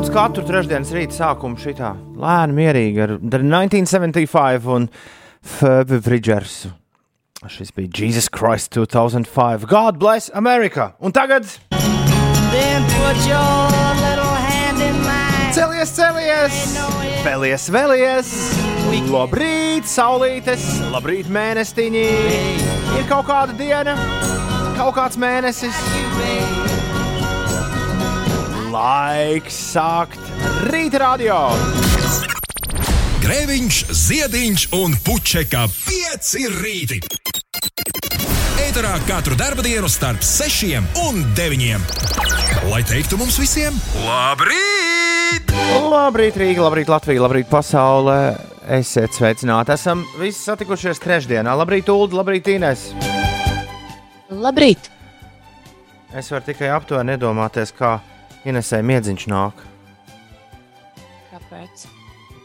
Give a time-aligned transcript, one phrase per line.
[0.00, 4.86] lūdzu katru trešdienas rīta sākumu šitā lēni, mierīgi ar The 1975 un
[5.44, 6.54] Phoebe Bridgers.
[7.44, 9.66] Šis bija Jesus Christ 2005.
[9.68, 10.94] God bless America!
[11.04, 11.44] Un tagad
[15.52, 16.64] celies, celies!
[17.26, 18.32] Vēlies, vēlies!
[19.12, 20.64] Labrīt, saulītes!
[20.96, 22.08] Labrīt, mēnestiņi!
[22.96, 24.00] Ir kaut kāda diena,
[24.80, 26.69] kaut kāds mēnesis.
[28.70, 30.18] Laiks sākt
[30.70, 31.36] rīta radio!
[33.18, 37.00] Grēviņš, Ziediņš un Puķeka 5 rīti.
[38.62, 41.88] Eterā katru dienu starp 6 un 9.
[42.70, 43.74] Lai teiktu mums visiem,
[44.04, 45.50] labrīt!
[45.90, 48.36] Labrīt, Rīga, labrīt, Latvija, labrīt, pasaulē!
[48.78, 49.74] Esiet sveicināti!
[49.74, 51.56] Esam visi satikušies trešdienā.
[51.58, 52.92] Labrīt, Ulu, labrīt, Inês!
[54.30, 54.92] Labrīt!
[56.14, 57.98] Es varu tikai aptuveni iedomāties, kā
[58.48, 59.64] Inesē miedziņš nāk.
[61.30, 61.86] Kāpēc?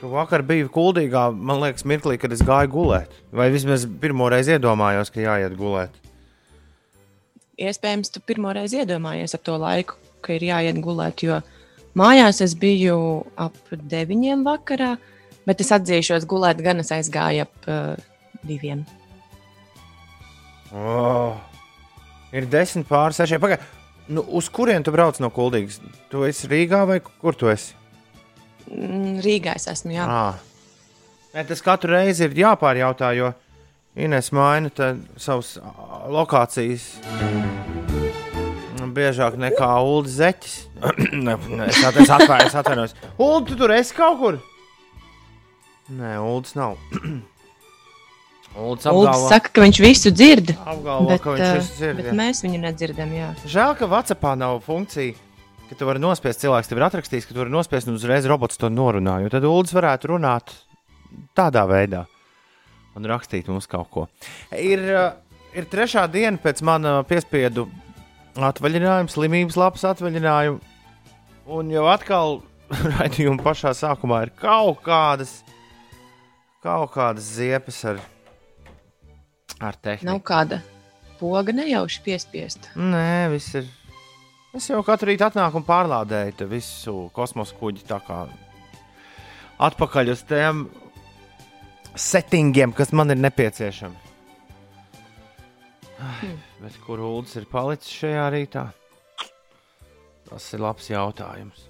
[0.02, 3.14] Tu vakar biji kuldīgā, man liekas, mirklī, kad es gāju gulēt.
[3.36, 5.96] Vai vismaz pirmo reizi iedomājos, ka jāiet gulēt.
[7.56, 11.40] Iespējams, tu pirmo reizi iedomājies ar to laiku, ka ir jāiet gulēt, jo
[11.96, 12.98] mājās es biju
[13.40, 14.98] ap deviņiem vakarā,
[15.48, 17.96] bet es atzīšos, gulēt gan es aizgāju ap uh,
[18.44, 18.84] diviem.
[20.76, 21.40] Oh,
[22.36, 23.40] ir desmit pār sešiem.
[23.40, 23.64] Pagaid,
[24.08, 25.80] nu, uz kurien tu brauc no kuldīgas?
[26.12, 27.74] Tu esi Rīgā vai kur tu esi?
[28.70, 30.06] Mm, Rīgā es esmu, jā.
[30.06, 30.36] À.
[31.36, 33.34] Nē, tas katru reizi ir jāpārjautā, jo
[33.96, 34.68] Ines maina
[35.18, 35.54] savas
[36.12, 36.90] lokācijas.
[38.96, 40.56] Biežāk nekā Ulu Zeķis.
[41.68, 42.94] Es at- es atvainojos, atvainojos.
[43.18, 44.38] Ulu, tu tur esi kaut kur?
[45.92, 46.78] Nē, Ulas nav.
[48.56, 51.98] Uldis apgalvo, saka, ka viņš visu dzird, apgalvo bet, ka viņš uh, visu dzird.
[52.00, 52.16] bet jā.
[52.16, 53.12] mēs viņu nedzirdam.
[53.12, 53.30] Jā.
[53.52, 55.16] Žēl, ka Vācijā nav funkcija,
[55.68, 58.60] ka tu vari nospiest cilvēku, tev ir atrakstījis, ka tu vari nospiest un uzreiz robots
[58.62, 59.18] to norunā.
[59.26, 60.56] Jo tad Ulas varētu runāt
[61.36, 62.06] tādā veidā
[62.96, 64.08] un rakstīt mums kaut ko.
[64.56, 65.12] Ir, uh,
[65.56, 67.68] ir trešā diena pēc mana piespiedu
[68.36, 70.60] atvaļinājuma, slimības lapas atvaļinājuma.
[71.56, 72.40] Un jau atkal
[72.96, 75.38] raidījuma pašā sākumā ir kaut kādas,
[76.64, 78.00] kaut kādas ziepes ar,
[79.60, 80.10] ar tehniku.
[80.10, 80.62] Nav kāda
[81.20, 82.74] poga nejauši piespiesta.
[82.76, 83.68] Nē, viss ir.
[84.56, 88.24] Es jau katru rītu atnāku un pārlādēju visu kosmosa kuģi tā kā
[89.66, 90.66] atpakaļ uz tiem
[91.96, 94.04] settingiem, kas man ir nepieciešami.
[96.06, 98.66] Ai, bet kur ūdens ir palicis šajā rītā?
[100.28, 101.70] Tas ir labs jautājums.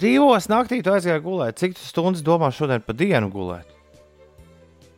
[0.00, 1.56] Divos naktī tu aizgāji gulēt.
[1.60, 3.75] Cik tu stundas domā šodien pa dienu gulēt?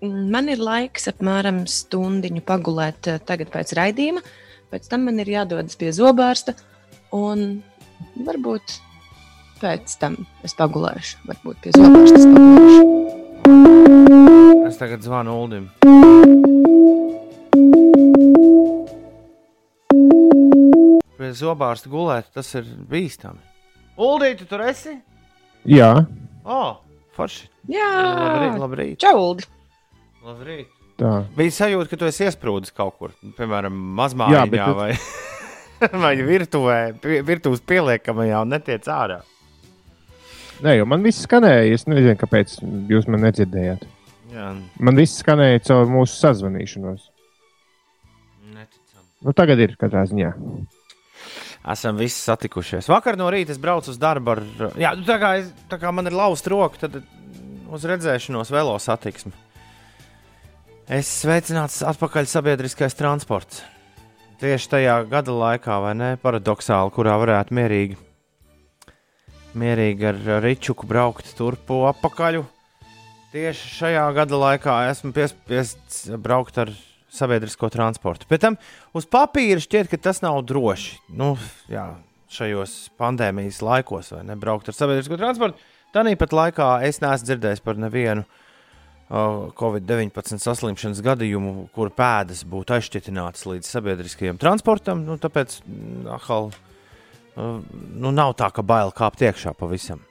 [0.03, 4.23] Man ir laiks apmēram stundiņu pagulēt eh, tagad pēc raidījuma.
[4.71, 6.55] Pēc tam man ir jādodas pie zobārsta.
[7.17, 7.63] Un
[8.27, 8.77] varbūt
[9.59, 10.15] pēc tam
[10.47, 11.25] es pagulēšu.
[11.27, 12.83] Varbūt pie zobārsta es pagulēšu.
[14.69, 15.67] Es tagad zvanu Ulim.
[21.19, 23.43] Pie zobārsta gulēt, tas ir bīstami.
[23.99, 24.95] Uldī, tu tur esi?
[25.67, 26.07] Jā,
[26.49, 26.77] O, oh,
[27.13, 27.49] forši.
[27.69, 29.01] Jā, Labrīt, labrīt.
[29.03, 29.58] Čauldi!
[30.25, 30.69] Labrīt.
[30.99, 31.13] tā.
[31.37, 34.93] Bija sajūta, ka tu esi iesprūdis kaut kur, piemēram, Jā, mazmājiņā bet tu- vai,
[36.05, 36.79] vai virtuvē,
[37.25, 39.21] virtuves pieliekamajā un netiec ārā.
[40.65, 41.71] Nē, jo man viss skanēja.
[41.77, 42.57] Es nezinu, kāpēc
[42.91, 43.85] jūs man nedzirdējāt.
[44.33, 44.49] Jā,
[44.83, 47.05] Man viss skanēja caur mūsu sazvanīšanos.
[48.53, 49.05] neticam.
[49.23, 50.33] Nu, tagad ir katrā ziņā.
[51.69, 52.89] Esam visi satikušies.
[52.91, 54.43] Vakar no rīta es braucu uz darbu ar.
[54.81, 56.99] Jā, nu, tā, kā es, tā kā man ir lausta roka, tad
[57.71, 59.33] uz redzēšanos velo satiksmi.
[60.89, 63.59] Es sveicināts atpakaļ sabiedriskais transports.
[64.41, 66.07] Tieši tajā gada laikā, vai ne?
[66.23, 67.99] Paradoxāli, kurā varētu mierīgi,
[69.61, 72.41] mierīgi ar ričuku braukt turp un apakaļ.
[73.35, 76.73] Tieši šajā gada laikā esmu piespiests braukt ar
[77.13, 78.25] sabiedrisko transportu.
[78.33, 78.59] Pēc tam
[78.97, 81.03] uz papīra šķiet, ka tas nav droši.
[81.13, 81.35] Nu,
[81.69, 81.85] jā,
[82.33, 84.41] šajos pandēmijas laikos, vai ne?
[84.41, 85.61] Braukt ar sabiedrisko transportu.
[85.93, 88.45] Tāpat laikā es neesmu dzirdējis par nevienu uh,
[89.09, 95.01] Covid-19 saslimšanas gadījumu, kur pēdas būtu aizšķitinātas līdz sabiedriskajam transportam.
[95.07, 96.53] Nu, tāpēc mm, uh,
[97.97, 100.05] nu, nav tā, ka bail kāpt iekšā pavisam.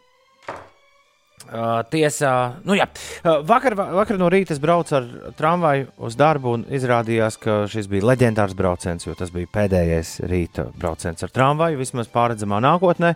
[1.47, 2.87] Uh, tiesā, nu jā,
[3.21, 5.05] uh, vakar, vakar no rīta es braucu ar
[5.37, 10.65] tramvaju uz darbu un izrādījās, ka šis bija leģendārs brauciens, jo tas bija pēdējais rīta
[10.75, 13.13] brauciens ar tramvaju, vismaz pārredzamā nākotnē,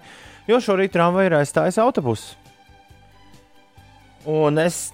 [0.47, 2.37] jo šorīt tramvaju ir aizstājis autobuss.
[4.29, 4.91] Un es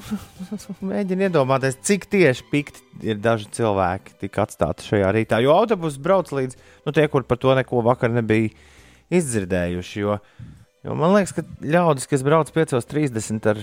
[0.90, 5.38] mēģinu iedomāties, cik tieši pikti ir daži cilvēki tik atstāti šajā rītā.
[5.40, 8.52] Jo autobuss brauc līdz, nu, tie, kur par to neko vakar nebija
[9.16, 10.02] izdzirdējuši.
[10.02, 10.18] Jo,
[10.84, 13.62] jo man liekas, ka ļaudis, kas brauc 5.30 ar,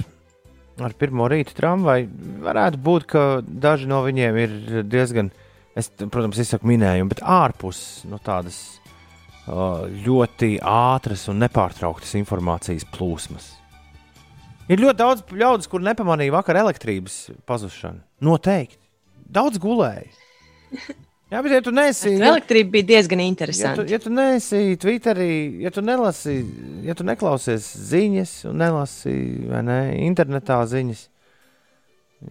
[0.88, 2.09] ar pirmo rītu tramvaju,
[2.47, 4.57] varētu būt, ka daži no viņiem ir
[4.89, 5.29] diezgan,
[5.77, 8.79] es, protams, izsaku minējumu, bet ārpus no tādas
[9.45, 13.56] uh, ļoti ātras un nepārtrauktas informācijas plūsmas.
[14.68, 18.02] Ir ļoti daudz ļaudis, kur nepamanīja vakar elektrības pazušanu.
[18.28, 18.81] Noteikti.
[19.31, 20.08] Daudz gulēja.
[21.28, 22.14] Jā, bet ja tu nesi.
[22.24, 23.84] Elektrība bija diezgan Ja tu, interesanta.
[23.92, 26.38] ja tu neesi Twitterī, ja tu nelasi,
[26.88, 29.16] ja tu neklausies ziņas, un nelasi
[29.50, 31.02] vai ne, internetā ziņas,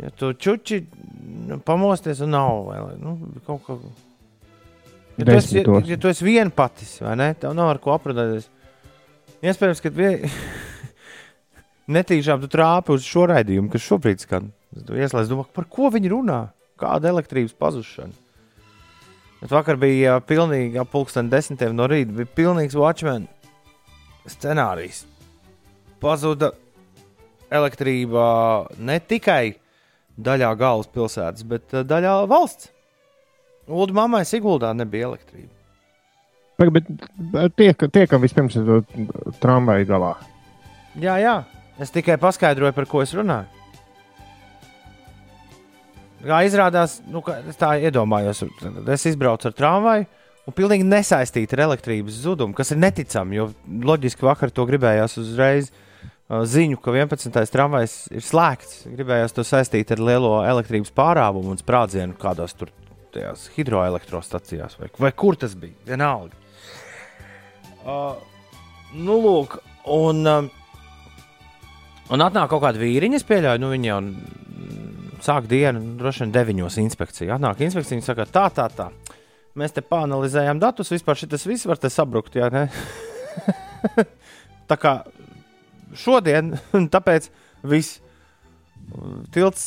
[0.01, 0.81] ja tu čuči
[1.51, 3.13] nu, pamosties un nav vēl nu,
[3.45, 3.77] kaut kā.
[5.19, 7.29] Ja tu, esi, ja, ja tu esi vienpatis, vai ne?
[7.41, 8.49] Tev nav ar ko aprunāties.
[9.45, 10.15] Iespējams, ka vie...
[11.93, 14.53] netīšām tu trāpi uz šo raidījumu, kas šobrīd skan.
[14.77, 16.41] Ieslēdz, domā, par ko viņi runā?
[16.81, 18.13] Kāda elektrības pazušana?
[19.41, 22.15] Bet vakar bija pilnīgi ap pulksten desmitiem no rīta.
[22.17, 23.29] Bija pilnīgs Watchmen
[24.29, 25.05] scenārijs.
[26.03, 26.51] Pazuda
[27.53, 28.25] elektrība
[28.79, 29.57] ne tikai
[30.17, 32.73] daļā galvaspilsētas, bet daļā valsts.
[33.67, 35.53] Ulu mammai Siguldā nebija elektrība.
[36.57, 36.87] Pagaid,
[37.33, 38.77] Bet tiek, tiekam vispirms ar to
[39.43, 40.13] tramvaju galā.
[40.97, 41.35] Jā, jā,
[41.81, 43.49] es tikai paskaidroju, par ko es runāju.
[46.27, 48.43] Kā izrādās, nu, ka es tā iedomājos,
[48.95, 50.07] es izbraucu ar tramvaju
[50.47, 55.71] un pilnīgi nesaistītu ar elektrības zudumu, kas ir neticami, jo loģiski vakar to gribējās uzreiz
[55.71, 57.37] uh, ziņu, ka 11.
[57.53, 58.87] tramvajs ir slēgts.
[58.91, 62.73] Gribējās to saistīt ar lielo elektrības pārāvumu un sprādzienu kādās tur
[63.15, 65.77] tajās hidroelektrostacijās, vai, vai kur tas bija.
[65.89, 66.35] Vienalga.
[67.87, 68.17] Uh,
[68.99, 69.61] nu, lūk,
[69.95, 70.51] un, um,
[72.15, 74.01] un atnāk kaut kāda vīriņa, es pieļauju, nu, viņa jau
[75.27, 77.37] sāk dienu, droši vien, deviņos inspekcija.
[77.37, 78.91] Atnāk inspekcija un saka, tā, tā, tā.
[79.57, 82.37] Mēs te panalizējām datus, vispār šis viss var te sabrukt.
[82.37, 82.67] Jā, ne?
[84.71, 84.99] tā kā
[85.97, 86.55] šodien,
[86.95, 87.31] tāpēc
[87.67, 88.03] viss
[89.35, 89.65] tilts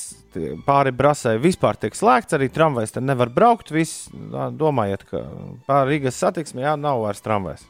[0.67, 3.73] pāri brasai vispār tiek slēgts, arī tramvajs te nevar braukt.
[3.73, 5.25] Viss, domājiet, ka
[5.67, 7.67] pāri Rīgas satiksmē jā, nav vairs tramvajs.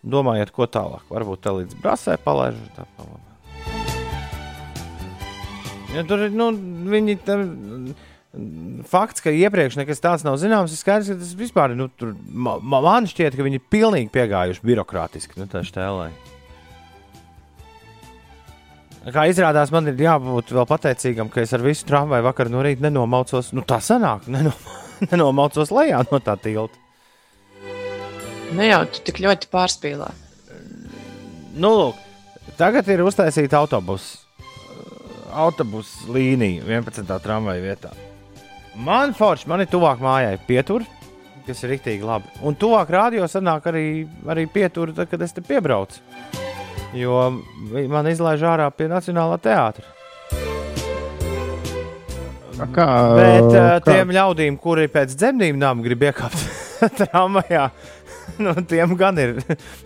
[0.00, 1.04] Domājiet, ko tālāk.
[1.12, 2.60] Varbūt te līdz brasai palaiž.
[2.76, 3.29] Tā, palaiž.
[5.94, 6.52] Ja tur ir nu,
[6.90, 7.18] viņi.
[7.26, 7.44] Tam,
[8.86, 12.58] fakts, ka iepriekš nekas tāds nav zināms, ir skaidrs, ka tas vispār nu, tur, ma,
[12.62, 15.40] ma, man šķiet, ka viņi ir pilnīgi piegājuši birokrātiski.
[15.40, 16.10] Nu, tā štēlē.
[19.10, 22.84] Kā izrādās, man ir jābūt vēl pateicīgam, ka es ar visu tramvaju vakar no rīta
[22.84, 23.50] nenomaucos.
[23.56, 24.52] Nu, tā sanāk, neno,
[25.10, 26.78] nenomaucos lejā no tā tilta.
[28.54, 30.10] Nu jau tu tik ļoti pārspīlē.
[31.58, 32.02] Nu, lūk,
[32.60, 34.19] tagad ir uztaisīta autobusu
[35.32, 37.18] autobus līnija 11.
[37.22, 37.92] tramvaja vietā.
[38.80, 40.84] Man forši, man ir tuvāk mājai pietur,
[41.46, 42.30] kas ir rīktīgi labi.
[42.46, 43.86] Un tuvāk rādio sanāk arī,
[44.30, 46.02] arī pietur, tad, kad es te piebraucu.
[46.96, 47.28] Jo
[47.90, 49.86] man izlaiž ārā pie Nacionālā teātra.
[52.60, 52.86] Kā,
[53.16, 56.42] Bet uh, kā, tiem ļaudīm, kuri pēc dzemdību nama grib iekāpt
[57.00, 57.70] tramvajā,
[58.44, 59.38] nu, tiem gan ir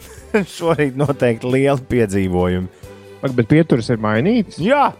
[0.56, 2.90] šorīt noteikti lieli piedzīvojumi.
[3.24, 4.58] Bet pieturas ir mainīts.
[4.60, 4.90] Jā,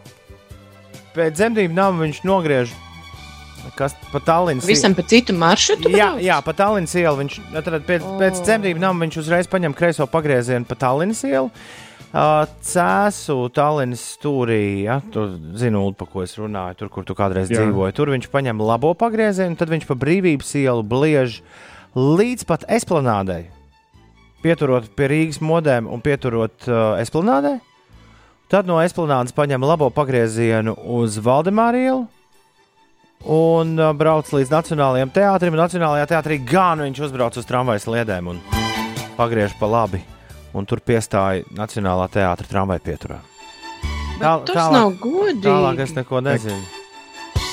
[1.14, 2.74] pēc dzemdību nama viņš nogriež.
[3.78, 5.88] Kas pa Tallinas Visam pa citu maršrutu?
[5.88, 6.20] Jā, brauc?
[6.26, 8.18] jā, pa Tallinas ielu viņš atrada pēc, oh.
[8.20, 11.48] pēc dzemdību nama viņš uzreiz paņem kreiso pagriezienu pa Tallinas ielu.
[12.14, 15.24] Uh, Cēsu Tallinas stūrī, ja, tu
[15.58, 17.64] zini, pa ko es runāju, tur, kur tu kādreiz Jā.
[17.64, 17.96] dzīvoji.
[17.96, 21.40] Tur viņš paņem labo pagriezienu, tad viņš pa brīvības ielu bliež
[21.98, 23.48] līdz pat esplanādei.
[24.44, 27.58] Pieturot pie Rīgas modēm un pieturot uh, esplanādei.
[28.54, 32.02] Tad no esplanādes paņem labo pagriezienu uz Valdemāru ielu
[33.34, 35.56] un uh, brauc līdz Nacionālajiem teātrim.
[35.58, 38.38] Nacionālajā teātrī gan viņš uzbrauc uz tramvajas sliedēm un
[39.16, 40.04] pagriež pa labi.
[40.54, 43.18] Un tur piestāja Nacionālā teātra tramvaja pieturā.
[44.20, 45.42] Bet tas nav godīgi.
[45.48, 46.62] Tālāk es neko nezinu.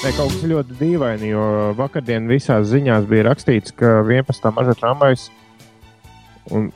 [0.03, 1.47] Ne, kaut kas ļoti dīvaini, jo
[1.81, 4.53] vakardien visās ziņās bija rakstīts, ka 11.
[4.53, 5.31] maža tramvajs
[6.51, 6.67] un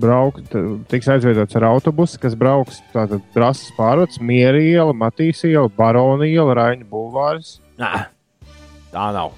[0.00, 0.52] braukt,
[0.90, 6.54] tiks aizviedots ar autobusu, kas brauks tātad Brasas pārvads, Miera iela, Matīs iela, Barona iela,
[6.58, 7.56] Raņa bulvārs.
[7.80, 8.06] Nā,
[8.92, 9.34] tā nav.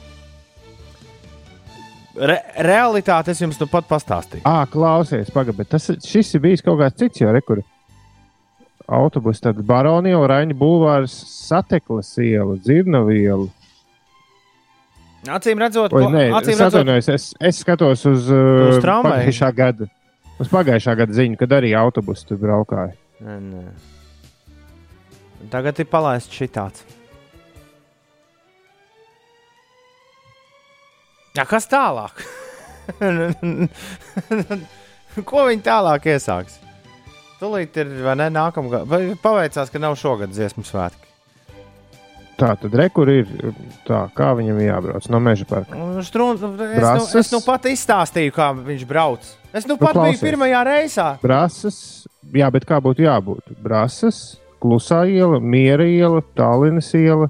[2.18, 4.42] Re realitāte es jums nu pat pastāstīju.
[4.48, 7.62] Ā, klausies, pagaidi, tas, šis ir bijis kaut kāds cits, jo rekur.
[8.88, 11.14] Autobus, tad Barona iela, Raņa bulvārs,
[11.46, 13.46] Sateklas iela, Dzirnava iela.
[15.28, 19.12] Acīm redzot, Oi, ko- nē, acīm es redzot, es, es skatos uz, Uz uh, tramvaju?
[19.12, 19.84] pagājušā gada.
[20.38, 22.92] Uz pagājušā gada ziņu, kad arī autobusu tur braukāja.
[23.24, 23.62] Nē, nē.
[25.52, 26.78] Tagad ir palaists šitāds.
[31.38, 32.14] Jā, kas tālāk?
[35.28, 36.54] ko viņi tālāk iesāks?
[37.38, 38.86] Tūlīt ir, vai ne, nākamā gada.
[39.22, 41.07] Paveicās, ka nav šogad dziesmu svētki?
[42.38, 43.30] Tā tad rekur ir
[43.86, 45.74] tā, kā viņam jābrauc no meža parka.
[45.74, 49.26] Un Strun, es, nu, es nu pat izstāstīju, kā viņš brauc.
[49.50, 50.20] Es nu pat klausies.
[50.20, 51.08] biju pirmajā reisā.
[51.22, 51.80] Brāzas,
[52.30, 53.50] jā, bet kā būtu jābūt?
[53.64, 57.26] Brāzas, klusā iela, miera iela, Tallinas iela,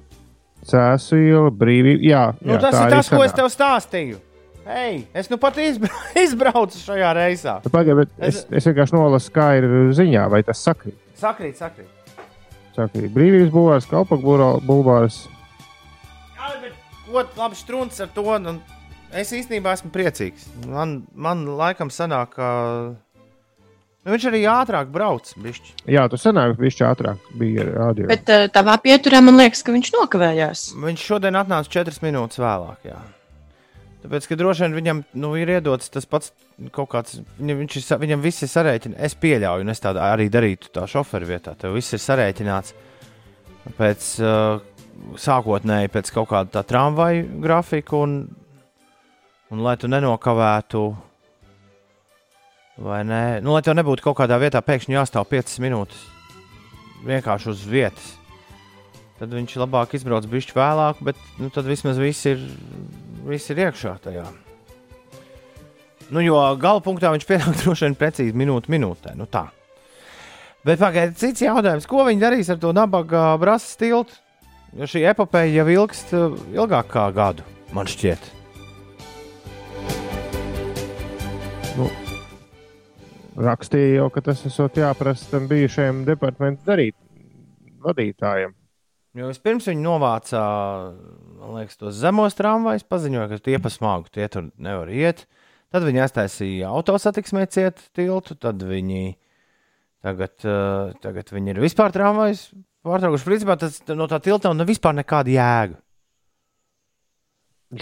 [0.68, 2.04] cēsu iela, brīvība.
[2.04, 4.20] Jā, Nu, jā, tas tā ir tas, ko es tev stāstīju.
[4.68, 5.88] Hei, es nu pat izbra
[6.26, 7.60] izbraucu šajā reisā.
[7.64, 10.98] Nu, Pagaid, bet es, es vienkārši nolasu, kā ir ziņā, vai tas sakrīt.
[11.16, 11.88] Sakrīt, sakrīt.
[12.78, 13.10] Sakrīt.
[13.14, 14.22] Brīvības bulvārs, kalpak
[14.66, 15.24] bulvārs.
[16.36, 18.26] Jā, bet ko labi strūns ar to?
[18.42, 18.56] Nu,
[19.12, 20.48] es īstenībā esmu priecīgs.
[20.68, 22.48] Man, man laikam sanāk, ka
[22.94, 25.34] nu, viņš arī ātrāk brauc.
[25.42, 25.76] Bišķi.
[25.94, 28.08] Jā, tu senāk viņš ātrāk bija radio.
[28.10, 30.66] Bet uh, tavā pieturā man liekas, ka viņš nokavējās.
[30.86, 32.90] Viņš šodien atnāca 4 minūtes vēlāk.
[32.92, 33.02] Jā.
[34.08, 36.30] Tāpēc, ka droši vien viņam nu, ir iedots tas pats
[36.72, 39.02] kaut kāds, viņš ir, viņam viss ir sarēķināts.
[39.04, 41.52] Es pieļauju, un es tādu arī darītu tā šoferu vietā.
[41.60, 42.72] Tev viss ir sarēķināts
[43.76, 44.62] pēc uh,
[45.20, 48.16] sākotnēji, pēc kaut kāda tā tramvaju grafika, un,
[49.52, 50.84] un lai tu nenokavētu,
[52.88, 56.00] vai ne, nu, lai tev nebūtu kaut kādā vietā pēkšņi jāstāv 5 minūtes
[57.04, 58.14] vienkārši uz vietas.
[59.18, 62.40] Tad viņš labāk izbrauc bišķi vēlāk, bet nu, tad vismaz viss ir,
[63.28, 64.26] viss ir iekšā tajā.
[66.08, 69.14] Nu, jo gala punktā viņš pienāk droši vien precīzi minūte minūtē.
[69.18, 69.48] Nu, tā.
[70.66, 74.16] Bet pagaidiet, cits jautājums, ko viņi darīs ar to nabaga brāzas tiltu?
[74.76, 78.34] Jo šī epopeja jau ilgst uh, ilgāk kā gadu, man šķiet.
[83.38, 86.96] Rakstīja jau, ka tas esot jāprasa tam bijušajam departamentu darīt
[87.84, 88.50] vadītājiem.
[89.18, 90.40] Jo vispirms viņi novāca
[91.38, 95.24] man liekas, tos zemos tramvajus, paziņoja, ka tie pa smagu tie tur nevar iet.
[95.72, 99.16] Tad viņi aiztaisīja autosatiksmē cietu tiltu, tad viņi
[100.04, 102.46] tagad, uh, tagad viņi ir vispār tramvajus
[102.86, 103.26] pārtraukuši.
[103.28, 105.76] Principā tas no tā tilta nav vispār nekāda jēga.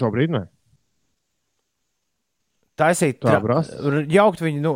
[0.01, 0.41] Šobrīd ne.
[2.77, 3.79] Taisīt, Tā tra- brasta.
[3.89, 4.73] r- jaukt viņu, nu,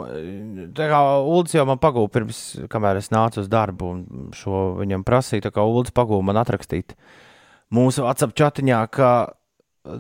[0.73, 2.39] tā kā Ulas jau man pagūda pirms,
[2.73, 6.95] kamēr es nācu uz darbu, un šo viņam prasīja, tā kā Ulas pagūda man atrakstīt
[7.75, 9.11] mūsu WhatsApp chatiņā, ka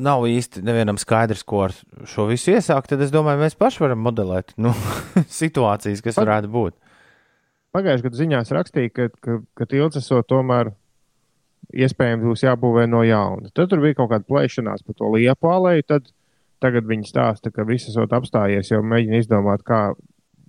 [0.00, 1.74] nav īsti nevienam skaidrs, ko ar
[2.08, 4.74] šo visu iesākt, tad es domāju, mēs paši varam modelēt nu,
[5.40, 6.76] situācijas, kas varētu būt.
[7.74, 10.72] Pagājušajā gadā ziņās rakstīja, ka, ka, ka tilts esot tomēr
[11.70, 13.50] iespējams būs jābūvē no jauna.
[13.54, 15.86] Tad tur bija kaut kāda plēšanās par to liepu alēju.
[15.92, 16.08] Tad
[16.60, 19.92] tagad viņi stāsta, ka viss esot apstājies, jau mēģina izdomāt, kā,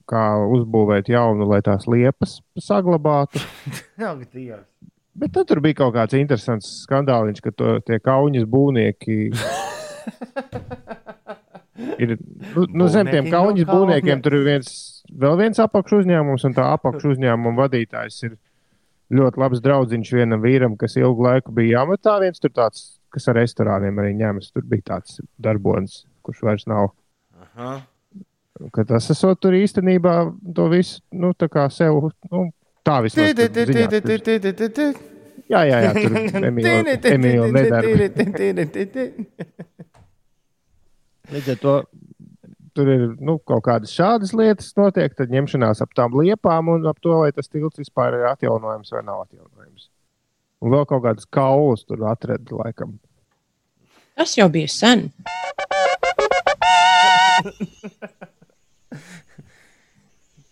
[0.10, 0.26] kā
[0.58, 3.44] uzbūvēt jaunu, lai tās liepas saglabātu.
[5.14, 9.18] Bet tad tur bija kaut kāds interesants skandāliņš, ka to, tie kauņas būvnieki.
[12.02, 12.16] Ir,
[12.56, 14.70] nu, nu, zem tiem kauņas no būvniekiem tur ir viens,
[15.24, 18.36] vēl viens apakšu uzņēmums, un tā apakšu uzņēmuma vadītājs ir
[19.12, 22.18] ļoti labs draugs vienam vīram, kas ilgu laiku bija amatā.
[22.24, 24.52] Viens tur tāds, kas ar restorāniem arī ņemas.
[24.56, 26.92] Tur bija tāds darbonis, kurš vairs nav.
[27.42, 27.74] Aha.
[28.76, 30.16] Ka tas esot tur īstenībā
[30.56, 31.34] to visu, nu,
[31.74, 32.44] sev, nu,
[32.88, 33.32] tā vismaz.
[35.52, 35.92] Jā, jā, jā.
[41.32, 41.74] Līdz ar to
[42.76, 47.00] tur ir nu, kaut kādas šādas lietas, notiek, tad ņemšanās ap tām liepām un ap
[47.04, 49.84] to, vai tas tilts vispār ir atjaunojams vai nav atjaunojams.
[50.62, 52.90] Un vēl kaut kādas kaulas tur atrada, laikam.
[54.16, 55.00] Tas jau bija sen.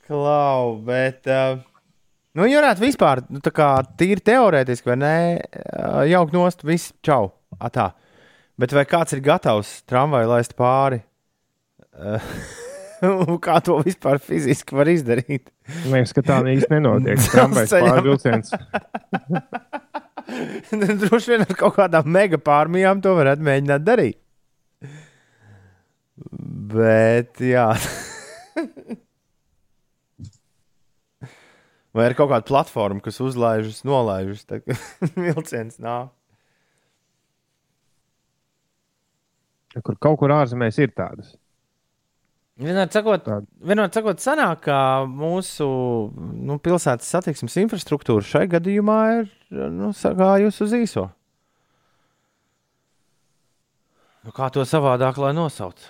[0.09, 1.21] Klau, bet.
[1.29, 1.61] Uh,
[2.39, 3.69] nu, jūs varētu vispār, nu, tā kā
[3.99, 5.15] tīri teorētiski, vai ne,
[6.09, 7.33] jaukt nost, viss čau.
[7.59, 7.89] Atā.
[8.59, 11.01] Bet vai kāds ir gatavs tramvaju laist pāri?
[13.45, 15.49] Kā to vispār fiziski var izdarīt?
[15.87, 17.21] Liekas, ka tā īsti nenotiek.
[17.33, 18.53] Tramvajs pārvilciens.
[21.05, 24.19] Droši vien ar kaut kādām mega pārmijām to varētu mēģināt darīt.
[26.69, 27.69] Bet, jā.
[31.99, 34.63] Vai ir kaut kāda platforma, kas uzlaižas, nolaižas, tad
[35.25, 36.13] vilciens nāk?
[39.83, 41.35] Kur kaut kur ārzemēs ir tādas.
[42.59, 43.27] Vienmēr sakot,
[43.63, 45.67] vienmēr sakot sanāk, ka mūsu
[46.15, 49.29] nu, pilsētas satiksmes infrastruktūra šai gadījumā ir
[49.71, 51.05] nu, sagājusi uz īso.
[54.23, 55.87] Nu, kā to savādāk, lai nosauc?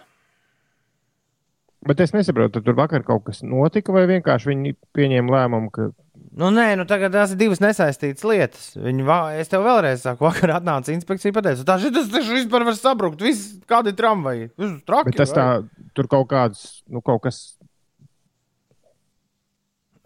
[1.88, 5.92] Bet es nesaprotu, tur vakar kaut kas notika, vai vienkārši viņi pieņēma lēmumu, ka
[6.40, 8.66] Nu, nē, nu tagad tās ir divas nesaistītas lietas.
[8.80, 9.18] Viņi, va...
[9.40, 13.24] Es tev vēlreiz saku, vakar atnāca inspekcija un teica, tā šis taču vispār var sabrukt.
[13.26, 14.52] Viss, kādi tramvaji?
[14.60, 15.40] Viss traki, Bet tas vai?
[15.40, 17.42] tā, tur kaut kāds, nu, kaut kas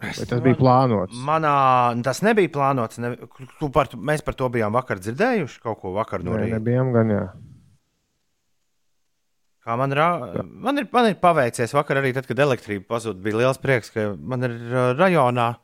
[0.04, 1.16] Vai tas bija plānots?
[1.24, 1.54] Manā
[2.04, 2.98] tas nebija plānots.
[3.00, 3.14] Ne,
[3.60, 6.58] tu par, mēs par to bijām vakar dzirdējuši kaut ko vakar no Nē, rīta.
[6.58, 7.22] nebijām gan, jā.
[9.64, 10.08] Kā man, ra...
[10.44, 13.16] man, ir, man ir paveicies vakar arī tad, kad elektrība pazuda.
[13.24, 15.54] Bija liels prieks, ka man ir uh, rajonā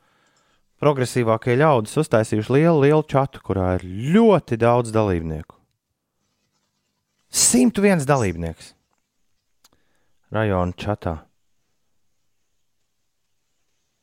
[0.81, 5.53] progresīvākie ļaudis uztaisījuši lielu, lielu čatu, kurā ir ļoti daudz dalībnieku.
[7.31, 8.73] 101 dalībnieks
[10.33, 11.15] rajona čatā.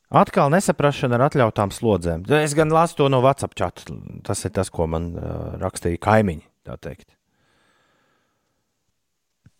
[0.09, 2.23] Atkal nesaprašana ar atļautām slodzēm.
[2.39, 3.99] Es gan lasu to no WhatsApp čata.
[4.25, 6.47] Tas ir tas, ko man uh, rakstīja kaimiņi.
[6.65, 7.18] tā teikt.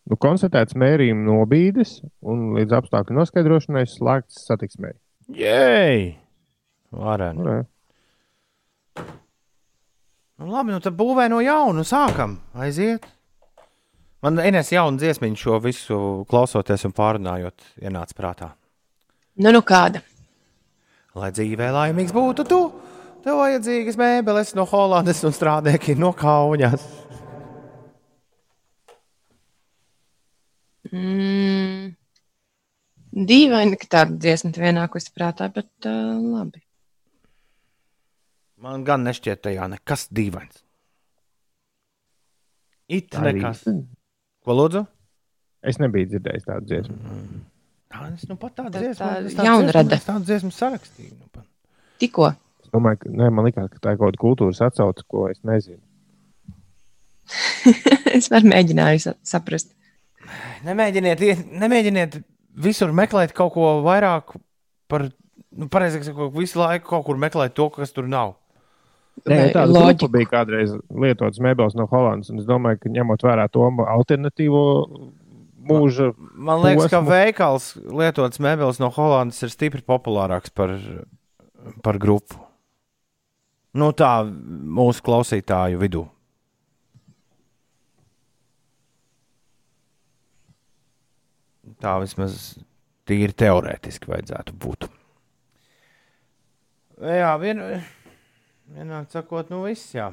[0.09, 4.95] Nu, konstatēts mērījuma nobīdes un līdz apstākļu noskaidrošanai slēgts satiksmē.
[5.37, 6.15] Jēj!
[6.97, 7.35] Varēja.
[7.37, 7.59] Nu, re.
[10.39, 13.05] Nu, labi, nu tad būvē no jauna, sākam, aiziet.
[14.23, 15.99] Man Ines jauna dziesmiņa šo visu
[16.31, 18.49] klausoties un pārunājot, ienāca prātā.
[19.39, 20.01] Nu, nu kāda.
[21.19, 22.59] Lai dzīvē laimīgs būtu tu,
[23.23, 26.83] tev vajadzīgas mēbeles no Holandes un strādnieki no Kaunas.
[30.93, 31.95] Mm.
[33.29, 36.61] Dīvaini, ka tāda dziesma te ienākusi prātā, bet uh, labi.
[38.59, 40.61] Man gan nešķiet tajā nekas dīvains.
[42.89, 43.63] It Arī- nekas.
[44.45, 44.83] Ko lūdzu?
[45.69, 46.97] Es nebiju dzirdējis tādu dziesmu.
[47.91, 49.89] Tā, es nu pat tādu Tā- dziesmu, tā tādu jaunrade.
[49.89, 51.13] dziesmu- es tādu dziesmu sarakstīju.
[51.19, 51.45] Nu pat.
[51.99, 52.29] Tikko.
[52.63, 55.39] Es domāju, ka ne, man liekas, ka tā ir kaut kāda kultūras atsauce, ko es
[55.43, 55.81] nezinu.
[58.17, 59.73] es varu mēģināju sa- saprast.
[60.65, 62.19] Nemēģiniet, iet- nemēģiniet
[62.59, 64.35] visur meklēt kaut ko vairāk
[64.91, 65.07] par,
[65.55, 68.35] nu, pareizāk sakot, visu laiku kaut kur meklēt to, kas tur nav.
[69.27, 70.07] Nē, tāda loģiku.
[70.07, 72.29] grupa bija kādreiz lietotas mēbeles no Holandas.
[72.31, 74.61] un Es domāju, ka ņemot vērā to alternatīvo
[75.69, 77.09] mūža, Man liekas, ka Posmu.
[77.11, 80.71] veikals lietots mēbeles no Holandas ir stipri populārāks par,
[81.83, 82.39] par grupu.
[83.73, 86.07] Nu, tā mūsu klausītāju vidū.
[91.79, 92.57] Tā vismaz
[93.07, 94.89] tīri teorētiski vajadzētu būt.
[96.99, 97.61] Jā, vien,
[98.75, 100.09] vienāk sakot, nu viss, jā.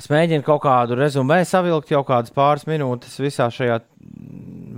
[0.00, 3.78] Es mēģinu kaut kādu rezumē savilkt jau kādas pāris minūtes visā šajā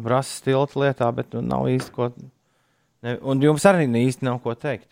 [0.02, 2.10] brāzas stilta lietā, bet nu, nav īsti ko.
[3.06, 4.90] Ne, un jums arī īsti nav ko teikt.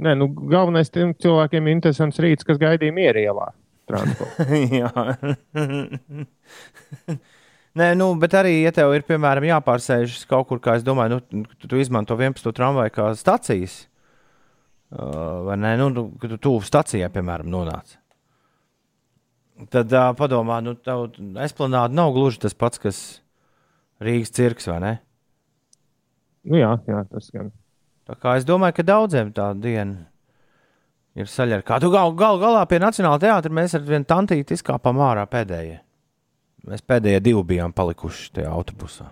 [0.00, 3.52] Nē, nu, galvenais tiem cilvēkiem ir interesants rīts, kas gaidīja mierielā.
[3.90, 4.46] transportā.
[4.80, 4.90] Jā.
[7.74, 11.42] Nē, nu, bet arī, ja tev ir, piemēram, jāpārsēžas kaut kur, kā es domāju, nu,
[11.58, 12.52] tu, tu izmanto 11.
[12.54, 13.88] tramvaju kā stācijas,
[14.94, 15.72] uh, vai ne?
[15.80, 17.96] Nu, tu- kad tu tuvu stācijai, piemēram, nonāc.
[19.74, 21.08] Tad uh, padomā, nu, tev
[21.42, 23.02] esplanāda nav gluži tas pats, kas
[24.02, 24.94] Rīgas cirks, vai ne?
[26.44, 27.50] nu, jā, jā, tas gan.
[28.04, 30.04] Tā kā es domāju, ka daudziem tā diena
[31.16, 31.62] ir saļķa.
[31.66, 35.78] Kā tu gal, gal galā pie Nacionālā teātra mēs ar vienu tantīti izkāpām ārā pēdējie.
[36.64, 39.10] Mēs pēdējie divi bijām palikuši tajā autobusā.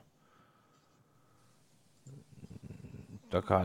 [3.33, 3.61] Tā kā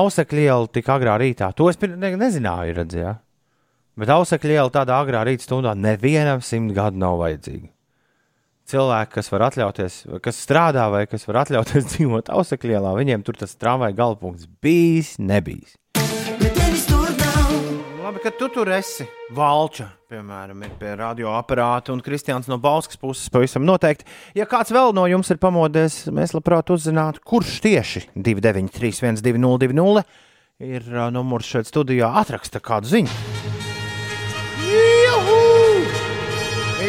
[0.00, 3.16] ausekļa iela tik agrā rītā, to es ne, nezināju, redzēju.
[4.00, 7.68] Bet ausekļa iela tādā agrā rīta stundā nevienam simt gadu nav vajadzīga.
[8.70, 13.38] Cilvēki, kas var atļauties, kas strādā vai kas var atļauties dzīvot ausekļa ielā, viņiem tur
[13.40, 15.79] tas tramvaja galpunkts bijis, nebijis.
[18.10, 19.04] Labi, ka tu tur esi.
[19.30, 24.02] Valča, piemēram, ir pie radioaparāta, un Kristians no Bauskas puses pavisam noteikti.
[24.34, 30.02] Ja kāds vēl no jums ir pamodies, mēs labprāt uzzinātu, kurš tieši 293, 1202,
[30.58, 32.10] ir uh, numurs šeit studijā.
[32.24, 33.14] Atraksta kādu ziņu.
[34.66, 35.38] Juhu!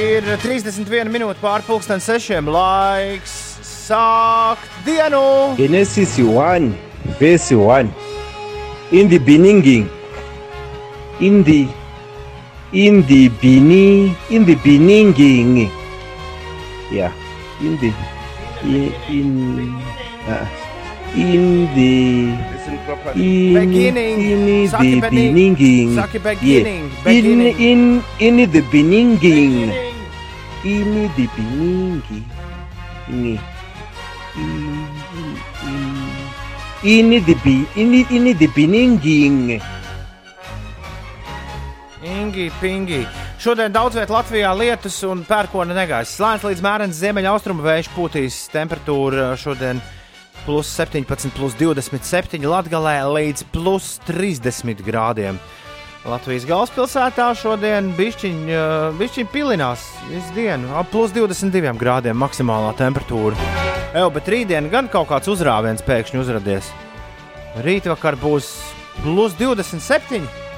[0.02, 2.50] Ir 31 minūte pāri pusdienas sešiem.
[2.50, 5.54] Laiks sākt dienu!
[5.62, 6.74] Genesis 1,
[7.22, 7.98] verse 1.
[8.90, 10.01] In the beginning,
[11.22, 11.70] in the
[12.74, 15.70] in the beginning, in the beginning,
[16.90, 17.12] yeah,
[17.62, 17.94] in the
[18.66, 19.30] in in,
[20.26, 20.46] uh,
[21.14, 21.68] in
[23.54, 24.18] Beginning.
[24.18, 25.54] in Saki the beginning.
[25.54, 26.84] beginning, Saki beginning.
[26.90, 27.54] yeah, Beginning.
[27.60, 27.80] in
[28.18, 29.70] in in the beginning,
[30.66, 32.02] in the beginning,
[33.10, 33.38] in
[36.82, 39.62] in in the be in the- in the beginning.
[42.22, 43.00] Ingi, pingi.
[43.42, 46.12] Šodien daudz vietā Latvijā lietus un pērkona negaisa.
[46.20, 49.80] Slēdz līdz mērens ziemeļaustrumu vējš pūtīs temperatūra šodien
[50.44, 55.40] plus 17, plus 27 Latgalē līdz plus 30 grādiem.
[56.06, 58.38] Latvijas galvaspilsētā šodien bišķiņ,
[59.02, 63.50] bišķiņ pilinās visu dienu, ap plus 22 grādiem maksimālā temperatūra.
[63.96, 66.70] Evo, bet rītdien gan kaut kāds uzrāviens pēkšņi uzradies.
[67.66, 68.54] Rītvakar būs
[69.02, 70.51] plus 27.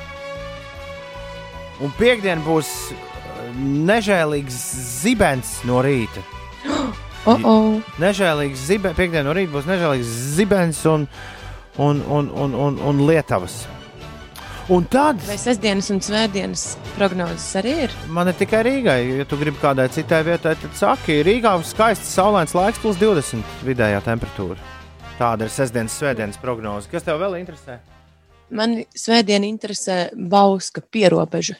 [1.83, 3.53] Un piekdien būs eh,
[3.89, 4.59] nežēlīgs
[5.03, 6.23] zibens no rīta.
[7.23, 7.67] Oh, oh.
[8.03, 11.05] Nežēlīgs zibens, piekdien no rīta būs nežēlīgs zibens un,
[11.79, 13.61] un, un, un, un, un lietavas.
[14.67, 16.61] Un tad Vai sestdienas un svētdienas
[16.97, 17.95] prognozes arī ir?
[18.11, 18.99] man ir tikai Rīgai.
[19.21, 23.99] Ja tu gribi kādai citai vietai, tad saki, Rīgā skaists saulains laiks, plus 20 vidējā
[24.03, 24.59] temperatūra.
[25.17, 26.87] Tāda ir sestdienas, svētdienas prognoze.
[26.91, 27.79] Kas tev vēl interesē?
[28.55, 31.55] Man svētdiena interesē Bauska pierobeža.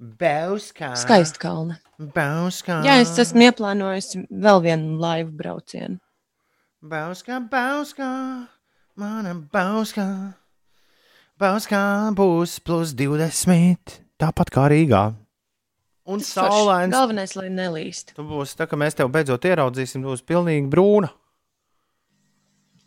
[0.00, 0.94] Bauskā.
[0.96, 1.76] Skaista kalna.
[2.00, 2.78] Bauskā.
[2.86, 5.98] Jā, es esmu ieplānojis vēl vienu laivu braucienu.
[6.80, 8.08] Bauskā, Bauskā,
[8.96, 10.06] mana Bauskā.
[11.40, 11.82] Bauskā
[12.16, 14.00] būs plus 20.
[14.20, 15.02] Tāpat kā Rīgā.
[16.08, 16.92] Un saulains.
[16.96, 18.14] Galvenais, lai nelīst.
[18.16, 21.12] Tu būsi tā, ka mēs tev beidzot ieraudzīsim, tu būsi pilnīgi brūna.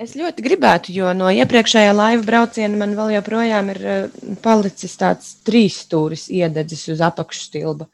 [0.03, 5.29] Es ļoti gribētu, jo no iepriekšējā laiva brauciena man vēl joprojām ir eh, palicis tāds
[5.47, 7.87] trīs stūris iededzis uz apakšstilba.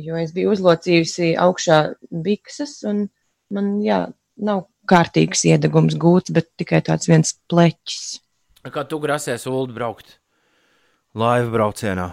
[0.00, 1.80] Jo es biju uzlocījusi augšā
[2.24, 3.04] bikses, un
[3.52, 4.06] man jā,
[4.40, 8.06] nav kārtīgs iedegums gūts, bet tikai tāds viens pleķis.
[8.72, 10.16] Kā tu grasies Ulu braukt?
[11.18, 12.08] Laiva braucienā.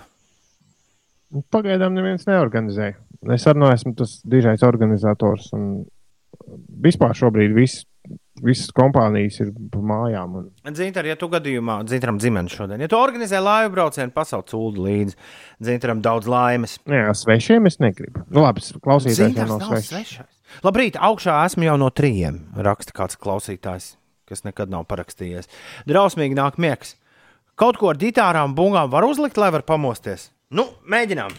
[1.54, 2.98] Pagaidām neviens neorganizēja.
[3.32, 5.54] Es arī neesmu tas dižais organizators.
[5.56, 5.86] un
[6.84, 7.86] Vispār šobrīd viss,
[8.44, 10.40] visas kompānijas ir pa mājām.
[10.40, 10.76] Un...
[10.78, 15.18] Zintar, ja tu gadījumā, Zintaram dzimens šodien, ja tu organizē laivu braucienu, pasauc Ulu līdzi.
[15.70, 16.78] Zintaram daudz laimes.
[16.90, 18.26] Jā, svešiem es negribu.
[18.30, 19.92] Nu, labi, klausītājs jau svešs.
[19.94, 20.36] svešais.
[20.66, 22.42] Labrīt, augšā esmu jau no trījiem.
[22.58, 23.94] Raksta kāds klausītājs,
[24.30, 25.52] kas nekad nav parakstījies.
[25.90, 26.96] Drausmīgi nāk miegs.
[27.60, 30.30] Kaut ko ar ģitārām, bungām var uzlikt, lai var pamosties.
[30.50, 31.36] Nu, mēģinām!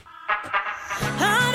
[1.01, 1.50] I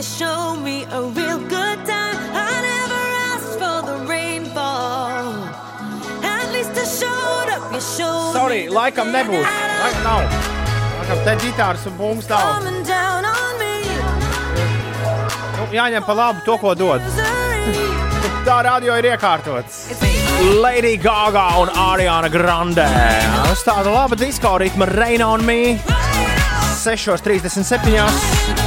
[0.00, 2.16] to show me a real good time.
[2.32, 5.44] I never asked for the rainfall.
[6.24, 7.72] At least I showed up.
[7.74, 9.44] You showed Sorry, laikam nebūs.
[9.44, 10.22] Laikam nav.
[11.00, 12.64] Laikam te ģitāras un bungas nav.
[15.58, 17.04] Nu, jāņem pa labu to, ko dod.
[18.48, 19.82] Tā radio ir iekārtots.
[20.64, 22.88] Lady Gaga un Ariana Grande.
[23.52, 25.76] Uz tāda laba disko ritma Rain on Me
[26.80, 28.59] 6.37.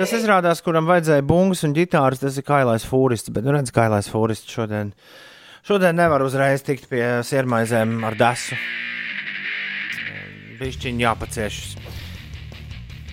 [0.00, 3.28] Tas izrādās, kuram vajadzēja bungas un ģitāras, tas ir kailais fūrists.
[3.36, 4.94] Bet, nu, redz, kailais fūrists šodien.
[5.68, 8.56] Šodien nevar uzreiz tikt pie sirmaizēm ar desu.
[10.56, 11.76] Bišķiņi jāpaciešas.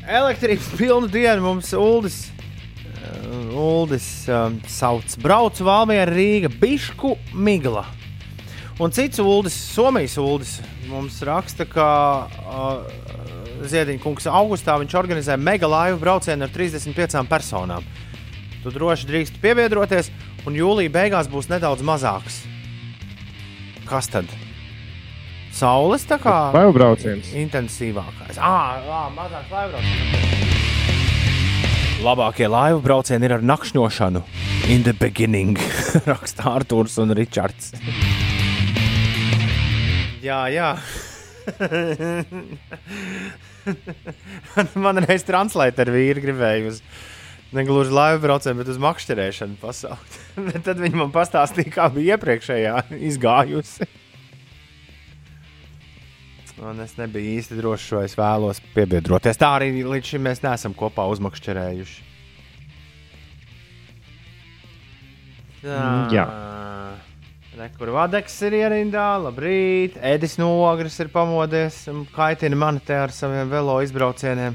[0.07, 2.21] Elektrības pilnu dienu mums Uldis.
[2.31, 7.83] uh, Uldis um, sauc brauc Valmiera Rīga Bišku Migla.
[8.79, 11.91] Un cits Uldis, Somijas Uldis, mums raksta, ka
[12.31, 13.26] uh,
[13.65, 17.83] Ziediņkungs augustā viņš organizē mega laivu braucienu ar 35 personām.
[18.63, 20.11] Tu droši drīkst pievienoties,
[20.45, 22.35] un jūlijā beigās būs nedaudz mazāks.
[23.87, 24.25] Kas tad?
[25.57, 27.31] Saules tā kā Laivu brauciens.
[27.33, 28.37] intensīvākais.
[28.37, 29.99] Ah, ah mazāks laivu brauciens.
[32.03, 34.21] Labākie laivu braucieni ir ar nakšņošanu.
[34.69, 35.57] In the beginning,
[36.11, 37.73] raksta Arthurs un Ričards.
[40.21, 40.77] jā, jā.
[44.85, 46.81] Man reiz translēt ar vīru gribēju uz
[47.55, 50.19] negluži laivu braucienu, bet uz makšķerēšanu pasaukt.
[50.49, 52.75] Bet Tad viņi man pastāstīja, kā bija iepriekšējā
[53.11, 53.87] izgājusi.
[56.57, 59.37] Un es nebiju īsti drošs, vai es vēlos piebiedroties.
[59.37, 62.05] Tā arī līdz šim mēs neesam kopā uzmakšķerējuši.
[65.61, 65.83] Tā.
[66.13, 66.25] Jā.
[67.57, 69.95] Rekur Vadeks ir ierindā, labrīt.
[70.05, 74.53] Edis Nogris ir pamodies un kaitina mani te ar saviem velo izbraucieniem.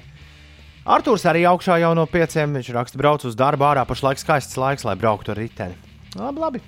[0.86, 2.54] Arthurs arī augšā jau no pieciem.
[2.54, 5.74] Viņš raksta, brauc uz darbu ārā, pašlaik skaists laiks, lai brauktu ar riteni.
[6.14, 6.62] Labi, labi.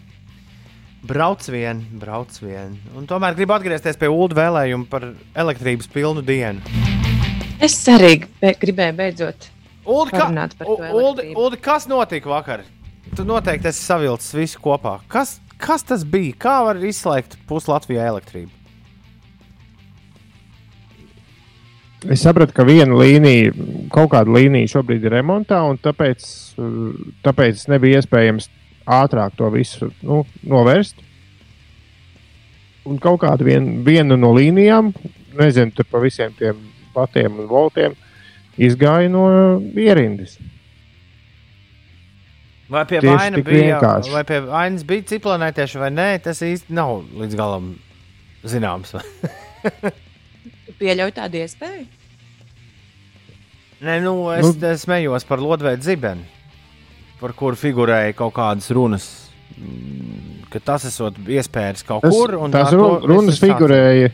[1.07, 2.75] Brauc vien, brauc vien.
[2.99, 5.07] Un tomēr gribu atgriezties pie ULD vēlējuma par
[5.39, 6.67] elektrības pilnu dienu.
[7.63, 9.51] Es arī be, gribēju beidzot.
[9.87, 10.27] Uldi, ka,
[10.91, 11.31] Uldi.
[11.37, 12.67] Uldi, kas notika vakar?
[13.15, 14.97] Tu noteikti esi savilcis visu kopā.
[15.13, 16.37] Kas, kas tas bija?
[16.45, 18.53] Kā var izslēgt pusi Latvijā elektrību?
[22.05, 23.55] Es sapratu, ka viena līnija,
[23.93, 26.27] kaut kāda līnija šobrīd ir remontā, un tāpēc,
[27.25, 28.51] tāpēc nebija iespējams
[28.85, 31.01] ātrāk to visu nu, novērst.
[32.85, 34.93] Un kaut kāda vien, viena no līnijām,
[35.39, 36.61] nezinu, tur pa visiem tiem
[36.93, 37.97] patiem un voltiem,
[38.61, 39.25] izgāja no
[39.73, 40.37] ierindas.
[42.75, 43.79] Vai pie vainas bija,
[44.13, 47.73] vai pie vainas bija ciplanētieši vai nē, tas īsti nav līdz galam
[48.51, 48.95] zināms.
[49.65, 51.85] Tu pieļauj tādu iespēju?
[53.85, 56.25] Nē, nu, es nu, smējos par Lodveidu zibeni,
[57.21, 59.09] par kuru figurēja kaut kādas runas.
[60.51, 62.37] Ka tas esot iespējams kaut Tas, kur.
[62.41, 64.09] un tās ar to ru- runas figurēja.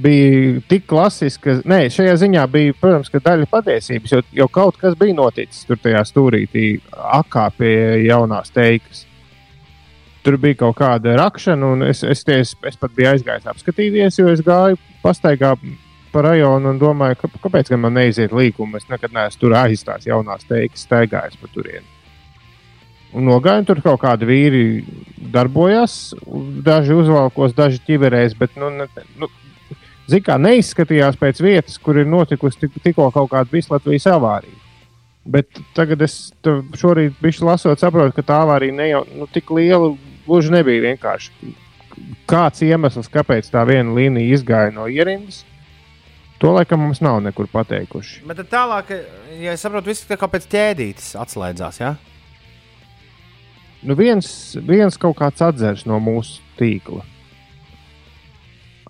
[0.00, 5.16] Bija tik klasiska, nē, šajā ziņā bija, protams, daļa patiesības, jo, jo kaut kas bija
[5.18, 6.66] noticis tur tajā stūrītī,
[7.18, 7.74] akā pie
[8.06, 9.04] jaunās teikas.
[10.24, 14.32] Tur bija kaut kāda rakšana, un es, es, ties, es pat biju aizgājis apskatīties, jo
[14.32, 15.54] es gāju pastaigā
[16.12, 18.80] pa rajonu un domāju, ka, kāpēc man neiziet līkuma.
[18.80, 21.86] Es nekad neesmu tur aizstājis jaunās teikas, staigājis pa turieni.
[23.16, 24.64] Un nogāju, tur kaut kādi vīri
[25.34, 26.14] darbojās,
[26.66, 28.86] daži uzvalkos, daži ķiverēs, bet, nu, ne,
[29.18, 29.26] nu
[30.10, 34.58] zin kā, neizskatījās pēc vietas, kur ir notikusi tik, tikko kaut kāda vislatvijas avārija.
[35.30, 36.32] Bet tagad es
[36.80, 39.92] šorīt biju lasot, saprotu, ka tā avārija ne jau nu, tik liela
[40.26, 41.52] gluži nebija vienkārši.
[42.30, 45.42] Kāds iemesls, kāpēc tā viena līnija izgāja no ierindas,
[46.40, 48.22] to laikam mums nav nekur pateikuši.
[48.30, 48.94] Bet tālāk,
[49.42, 51.82] ja es saprotu, viss kā pēc ķēdītes atslēdzās.
[51.82, 51.94] Ja?
[53.84, 57.04] Nu, viens, viens kaut kāds atzars no mūsu tīkla.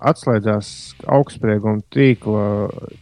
[0.01, 2.45] Atslēdzās augstsprieguma tīkla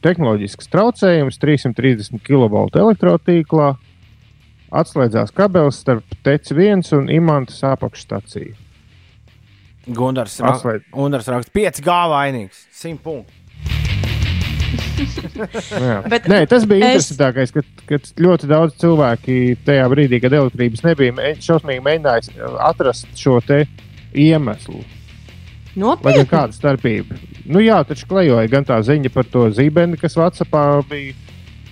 [0.02, 3.76] tehnoloģisks traucējums, 330 kV elektrotīklā.
[4.68, 8.56] Atslēdzās kabelis starp TEC1 un Imantas apakšstaciju.
[10.44, 10.90] Atslēdz.
[10.92, 13.32] Gundars raksta 5G vainīgs, 100 punktu.
[16.12, 20.84] Bet Nē, tas bija es- interesantākais, ka, ka ļoti daudz cilvēki tajā brīdī, kad elektrības
[20.84, 23.62] nebija, šausmīgi mēģināja atrast šo te
[25.78, 26.04] iemeslu.
[26.04, 26.28] Vai Nopietni.
[26.32, 27.18] kāda starpība?
[27.48, 31.14] Nu, jā, taču klejoja gan tā ziņa par to zīmeni, kas Vācijā bija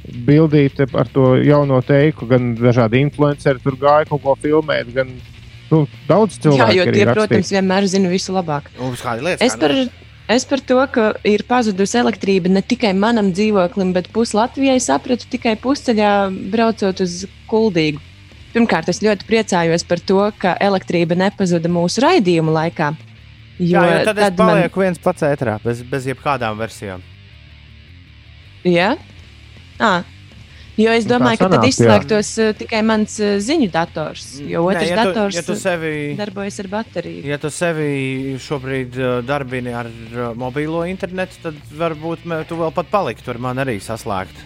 [0.06, 4.92] bildīta ar to jauno teiku, gan dažādi influenceri tur gāja kaut ko filmēt.
[4.94, 5.10] Gan,
[5.72, 7.14] nu, daudz Jā, cilvēku jo arī tie, rakstīja.
[7.14, 8.70] protams, vienmēr zina visu labāk.
[8.78, 9.44] Uz kāda lieta?
[9.44, 9.74] Es par,
[10.36, 15.26] es par to, ka ir pazudusi elektrība ne tikai manam dzīvoklim, bet pusi Latvijai sapratu
[15.32, 16.12] tikai pusceļā
[16.54, 18.00] braucot uz Kuldīgu.
[18.54, 22.94] Pirmkārt, es ļoti priecājos par to, ka elektrība nepazuda mūsu raidījuma laikā.
[23.58, 27.00] Jo, Jā, jo tad, tad es man- palieku viens pats ētrā, bez, bez jebkādām versijām.
[28.66, 28.96] Jā,
[29.80, 30.02] à,
[30.76, 31.70] jo es Nu, tā domāju, ka tad sanāk, jā.
[31.72, 33.14] izslēgtos uh, tikai mans
[33.46, 34.24] ziņu dators.
[34.42, 37.22] Jo otrs Nē, ja tu, dators ja tu sevi, darbojas ar bateriju.
[37.30, 39.88] ja tu sevi šobrīd darbini ar
[40.34, 44.36] mobilo internetu, tad varbūt tu vēl pat paliksi tur man arī saslēgt.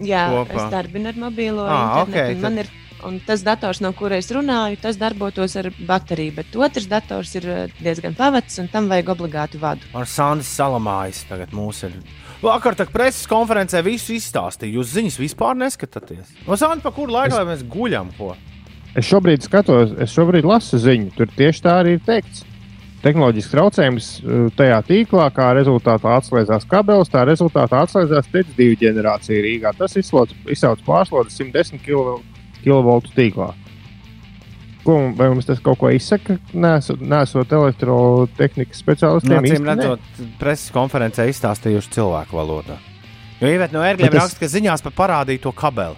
[0.00, 0.56] Jā, kopā.
[0.56, 1.76] es darbinu ar mobilo Ā,
[2.06, 2.30] internetu.
[2.30, 2.66] ok, un Man ir
[3.04, 6.36] un tas dators, no kura es runāju, tas darbotos ar bateriju.
[6.38, 9.84] Bet otrs dators ir uh, diezgan pavads, un tam vajag obligāti vadu.
[9.96, 11.96] Ar Sandis Salamājs tagad mūs ir.
[12.42, 14.78] Vakar tā preses konferencē visu izstāstīja.
[14.78, 16.34] Jūs ziņas vispār neskatāties.
[16.46, 18.12] No Sandis, pa kuru laiku lai mēs guļam?
[18.18, 18.34] Ko?
[18.96, 21.14] Es šobrīd skatos, es šobrīd lasu ziņu.
[21.16, 22.44] Tur tieši tā arī ir teikts.
[23.04, 29.74] Tehnoloģisks traucējums uh, tajā tīklā, kā rezultātā atslēdzās kabelis, tā rezultātā atslēdzās TEC2 ģenerācija Rīgā.
[29.78, 31.84] Tas izsauc pārslodzi 110
[32.66, 33.52] kV tīklā.
[34.86, 36.36] Ko, vai mums tas kaut ko izsaka?
[36.54, 39.40] Nesot, nesot elektrotehnikas speciālistiem.
[39.42, 40.04] Acīm redzot,
[40.38, 42.76] preses konferencē izstāstījuši cilvēku valodā.
[43.40, 45.96] Jo Ivēt no ērgļiem tas- raksta, ka ziņās par parādīju to kabeli.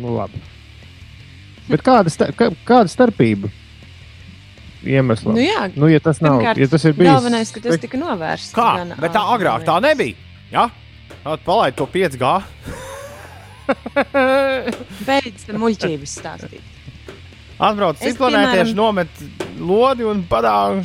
[0.00, 0.40] Nu, labi.
[1.68, 3.50] Bet kāda, sta kā, kāda starpība?
[4.82, 5.28] Iemesls.
[5.36, 7.12] Nu, jā, nu, ja tas nav, Pirmkārt, ja tas ir bijis.
[7.12, 8.54] galvenais, ka tas tika novērsts.
[8.56, 8.70] Kā?
[8.80, 10.16] gan Bet tā agrāk tā nebija.
[10.50, 10.64] Ja?
[11.22, 12.32] Tad palaid to 5G.
[15.08, 16.64] Beidz muļķības stāstīt.
[17.62, 19.22] Atbrauc ciklonētieši, piemēram- nomet
[19.60, 20.82] lodi un padāv.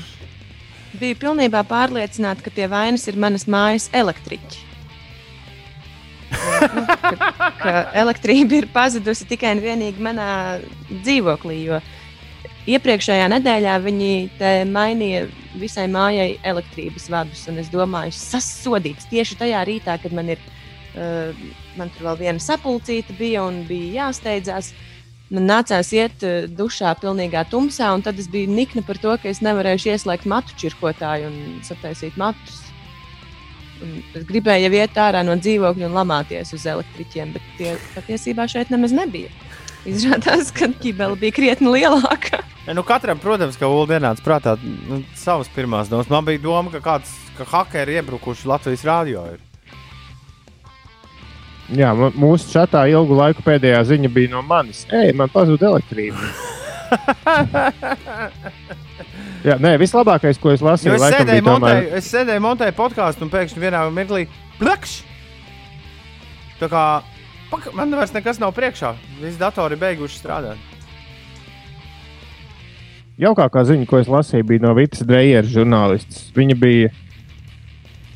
[0.97, 4.63] Biju pilnībā pārliecināta, ka pie vainas ir manas mājas elektriķi.
[6.27, 10.29] Nu, ka, ka elektrība ir pazudusi tikai un vienīgi manā
[10.89, 11.59] dzīvoklī.
[11.69, 11.79] Jo
[12.67, 14.11] iepriekšējā nedēļā viņi
[14.67, 17.45] mainīja visai mājai elektrības vadus.
[17.47, 20.43] un Es domāju, sasodīts tieši tajā rītā, kad man ir.
[20.97, 21.31] Uh,
[21.79, 24.73] man tur vēl viena sapulcīta bija un bija jāsteidzās.
[25.33, 29.27] Man nācās iet uh, dušā pilnīgā tumsā, un tad es biju nikna par to, ka
[29.31, 32.63] es nevarēšu ieslēgt matu čirkotāju un sataisīt matus.
[33.83, 38.47] Un es gribēju jau iet ārā no dzīvokļa un lamāties uz elektriķiem, bet tie patiesībā
[38.49, 39.29] šeit nemaz nebija.
[39.87, 42.41] Izrādās, ka ķibele bija krietni lielāka.
[42.65, 46.09] Ja, nu katram, protams, ka Ulu dienāts prātā nu, savas pirmās domas.
[46.11, 49.23] Man bija doma, ka kāds ka hakeri iebrukuši Latvijas rādio.
[49.35, 49.46] Ir.
[51.75, 54.85] Jā, mūsu čatā ilgu laiku pēdējā ziņa bija no manis.
[54.93, 56.17] Ej, man pazuda elektrība.
[59.47, 61.59] Jā, nē, vislabākais, ko es Jo lasīju, es, laikam, sēdēju bija tomēr...
[61.59, 64.23] montēju, es sēdēju montēju podkāstu un pēkšņi vienā mirklī
[64.61, 64.93] plakš!
[66.57, 66.83] Tā kā
[67.51, 68.93] pak, man vairs nekas nav priekšā.
[69.19, 70.75] Visi datori beiguši strādāt.
[73.17, 76.27] Jaukākā ziņa, ko es lasīju, bija no Vitas Drejeras žurnālists.
[76.37, 76.91] Viņa bija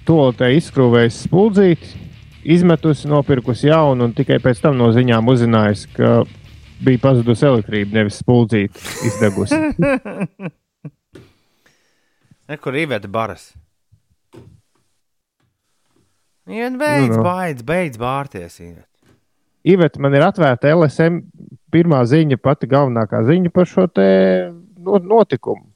[0.05, 2.00] toaletē izskrūvējusi spuldzīti,
[2.43, 6.11] izmetusi, nopirkusi jaunu un tikai pēc tam no ziņām uzzinājusi, ka
[6.81, 9.59] bija pazudusi elektrība, nevis spuldzīti izdegusi.
[12.51, 13.51] Nekur īvēta baras.
[16.51, 17.23] Iet, beidz, Nu, nu.
[17.23, 18.57] beidz, beidz bārties.
[18.59, 18.87] Iet.
[19.63, 21.19] Iveta, man ir atvērta LSM
[21.71, 24.07] pirmā ziņa, pati galvenākā ziņa par šo te
[24.81, 25.67] no- notikumu.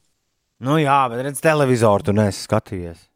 [0.60, 3.06] Nu jā, bet redz, televizoru tu nesi skatījies.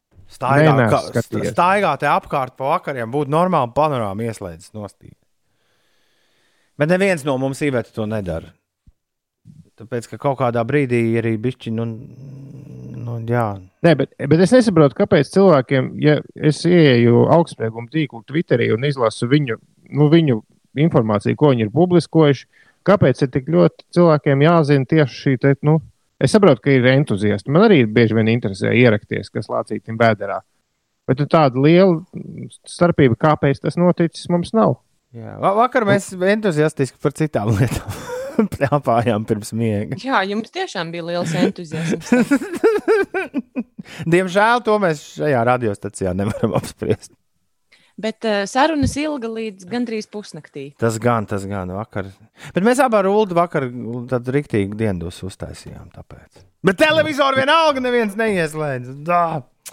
[0.41, 1.53] Staigā, Nē, neesmu ka, skatījies.
[1.53, 5.19] staigā te apkārt pa vakariem būtu normāli panorāma ieslēdzis nostīt.
[6.81, 8.55] Bet neviens no mums īvēta to nedara.
[9.77, 11.85] Tāpēc, ka kaut kādā brīdī arī bišķi, nu,
[13.05, 13.45] nu jā.
[13.85, 19.29] Nē, bet, bet es nesaprotu, kāpēc cilvēkiem, ja es ieeju augstsprieguma tīklu Twitterī un izlasu
[19.29, 19.61] viņu,
[19.93, 20.41] nu, viņu
[20.81, 22.49] informāciju, ko viņi ir publiskojuši,
[22.89, 25.81] kāpēc ir tik ļoti cilvēkiem jāzina tieši šī te, nu,
[26.21, 27.53] es saprotu, ka ir entuziasti.
[27.53, 30.41] Man arī bieži vien interesē ierakties, kas lācītim bēderā.
[31.11, 31.97] Bet tāda liela
[32.69, 34.77] starpība, kāpēc tas noticis, mums nav.
[35.17, 35.33] jā.
[35.43, 39.99] Va- Vakar mēs entuziastiski par citām lietām plāpājām pirms miega.
[40.01, 42.13] Jā, jums tiešām bija liels entuziasms.
[44.13, 47.13] Diemžēl to mēs šajā radiostacijā nevaram apspriest.
[48.01, 50.71] Bet uh, sarunas ilga līdz gandrīz pusnaktī.
[50.81, 52.09] Tas gan, tas gan vakar.
[52.55, 53.67] Bet mēs abā ar Ulu vakar
[54.11, 55.91] tādu rīktīgu dienu uztaisījām.
[55.95, 56.45] Tāpēc.
[56.65, 58.95] Bet televizoru vienalga neviens neieslēdz.
[59.07, 59.25] Dā.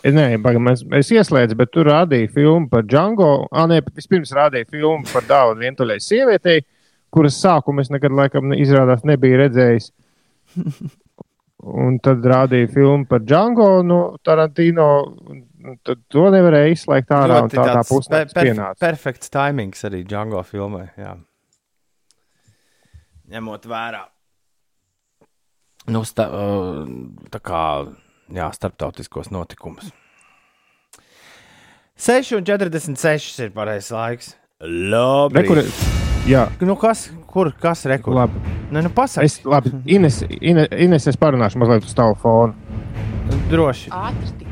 [0.05, 3.47] Nē, baga, mēs, es ieslēdzu, bet tur rādīja filmu par Django.
[3.49, 6.61] Ah, nē, vispirms rādīja filmu par Dāvidu vientuļai sievietei,
[7.13, 9.89] kuras sākumu es nekad laikam izrādās nebiju redzējis.
[11.87, 14.89] Un tad rādīja filmu par Django no Tarantino.
[15.67, 17.41] Un Tad to nevarēja izslēgt ārā.
[17.43, 18.79] un Ļoti Tā tā pusnakts per- pienāca.
[18.79, 20.87] Perfekts timings arī Django filmai.
[20.97, 21.15] Jā.
[23.29, 24.05] Ņemot vērā.
[25.87, 26.87] Nu, sta, uh,
[27.31, 27.61] tā kā
[28.35, 29.91] jā, starptautiskos notikumus.
[31.97, 34.33] 6,46 ir pareizais laiks.
[34.61, 35.37] Labi.
[35.41, 35.61] Rekur,
[36.29, 38.13] jā, Nu, kas, kur, kas rekur?
[38.13, 38.39] labi.
[38.71, 39.25] Ne, nu, pasaki.
[39.25, 42.53] Es, labi, Ines, Ines, Ines, es parunāšu mazliet uz tavu fonu.
[43.51, 43.89] Droši.
[43.91, 44.46] Ātri.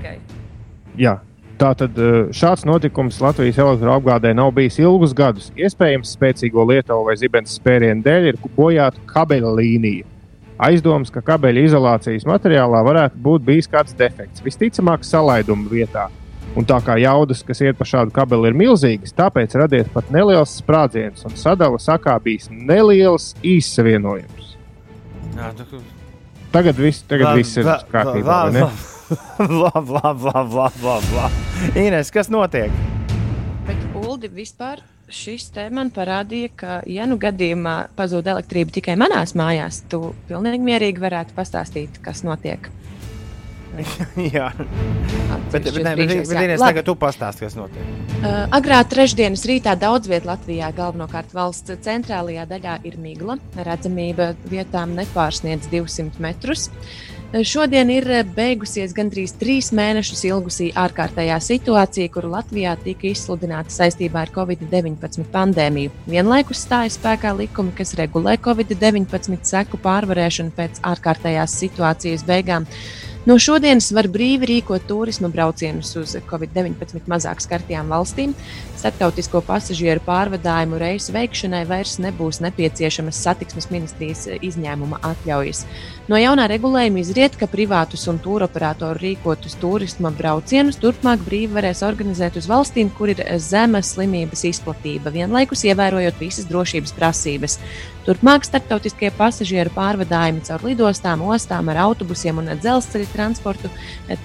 [1.00, 1.20] Jā.
[1.56, 5.52] Tātad eh, šāds notikums Latvijas elektroapgādē nav bijis ilgus gadus.
[5.56, 10.10] Iespējams, spēcīgo Lietuvu vai zibens spērienu dēļ ir bojāta kabeļa līnija.
[10.66, 16.08] Aizdoms, ka kabeļa izolācijas materiālā varētu būt bijis kāds defekts, visticamāk, salaiduma vietā.
[16.56, 20.56] Un tā kā jaudas, kas iet pa šādu kabeli, ir milzīgas, tāpēc radies pat neliels
[20.62, 24.56] sprādziens, un sadala sakā bijis neliels īssavienojums.
[25.60, 25.84] Tu,
[26.56, 28.44] Tagad viss, tagad viss ir kārtībā.
[29.62, 29.82] la- vai ne?
[29.82, 31.88] Labi, labi, labi, labi, labi, labi.
[31.88, 32.72] Ines, kas notiek?
[33.66, 39.36] Bet, Uldi, vispār šis te man parādīja, ka, ja nu gadījumā pazūd elektrība tikai manās
[39.38, 42.70] mājās, tu pilnīgi mierīgi varētu pastāstīt, kas notiek.
[44.36, 44.54] Jā,
[45.52, 46.44] bet, bet, ne, bet, bet jā.
[46.48, 47.90] Ines, tagad tu pastāsti, kas notiek.
[48.22, 53.36] Uh, agrāk trešdienas rītā daudz vietā Latvijā, galvenokārt valsts centrālajā daļā, ir migla.
[53.68, 56.70] Redzamība vietām nepārsniedz 200 metrus.
[56.70, 63.74] Uh, Šodien ir uh, beigusies gandrīz trīs mēnešus ilgusī ārkārtējā situācija, kuru Latvijā tika izsludināta
[63.76, 65.92] saistībā ar Covid-19 pandēmiju.
[66.08, 72.70] Vienlaikus stājas spēkā likumi, kas regulē Covid-19 seku pārvarēšanu pēc ārkārtējās situācijas beigām.
[73.26, 78.36] No šodienas var brīvi rīkot turisma braucienus uz Covid-19 mazāk skartajām valstīm.
[78.78, 85.66] Startautisko pasažieru pārvadājumu reisu veikšanai vairs nebūs nepieciešamas satiksmes ministrijas izņēmuma atļaujas.
[86.06, 92.38] No jaunā regulējuma izriet, ka privātus un tūroperatoru rīkotus turisma braucienus turpmāk brīvi varēs organizēt
[92.38, 97.58] uz valstīm, kur ir zema slimības izplatība, vienlaikus ievērojot visas drošības prasības.
[98.06, 103.74] Turpmāk starptautiskie pasažieru pārvadājumi caur lidostām, ostām, ar autobusiem un dzelzceļa transportu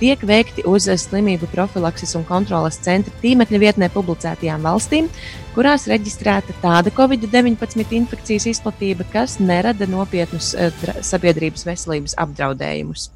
[0.03, 5.09] tiek veikti uz slimību profilakses un kontrolas centra tīmekļa vietnē publicētajām valstīm,
[5.55, 10.71] kurās reģistrēta tāda Covid-19 infekcijas izplatība, kas nerada nopietnus eh,
[11.07, 13.09] sabiedrības veselības apdraudējumus.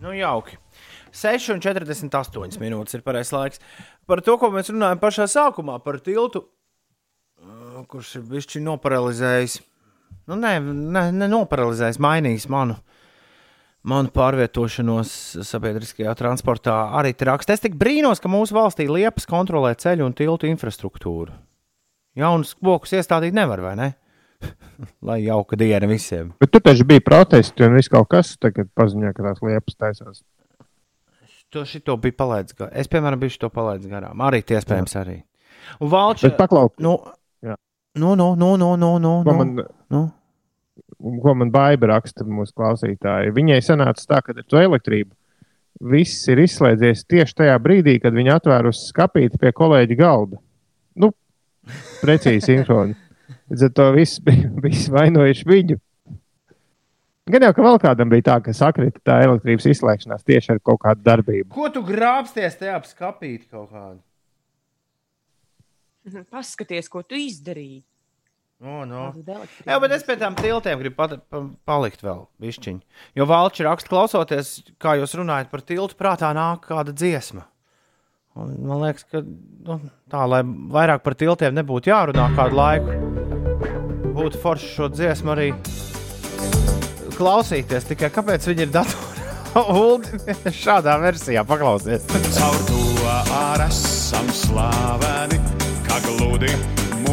[0.00, 0.58] Nu, jauki.
[1.14, 3.62] 6,48 minūtes ir pareizais laiks.
[4.06, 6.44] Par to, ko mēs runājam pašā sākumā, par tiltu,
[7.90, 9.58] kurš ir bijis noparalizējis.
[10.30, 12.76] Nu, nē, ne, ne noparalizējis, mainījis manu,
[13.86, 15.12] manu pārvietošanos
[15.46, 16.76] sabiedriskajā transportā.
[16.98, 21.32] Arī raksta, es tik brīnos, ka mūsu valstī liepas kontrolē ceļu un tiltu infrastruktūru.
[22.18, 23.88] Jaunus kokus iestādīt nevar, vai ne?
[25.06, 26.32] Lai jauka diena visiem.
[26.40, 28.34] Bet tur taču bija protesti un viss kaut kas.
[28.40, 30.22] Tagad paziņoja, ka tās liepas taisās.
[31.50, 32.76] To šito bija palaidis garām.
[32.78, 34.20] Es, piemēram, biju to palaidis garām.
[34.22, 35.16] Arī iespējams arī.
[35.82, 36.94] Un valči, Bet paklauk, nu,
[37.44, 37.56] Jā.
[37.98, 40.02] nu, nu, nu, nu, nu, nu, nu, nu.
[41.00, 43.34] Ko man baiba raksta mūsu klausītāji.
[43.36, 45.14] Viņai sanāca tā, ka ar to elektrību
[45.80, 50.40] viss ir izslēdzies tieši tajā brīdī, kad viņi atvērusi skapīti pie kolēģa galda.
[51.00, 51.12] Nu,
[52.02, 52.96] precīzi sinhroni.
[53.50, 55.78] Līdz ar to viss bija viss vainojuši viņu.
[57.30, 60.80] Gan jau, ka vēl kādam bija tā, ka sakrita tā elektrības izslēgšanās tieši ar kaut
[60.82, 61.52] kādu darbību.
[61.54, 64.00] Ko tu grābsties tajā apskapīt kaut kādu?
[66.32, 67.84] Paskaties, ko tu izdarīji.
[68.60, 69.06] No.
[69.14, 69.68] Tātad elektrības.
[69.70, 72.82] Jā, bet es pie tām tiltiem gribu pat, pa, palikt vēl višķiņu.
[73.16, 74.50] Jo Valčs raksta, klausoties,
[74.80, 77.46] kā jūs runājat par tiltu, prātā nāk kāda dziesma.
[78.36, 79.78] Un man liekas, ka nu,
[80.12, 82.98] tā, lai vairāk par tiltiem nebūtu jārunā kādu laiku,
[84.18, 85.48] būtu forši šo dziesmu arī
[87.16, 87.88] klausīties.
[87.88, 89.08] Tikai kāpēc viņi ir datorā?
[90.62, 92.04] Šādā versijā paklausies.
[92.36, 95.40] Caur to ar esam slaveni,
[95.88, 96.52] kā gludi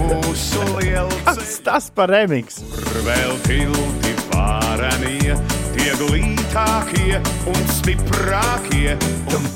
[0.06, 1.16] mūsu liels.
[1.28, 2.62] Kas tas par remix?
[3.08, 5.38] Vēl tilti pārenie,
[5.76, 8.98] tie glītākie un stiprākie.
[9.34, 9.48] Un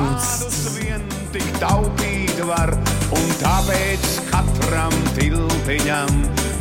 [0.00, 1.02] tādus vien
[1.34, 2.72] tik taupīt var,
[3.16, 6.12] un tāpēc katram tiltiņam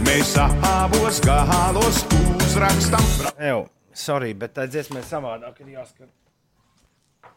[0.07, 2.03] mēs abos galos
[2.35, 3.05] uzrakstam.
[3.37, 3.63] Eju,
[3.93, 5.61] sorry, bet tā dziesma ir savādāk.
[5.63, 6.09] Ir jāskat.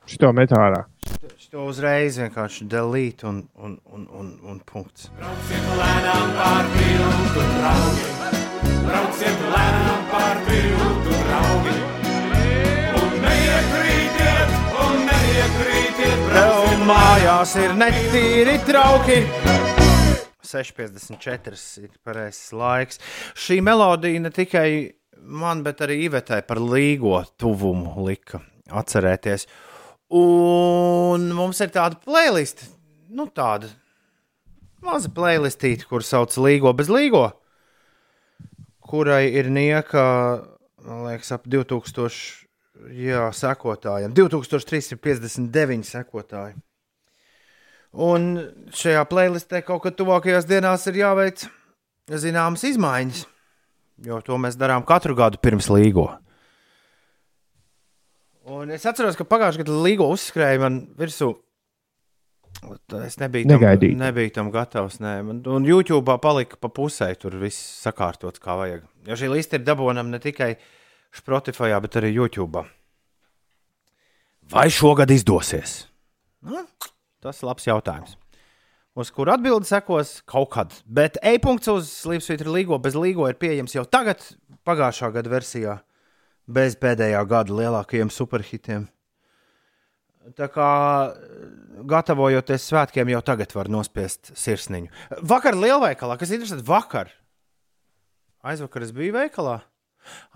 [0.09, 0.85] Šito met ārā.
[1.53, 5.11] To uzreiz vienkārši delete un, un, un, un, un punkts.
[5.19, 8.07] Brauciet lēnām pār tiltu, draugi.
[8.87, 11.75] Brauciet lēnām pār tiltu, draugi.
[13.03, 14.55] Un neiekrītiet,
[14.87, 19.19] un neiekrītiet, Tev mājās ir netīri trauki.
[20.53, 23.03] 6,54 ir pareizais laiks.
[23.37, 24.69] Šī melodija ne tikai
[25.23, 28.43] man, bet arī Ivetai par līgo tuvumu lika
[28.73, 29.47] atcerēties.
[30.13, 32.67] Un mums ir tāda playlist,
[33.09, 33.71] nu tāda
[34.85, 37.31] maza playlistīte, kur sauc Līgo bez Līgo,
[38.85, 40.05] kurai ir nieka,
[40.85, 42.43] man liekas, ap 2000
[42.91, 46.57] jā, sekotājiem, 2359 sekotāji.
[47.93, 48.29] Un
[48.73, 51.45] šajā playlistē kaut kad tuvākajās dienās ir jāveic
[52.09, 53.25] zināmas izmaiņas,
[54.09, 56.09] jo to mēs darām katru gadu pirms līgo.
[58.51, 61.31] Un es atceros, ka pagājušajā gadā līgo uzskrēja man virsū.
[63.03, 63.97] Es nebiju tam, Negaidīti.
[63.99, 64.99] nebiju tam gatavs.
[65.03, 65.13] Nē.
[65.51, 68.85] Un YouTube palika pa pusē, tur viss sakārtots kā vajag.
[69.09, 70.53] Jo šī lista ir dabūjama ne tikai
[71.15, 72.65] Spotify, bet arī YouTube.
[74.53, 75.87] Vai šogad izdosies?
[76.43, 76.65] Nu,
[77.23, 78.17] tas ir labs jautājums.
[78.99, 80.75] Uz kuru atbildi sekos kaut kad.
[80.85, 84.21] Bet e-punkts uz Slimsvītra līgo bez līgo ir pieejams jau tagad,
[84.69, 85.79] pagājušā gada versijā,
[86.47, 88.87] bez pēdējā gada lielākajiem superhitiem.
[90.39, 90.69] Tā kā
[91.91, 94.93] gatavojoties svētkiem, jau tagad var nospiest sirsniņu.
[95.27, 97.11] Vakar lielveikalā, kas ir interesanti, vakar.
[98.47, 99.61] Aizvakar es biju veikalā.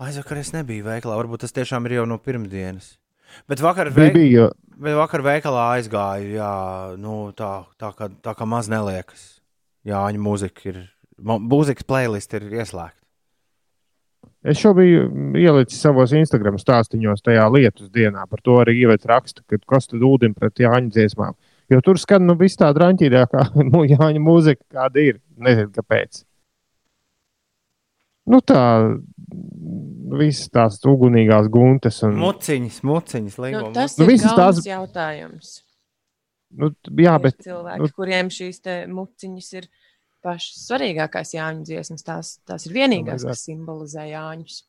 [0.03, 1.15] Aizvakar es nebiju veikalā.
[1.19, 2.95] Varbūt tas tiešām ir jau no pirmdienas.
[3.47, 4.15] Bet vakar, veik...
[4.15, 6.51] bija, Bet vakar veikalā aizgāju, jā,
[7.01, 9.23] nu, tā, tā, kā, tā kā maz neliekas.
[9.87, 10.77] Jā, viņa mūzika ir,
[11.17, 13.06] mūzikas playlist ir ieslēgta.
[14.47, 18.23] Es šo biju ielicis savos Instagram stāstīņos tajā lietus dienā.
[18.31, 21.35] Par to arī ievērt rakstu, kad kas tad ūdeni pret Jāņa dziesmām.
[21.67, 23.43] Jo tur skan nu, viss tā drāmķīgākā
[23.73, 25.19] nu, Jāņa mūzika, kāda ir.
[25.37, 26.23] Nezinu, kāpēc.
[28.27, 28.61] Nu, tā
[30.17, 31.99] visas tās ugunīgās guntas.
[32.07, 33.73] Un, Muciņas, muciņas, Nu, līnijas.
[33.75, 35.51] tas Nu, nu, ir tās jautājums.
[36.59, 36.71] nu,
[37.03, 39.67] jā, bet cilvēki, nu- nu, kuriem šīs te muciņas ir
[40.25, 44.61] pašas svarīgākās Jāņu dziesmas, tās, tās ir vienīgās, kas simbolizē Jāņus.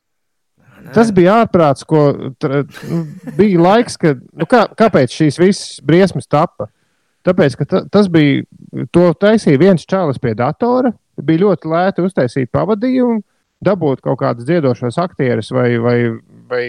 [0.95, 3.05] tas bija ārprāts, ko tra, nu,
[3.39, 4.21] bija laiks, kad.
[4.37, 6.69] Nu, kā, kāpēc šīs visas briesmas tappa?
[7.27, 8.45] Tāpēc, ka ta, tas bija.
[8.95, 10.93] To taisīja viens čalis pie datora.
[11.19, 13.25] Bija ļoti lēti uztaisīt pavadījumu,
[13.65, 15.97] dabūt kaut kādus dziedošos aktierus vai, vai,
[16.51, 16.63] vai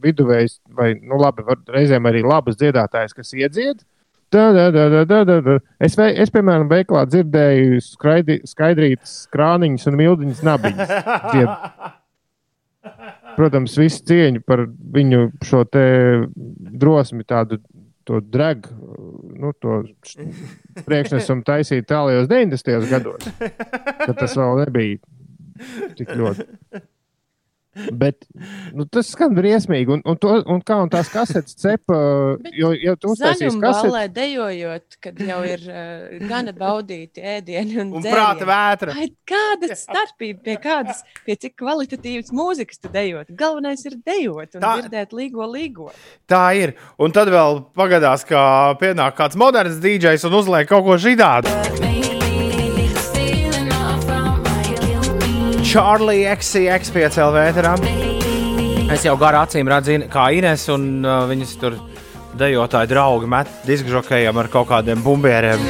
[0.00, 3.82] viduvējs, vai nu, labi, var, reizēm arī labas dziedātājas, kas iedzied.
[4.30, 5.56] Da, da, da, da, da, da.
[5.82, 10.92] Es, vei, es, piemēram, veiklā dzirdēju skaidri, skaidrītas krāniņus un mildiņas nabiņas.
[11.32, 11.50] Dzied.
[13.38, 14.62] Protams, visu cieņu par
[14.94, 15.84] viņu šo te
[16.82, 17.58] drosmi, tādu
[18.06, 18.68] to drag,
[19.40, 19.82] nu, to
[20.86, 22.88] priekšnesumu taisīt tālajos 90.
[22.90, 26.48] gados, kad tas vēl nebija tik ļoti.
[27.94, 28.24] Bet
[28.74, 29.92] nu, tas skan briesmīgi.
[29.94, 31.98] Un, un, to, un kā un tās kasetes cepa,
[32.56, 37.78] jo, ja tu uztaisīsi Zaļuma kasetes, balē dejojot, kad jau ir uh, gana baudīti ēdieni
[37.84, 38.96] un, Un prāta vētra.
[38.98, 43.30] Ai, kāda starpība pie kādas, pie cik kvalitatīvas mūzikas tu dejot?
[43.38, 45.92] Galvenais ir dejot un Tā- dzirdēt līgo, līgo.
[46.30, 46.74] Tā ir.
[46.98, 52.19] Un tad vēl pagadās, ka pienāk kāds moderns DJs un uzliek kaut ko šitādu.
[55.70, 57.72] Charlie XCX 5 LV ēterā.
[58.90, 61.76] Es jau garā acīm redzu, kā Ines un uh, viņas tur
[62.40, 65.62] dejotāji draugi met diskžokējiem ar kaut kādiem bumbieriem.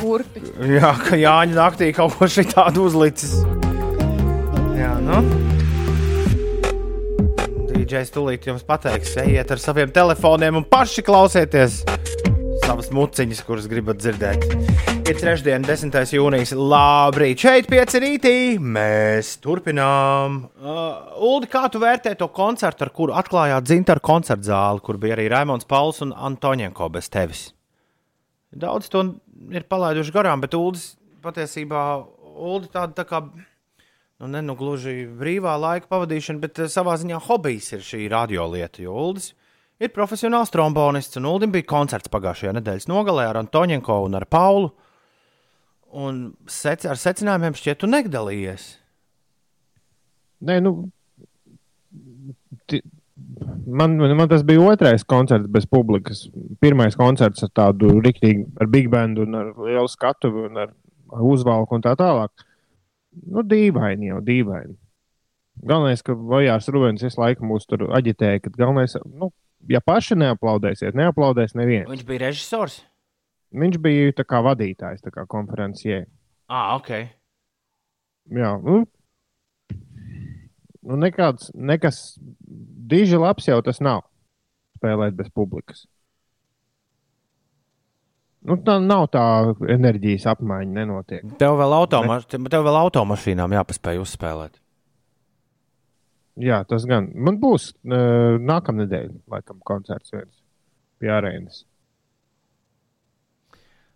[0.00, 0.40] Kurpi.
[0.78, 3.34] Jā, ka Jāņa naktī kaut ko šitādu uzlicis.
[4.80, 5.20] Jā, nu.
[7.68, 11.82] DJs tūlīt jums pateiks, ejiet ar saviem telefoniem un paši klausieties
[12.64, 14.91] savas muciņas, kuras gribat dzirdēt.
[15.02, 15.96] Ir trešdiena, 10.
[16.14, 16.52] jūnijas.
[16.54, 18.34] Labrīt, šeit pieci rītī.
[18.62, 20.36] Mēs turpinām.
[20.62, 25.16] Uh, Ulu, kā tu vērtē to koncertu, ar kuru atklājāt Zintaru koncertu zāli, kur bija
[25.16, 27.40] arī Raimons Pauls un Antonienko bez tevis?
[28.54, 29.02] Daudz to
[29.50, 30.92] ir palaiduši garām, bet Ulas
[31.24, 31.82] patiesībā
[32.32, 33.24] Ulu tāda tā kā.
[34.22, 38.84] Nu, ne nu gluži brīvā laika pavadīšana, bet eh, savā ziņā hobijs ir šī radiolieta.
[38.86, 39.32] Jo Ulas
[39.82, 44.70] ir profesionāls trombonists, un Ulim bija koncerts pagājušajā nedēļas nogalē ar Antonienko un ar Paulu.
[45.92, 48.66] Un sec, ar secinājumiem šķiet, tu nedalījies.
[50.42, 50.72] Nē, nu,
[53.66, 56.24] man, man tas bija otrais koncerts bez publikas.
[56.64, 60.72] Pirmais koncerts ar tādu rīktīgu, ar big bandu un ar lielu skatu un ar
[61.20, 62.46] uzvalku un tā tālāk.
[63.28, 64.78] Nu, dīvaini jau, dīvaini.
[65.68, 69.28] Galvenais, ka Vajārs Rubens visu laiku mūs tur aģitēja, ka galvenais, nu,
[69.68, 71.90] ja paši neaplaudēsiet, neaplaudēs neviens.
[71.92, 72.80] Viņš bija režisors.
[73.52, 76.04] Viņš bija tā kā vadītājs, tā kā konferencijē.
[76.48, 76.90] Ah, ok.
[78.32, 78.82] Jā, nu,
[80.82, 82.02] nu nekāds, nekas
[82.92, 84.06] diži labs jau tas nav.
[84.78, 85.84] Spēlēt bez publikas.
[88.42, 89.22] Nu, tā nav tā
[89.70, 91.26] enerģijas apmaiņa, nenotiek.
[91.38, 94.58] Tev vēl, automa tev vēl automašīnām jāpaspēj uzspēlēt.
[96.42, 97.10] Jā, tas gan.
[97.14, 100.32] Man būs uh, nākamā nedēļa, laikam, koncerts viens
[100.98, 101.62] pie arēnas.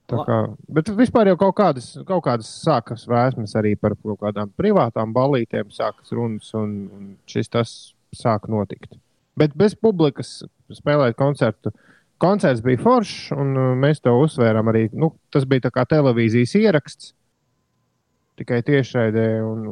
[0.06, 0.36] Tā kā,
[0.70, 5.72] bet vispār jau kaut kādas, kaut kādas sākas vēsmas arī par kaut kādām privātām balītēm,
[5.74, 7.72] sākas runas, un, un šis tas
[8.14, 8.94] sāk notikt.
[9.36, 10.38] Bet bez publikas
[10.72, 11.74] spēlēt koncertu.
[12.22, 14.86] Koncerts bija foršs, un uh, mēs to uzsvērām arī.
[14.96, 17.10] Nu, tas bija tā kā televīzijas ieraksts,
[18.40, 19.66] tikai tiešraidē, un,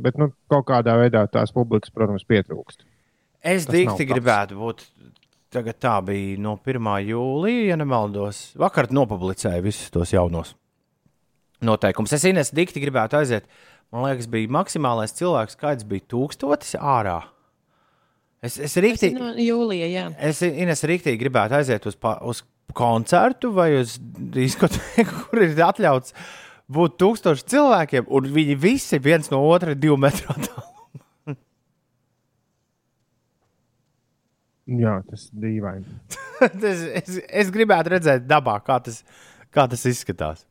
[0.00, 2.86] bet nu, kaut kādā veidā tās publikas, protams, pietrūkst.
[3.40, 4.84] Es dikti gribētu būt.
[5.50, 6.86] Tagad tā bija no 1.
[7.10, 8.52] jūlija, ja nemaldos.
[8.60, 10.54] Vakar nopublicēju visus tos jaunos
[11.66, 12.14] noteikumus.
[12.16, 13.48] Es Ines dikti gribētu aiziet.
[13.90, 17.18] Man liekas, bija maksimālais cilvēku skaits, bija tūkstotis ārā.
[18.40, 20.04] Es, es rīktīgi, no jūlija, jā.
[20.30, 26.14] es, Ines rīktīgi gribētu aiziet uz, pa- uz koncertu vai uz diskotēku, kur ir atļauts
[26.70, 30.69] būt tūkstoši cilvēkiem, un viņi visi viens no otra divu metru attālumā.
[34.70, 35.96] Jā, tas ir dīvaini.
[36.46, 39.00] es, es, es gribētu redzēt, dabā, kā tas,
[39.50, 40.44] kā tas izskatās.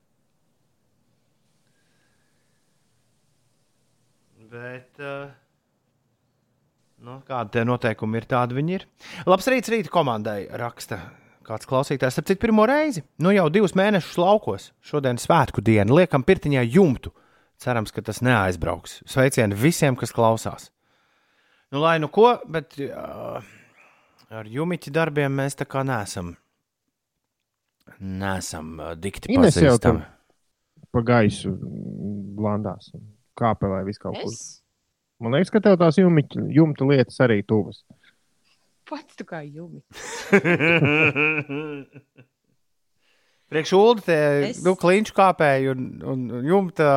[4.49, 5.30] Bet, uh,
[7.05, 8.86] nu, kādi tie noteikumi ir, tādi viņi ir.
[9.30, 11.03] Labs rīts, rīta komandai raksta.
[11.45, 13.01] Kāds klausītājs, ap cik pirmo reizi?
[13.22, 14.67] Nu jau divus mēnešus laukos.
[14.86, 15.95] Šodien svētku diena.
[15.95, 17.13] Liekam, pirtiņā jumtu.
[17.61, 18.99] Cerams, ka tas neaizbrauks.
[19.09, 20.70] Sveicieni visiem, kas klausās.
[21.70, 23.45] Nu, lai nu ko, bet uh,
[24.30, 26.36] ar jumiķi darbiem mēs tā kā nesam.
[27.99, 30.05] Nesam dikti Ines pazīstami.
[30.89, 31.51] Pa gaisu
[32.38, 33.03] blandās, un
[33.38, 34.34] kāpelē vis kaut kur.
[34.34, 34.59] Es
[35.19, 37.84] Man liekas, ka tev tās jumta, jumta lietas arī tuvas.
[38.89, 39.84] pats tu kā jumi.
[43.49, 44.17] Priekš ulu tie
[44.51, 46.89] Es- nu, kliņš kāpēji un, un un jumta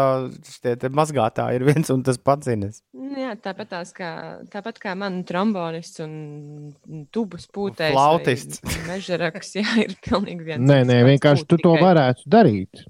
[0.44, 2.46] šie te mazgātāji ir viens un tas pats.
[2.52, 2.68] Nu
[3.16, 4.10] Jā, tāpat, tās kā,
[4.52, 6.74] tāpat kā man trombonists un
[7.12, 7.92] tubas pūtējs.
[7.96, 8.60] Flautists.
[8.64, 10.60] vai Mežaraks, jā, ir pilnīgi viens.
[10.68, 12.84] Nē, nē, vienkārši tu to tikai- varētu darīt.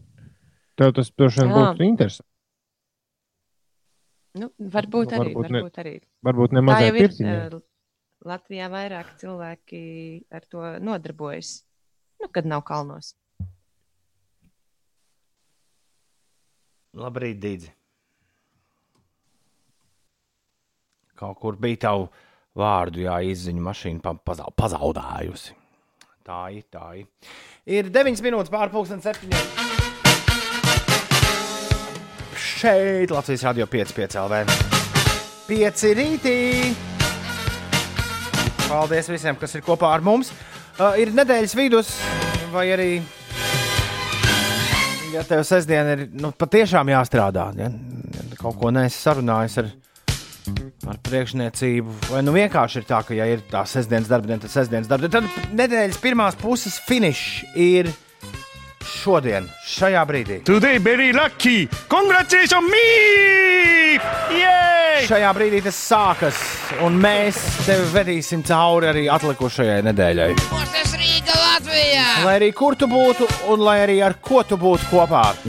[0.79, 1.57] Tev tas droši vien Jā.
[1.61, 2.29] būtu interesanti.
[4.43, 5.33] Nu, varbūt Nu, arī.
[5.35, 5.95] varbūt ne- Varbūt arī.
[6.25, 6.53] Varbūt
[6.89, 7.09] jau ir.
[7.09, 7.35] pirtiņā.
[7.53, 7.61] eh,
[8.25, 9.83] Latvijā vairāk cilvēki
[10.33, 11.63] ar to nodarbojas.
[12.23, 13.15] Nu, kad nav kalnos.
[16.99, 17.71] Labrīt, Dīdzi.
[21.17, 22.09] Kaut kur bija tavu
[22.59, 25.55] vārdu, jā, izziņu mašīna pa- pazau, pazaudājusi.
[26.27, 27.07] Tā ir, tā ir.
[27.67, 29.47] Ir 9 minūtes pārpusdienas septiņiem.
[32.37, 34.43] Šeit Latvijas radio 5,5 LV.
[35.49, 36.37] 5 rītī.
[38.69, 40.31] Paldies visiem, kas ir kopā ar mums.
[40.79, 41.91] Uh, ir nedēļas vidus,
[42.53, 42.91] vai arī
[45.13, 49.67] Ja tev sestdien ir nu, patiešām jāstrādā, ja, ja kaut ko neesi sarunājis ar,
[50.89, 54.55] ar priekšniecību, vai nu vienkārši ir tā, ka, ja ir tā sestdienas darba diena, tad
[54.55, 57.93] sestdienas darba diena, tad nedēļas pirmās puses finišs ir
[58.89, 60.41] šodien, šajā brīdī.
[60.49, 61.69] Today very lucky.
[61.93, 64.01] Congratulations me!
[64.33, 65.05] Yeah!
[65.11, 66.41] Šajā brīdī tas sākas,
[66.87, 67.37] un mēs
[67.67, 70.33] tevi vedīsim cauri arī atlikušajai nedēļai.
[70.33, 71.02] Mūsu Rīga
[71.73, 72.25] Latvijā!
[72.27, 75.33] Lai arī kur tu būtu, un lai arī ar ko tu būtu kopā.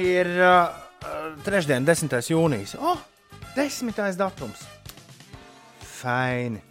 [0.00, 0.72] Ir uh,
[1.44, 2.08] trešdiena, 10.
[2.32, 2.74] jūnijas.
[2.80, 2.98] O, oh,
[3.56, 4.64] desmitais datums.
[6.00, 6.62] Faini.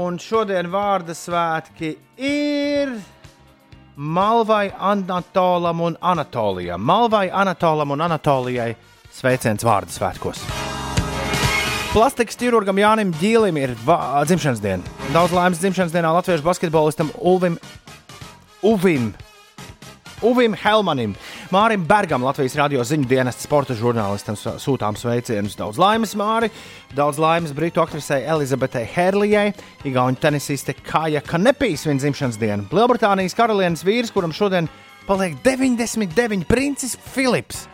[0.00, 2.94] Un šodien vārda svētki ir
[3.96, 6.80] Malvai, Anatolam un Anatolijam.
[6.80, 8.76] Malvai, Anatolam un Anatolijai
[9.12, 10.46] sveiciens vārdu svētkos.
[11.90, 14.92] Plastikas ķirurgam Jānim Gīlim ir dzimšanas diena.
[15.10, 17.56] Daudz laimes dzimšanas dienā latviešu basketbolistam Ulvim,
[18.62, 19.08] Uvim,
[20.22, 21.16] Uvim Helmanim,
[21.50, 25.58] Mārim Bergam, Latvijas radio ziņu dienas sporta žurnālistam sūtām sveicienus.
[25.58, 26.52] Daudz laimes Māri,
[26.94, 29.48] daudz laimes britu aktrisei Elizabetei Herlijai,
[29.82, 32.68] Igaunijas tenisiste Kāja Kanepijas viņa dzimšanas diena.
[32.70, 34.70] Lielbritānijas karalienes vīrs, kuram šodien
[35.10, 37.66] paliek 99 princis Filips.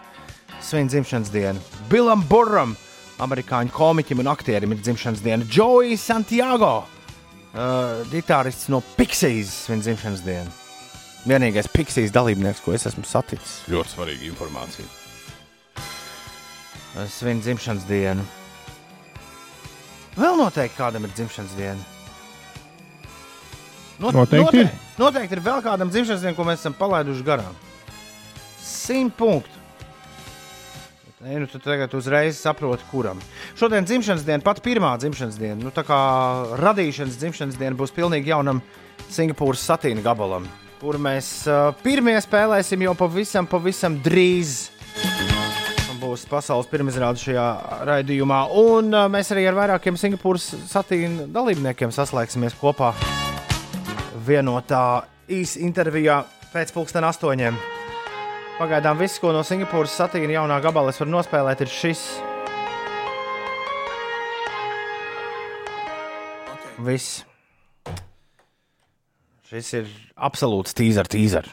[0.64, 1.60] Svin dzimšanas dienu.
[1.92, 2.78] Bilam Burram,
[3.22, 5.46] amerikāņu komiķim un aktierim, ir dzimšanas diena.
[5.48, 10.52] Joey Santiago, uh, ģitārists no Pixies, svin dzimšanas dienu.
[11.26, 13.62] Vienīgais Pixies dalībnieks, ko es esmu saticis.
[13.72, 14.86] Ļoti svarīga informācija.
[16.96, 18.24] Uh, Svin dzimšanas dienu.
[20.16, 21.82] Vēl noteikti kādam ir dzimšanas diena.
[23.96, 24.66] Not, Noteikti ir.
[24.68, 27.54] noteikti, noteikti ir vēl kādam dzimšanas diena, ko mēs esam palaiduši garām.
[28.60, 29.55] Simt punktu.
[31.26, 33.18] Ei, nu, tu tagad uzreiz saproti, kuram.
[33.58, 35.96] Šodien dzimšanas diena, pat pirmā dzimšanas diena, nu, tā kā
[36.60, 38.60] radīšanas dzimšanas diena būs pilnīgi jaunam
[39.10, 40.46] Singapūras satīna gabalam,
[40.78, 44.68] kur mēs uh, pirmie spēlēsim jau pavisam, pavisam drīz.
[45.98, 47.50] Būs pasaules pirmizrāde šajā
[47.90, 52.94] raidījumā, un uh, mēs arī ar vairākiem Singapūras satīna dalībniekiem saslēgsimies kopā
[54.28, 54.84] vienotā
[55.26, 56.22] īsa intervijā
[56.54, 57.75] pēc pulksten astoņiem.
[58.56, 62.04] Pagaidām viss, ko no Singapūras satīna jaunā gabala es varu nospēlēt, ir šis.
[66.86, 67.18] Viss.
[69.50, 71.52] Šis ir absolūts tīzars, tīzars.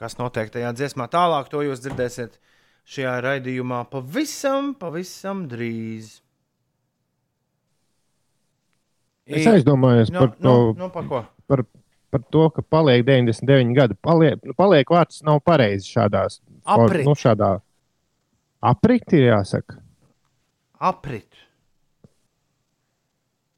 [0.00, 2.40] Kas notiek tajā dziesmā tālāk, to jūs dzirdēsiet
[2.88, 6.22] šajā raidījumā pavisam, pavisam drīz.
[9.28, 11.22] Es aizdomājos no, par no, to, no, par ko?
[11.50, 11.64] par,
[12.16, 13.96] par to, ka paliek 99 gadi.
[14.00, 16.40] Paliek, nu, paliek vārds nav pareizi šādās.
[16.64, 17.04] Aprit.
[17.06, 17.58] Nu, šādā
[18.66, 19.78] aprit ir jāsaka.
[20.80, 21.42] Aprit.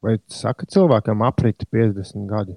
[0.04, 2.54] Vai saka cilvēkam aprit 50 gadi?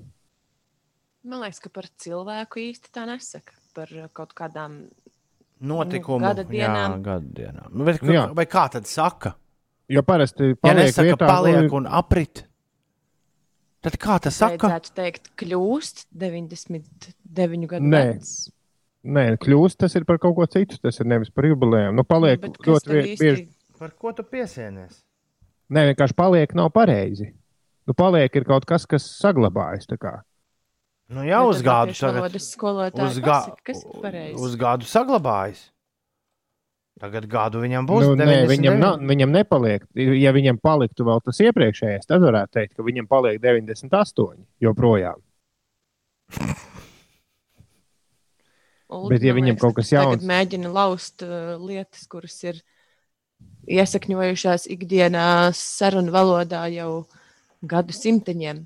[1.25, 3.55] Man liekas, ka par cilvēku īsti tā nesaka.
[3.77, 4.83] Par kaut kādām
[5.61, 6.25] Notikumu.
[6.25, 6.97] gada dienām.
[6.97, 7.69] Jā, gada dienām.
[7.73, 8.27] Nu, bet, Jā.
[8.35, 9.35] vai kā tad saka?
[9.91, 12.45] Jo parasti Ja paliek nesaka, vietā, paliek nu, un aprit.
[13.81, 14.67] Tad kā tas saka?
[14.69, 18.01] vajadzētu teikt, kļūst 99 gadu Nē.
[18.13, 18.51] vecs.
[19.03, 20.77] Nē, kļūst tas ir par kaut ko citu.
[20.81, 21.95] Tas ir nevis par jubilejām.
[21.97, 23.47] Nu, paliek Bet kas ļoti vie- īsti- bieži.
[23.79, 25.01] Par ko tu piesienies?
[25.71, 27.33] Nē, vienkārši paliek nav pareizi.
[27.87, 29.87] Nu, paliek ir kaut kas, kas saglabājas.
[29.89, 30.21] tā kā.
[31.09, 32.35] Nu, Bet uz latviešu tagad.
[32.35, 33.83] Uz, ga pasaka, kas
[34.37, 35.70] uz gadu saglabājas.
[36.99, 38.03] Tagad gadu viņam būs.
[38.05, 38.51] Nu, nē, 99.
[38.51, 39.85] viņam, nav, viņam nepaliek.
[39.95, 45.21] Ja viņam paliktu vēl tas iepriekšējais, tad varētu teikt, ka viņam paliek 98 joprojām.
[48.91, 52.59] Uldi, Bet, ja viņam kaut tu kas jauns- Tagad mēģina laust uh, lietas, kuras ir
[53.71, 57.05] iesakņojušās ikdienā sarunu valodā jau
[57.63, 58.65] gadu simteņiem.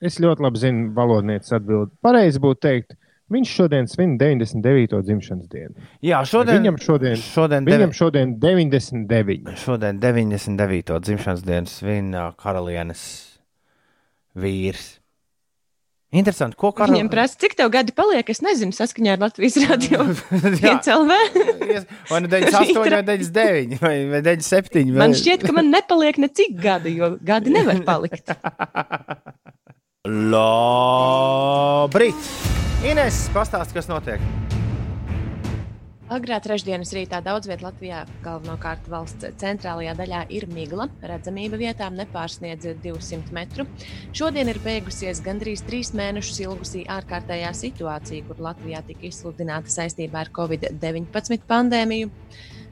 [0.00, 1.92] Es ļoti labi zinu, valodnieces atbildību.
[2.00, 2.96] Pareizi būtu teikt,
[3.30, 5.00] viņš šodien svin 99.
[5.06, 5.88] dzimšanas dienu.
[6.04, 9.52] Jā, šodien, Viņam šodien, šodien, viņam šodien 99.
[9.64, 10.96] šodien 99.
[11.08, 13.04] dzimšanas dienas svin karalienes
[14.38, 14.96] vīrs.
[16.10, 16.90] Interesanti, ko Kar...
[16.90, 18.26] Viņiem karalienes prasa, cik tev gadi paliek?
[18.32, 20.08] Es nezinu, saskaņā ar Latvijas radio.
[20.10, 21.18] CLV.
[22.10, 24.90] Vai nu 98, vai 99, vai, vai 97?
[24.90, 24.98] Vai...
[25.04, 28.34] Man šķiet, ka man nepaliek necik gadi, jo gadi nevar palikt.
[30.08, 31.90] Labrīt!
[32.88, 34.22] Ines, pastāsti, kas notiek.
[36.08, 40.86] Agrā trešdienas rītā daudz vietā Latvijā, galvenokārt valsts centrālajā daļā, ir migla.
[41.04, 43.66] Redzamība vietām nepārsniedz 200 metru.
[44.16, 50.32] Šodien ir beigusies gandrīz trīs mēnešus ilgusī ārkārtējā situācija, kur Latvijā tika izsludināta saistībā ar
[50.40, 52.08] Covid-19 pandēmiju.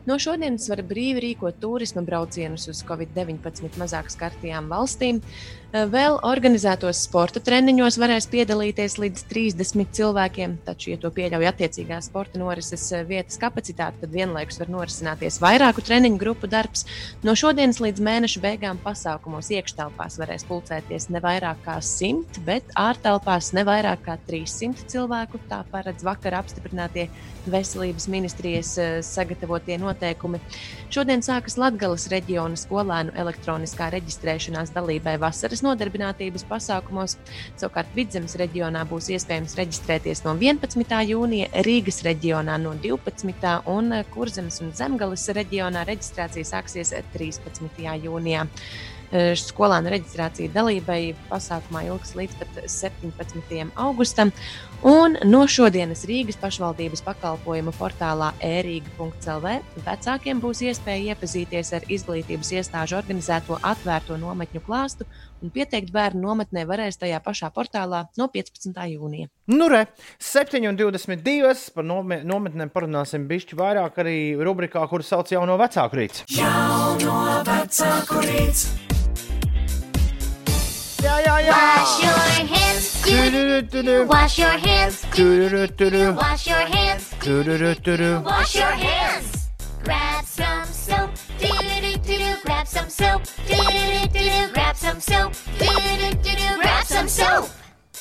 [0.09, 5.19] No šodienas var brīvi rīkot turisma braucienus uz Covid-19 mazāk skartajām valstīm.
[5.69, 11.99] Eh, Vēl organizētos sporta treniņos varēs piedalīties līdz 30 cilvēkiem, taču, ja to pieļauj attiecīgā
[12.01, 16.87] sporta norises eh, vietas kapacitāte, tad vienlaikus var norisināties vairāku treniņu grupu darbs.
[17.21, 23.53] No šodienas līdz mēneša beigām pasākumos iekštelpās varēs pulcēties ne vairāk kā 100, bet ārtelpās
[23.53, 25.43] ne vairāk kā 300 cilvēku.
[25.53, 27.11] Tā paredz vakar apstiprinātie
[27.53, 30.41] veselības ministrijas eh, sagatavotie noteikumi.
[30.89, 37.17] Šodien sākas Latvijas reģiona skolēnu elektroniskā reģistrēšanās dalībai vasaras nodarbinātības pasākumos.
[37.61, 40.99] Savukārt Vidzemes reģionā būs iespējams reģistrēties no 11.
[41.13, 43.57] jūnija, Rīgas reģionā no 12.
[43.75, 47.83] un eh, Kurzemes un Zemgales reģionā reģistrācija sāksies 13.
[48.05, 48.47] jūnijā.
[49.09, 53.71] Eh, Skolēnu reģistrācija dalībai pasākumā ilgs līdz pat 17.
[53.81, 54.33] augustam.
[54.85, 59.55] Un no šodienas Rīgas pašvaldības pakalpojumu portālā e-rīga.clv
[59.87, 65.09] vecākiem būs iespēja iepazīties ar izglītības iestāžu organizēto atvērto nometņu klāstu
[65.43, 68.75] un pieteikt bērnu nometnē varēs tajā pašā portālā no 15.
[68.95, 69.29] jūnija.
[69.47, 69.87] Nu, re,
[70.19, 71.71] 7,22.
[71.75, 76.25] par nome- nometnēm parunāsim bišķi vairāk arī rubrikā, kur sauc jauno vecāku rīts.
[76.29, 78.67] Jauno vecāku rīts.
[80.99, 81.55] Jā, jā, jā!
[81.55, 82.89] Wash your hands.
[84.09, 85.05] Wash your hands.
[86.17, 87.15] Wash your hands.
[88.25, 89.38] Wash your hands.
[89.89, 91.11] Grab some soap.
[91.41, 92.37] Do-do-do-do-do.
[92.45, 93.23] Grab some soap.
[93.49, 94.53] Do-do-do-do-do.
[94.53, 95.33] Grab some soap.
[95.59, 96.49] Do-do-do-do-do.
[96.61, 97.49] Grab some soap.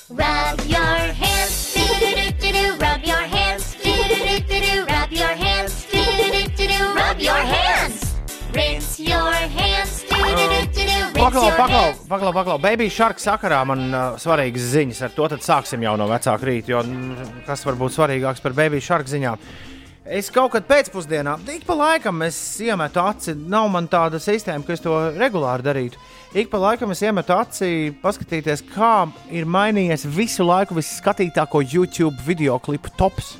[0.09, 1.73] Rub your hands.
[1.75, 2.75] Do-do-do-do-do.
[2.83, 3.75] Rub your hands.
[3.79, 4.83] Do-do-do-do-do.
[4.91, 5.87] Rub your hands.
[5.93, 6.93] Do-do-do-do-do.
[6.99, 7.95] Rub your hands.
[8.51, 10.03] Rinse your hands.
[10.11, 10.91] Do-do-do-do-do.
[10.91, 12.03] Rinse Paklau, your paklau, hands.
[12.11, 12.57] paklau, paklau.
[12.61, 15.01] Baby shark sakarā man uh, svarīgas ziņas.
[15.07, 16.75] Ar to tad sāksim jau no vecāka rīta.
[16.75, 19.39] Jo mm, kas var būt svarīgāks par baby shark ziņām?
[20.07, 23.33] Es kaut kad pēcpusdienā, ik pa laikam es iemetu aci.
[23.51, 25.99] Nav man tāda sistēma, ka es to regulāri darītu.
[26.37, 32.55] Ik pa laikam es iemetu aci, paskatīties, kā ir mainījies visu laiku visskatītāko YouTube video
[32.59, 33.35] klipu tops.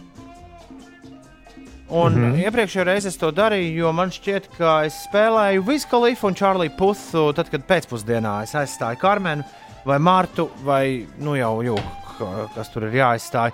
[1.88, 2.44] Un mm -hmm.
[2.44, 7.34] iepriekšējā reizē es to darīju, jo man šķiet, ka es spēlēju Viskalifu un Čārliju Pusu,
[7.34, 9.44] tad, kad pēcpusdienā es aizstāju Karmenu
[9.86, 13.52] vai Mārtu, vai nu jau jūku, kas tur ir jāaizstāj.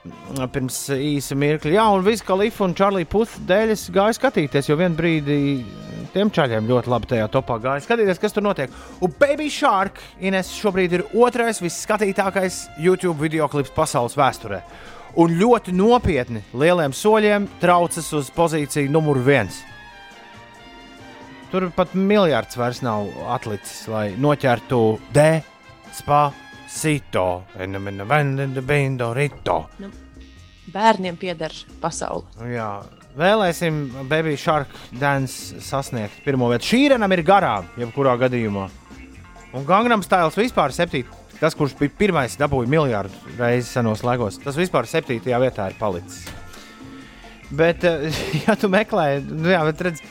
[0.00, 4.96] Pirms īsa mirkļa, jā, un Viskalifu un Čārliju Pusu dēļ es gāju skatīties, jo vienā
[4.96, 5.40] brīdī
[6.14, 7.82] tiem čaļiem ļoti labi tajā topā gāja.
[7.84, 8.72] Skatīties, kas tur notiek.
[9.04, 14.62] Un Baby Shark Ines šobrīd ir otrais visskatītākais YouTube video klips pasaules vēsturē
[15.18, 19.62] un ļoti nopietni lieliem soļiem traucas uz pozīciju numur viens.
[21.50, 24.80] Tur pat miljards vairs nav atlicis, lai noķertu
[25.14, 25.24] D,
[25.96, 26.28] spa,
[26.70, 27.42] sito,
[28.66, 29.58] bendo, rito.
[30.70, 32.28] Bērniem pieder pasaule.
[32.38, 32.68] Nu Jā,
[33.18, 36.68] vēlēsim Baby Shark dance sasniegt pirmo vietu.
[36.70, 38.68] Šī renam ir garām, jebkurā gadījumā.
[39.50, 41.16] Un Gangnam Stils vispār septītā.
[41.40, 46.26] Tas, kurš bija pirmais, dabūja miljardu reizes senos laikos, tas vispār septītajā vietā ir palicis.
[47.50, 48.12] Bet, eh,
[48.44, 50.02] ja tu meklē, nu jā, bet redz,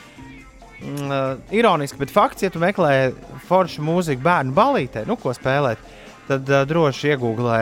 [0.82, 3.12] mm, eh, ironiski, bet fakts, ja tu meklē
[3.46, 5.99] foršu mūziku bērnu balītē, nu, ko spēlēt, tad
[6.36, 7.60] uh, droši iegūlē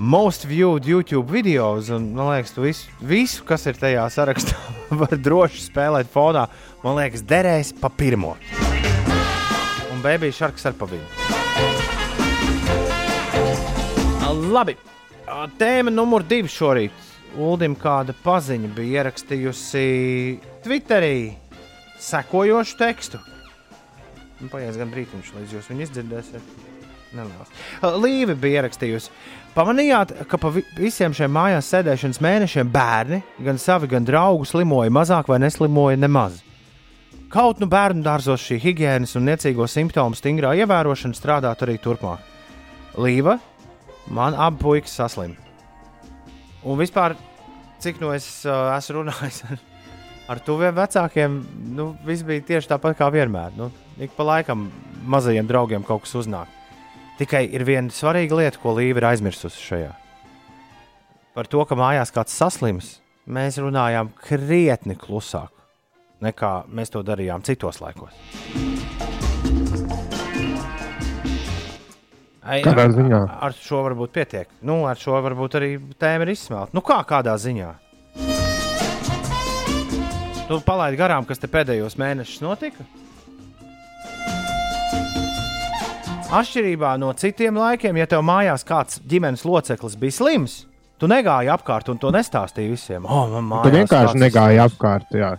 [0.00, 1.90] most viewed YouTube videos.
[1.92, 4.56] Un, man liekas, tu visu, visu, kas ir tajā sarakstā,
[5.00, 6.46] var droši spēlēt fonā.
[6.84, 8.36] Man liekas, derēs pa pirmo.
[9.92, 11.04] Un Baby Sharks ar pa vidu.
[14.50, 14.74] Labi.
[15.60, 17.06] Tēma numur divi šorīt.
[17.38, 19.84] Uldim kāda paziņa bija ierakstījusi
[20.64, 21.36] Twitterī
[22.02, 23.20] sekojošu tekstu.
[24.40, 26.69] Nu, Paies gan brīdiņš, līdz jūs viņu izdzirdēsiet.
[27.16, 27.48] Nelielas.
[27.82, 29.10] Ā, Līve bija ierakstījusi.
[29.56, 34.90] Pamanījāt, ka pa vi- visiem šiem mājās sēdēšanas mēnešiem bērni, gan savi, gan draugi, slimoja
[34.94, 36.40] mazāk vai neslimoja nemaz.
[37.30, 42.18] Kaut nu bērnu dārzos šī higiēnas un niecīgo simptomu stingrā ievērošana strādātu arī turpmāk.
[42.98, 43.38] Līva,
[44.08, 45.36] man abi puikas saslim.
[46.64, 47.16] Un vispār,
[47.80, 49.58] cik no es uh, esmu runājis ar,
[50.28, 51.42] ar tuviem vecākiem,
[51.74, 53.54] nu, viss bija tieši tāpat kā vienmēr.
[53.56, 54.68] Nu, ik pa laikam
[55.06, 56.46] mazajiem draugiem kaut kas uznāk.
[57.20, 59.94] Tikai ir viena svarīga lieta, ko Līva ir aizmirsusi šajā.
[61.36, 62.94] Par to, ka mājās kāds saslims,
[63.28, 65.52] mēs runājām krietni klusāk
[66.24, 68.14] nekā mēs to darījām citos laikos.
[72.40, 73.36] Ai, ar-?
[73.46, 74.48] Ar šo varbūt pietiek.
[74.66, 76.74] Nu, ar šo varbūt arī tēma ir izsmelta.
[76.76, 77.74] Nu, kā kādā ziņā?
[80.50, 82.86] Tu palaidi garām, kas te pēdējos mēnešus notika?
[86.30, 90.52] Atšķirībā no citiem laikiem, ja tev mājās kāds ģimenes loceklis bija slims,
[91.00, 93.06] tu negāji apkārt un to nestāstīji visiem.
[93.10, 95.10] Oh, man Tu vienkārši negāji slims." apkārt.
[95.10, 95.32] Jā.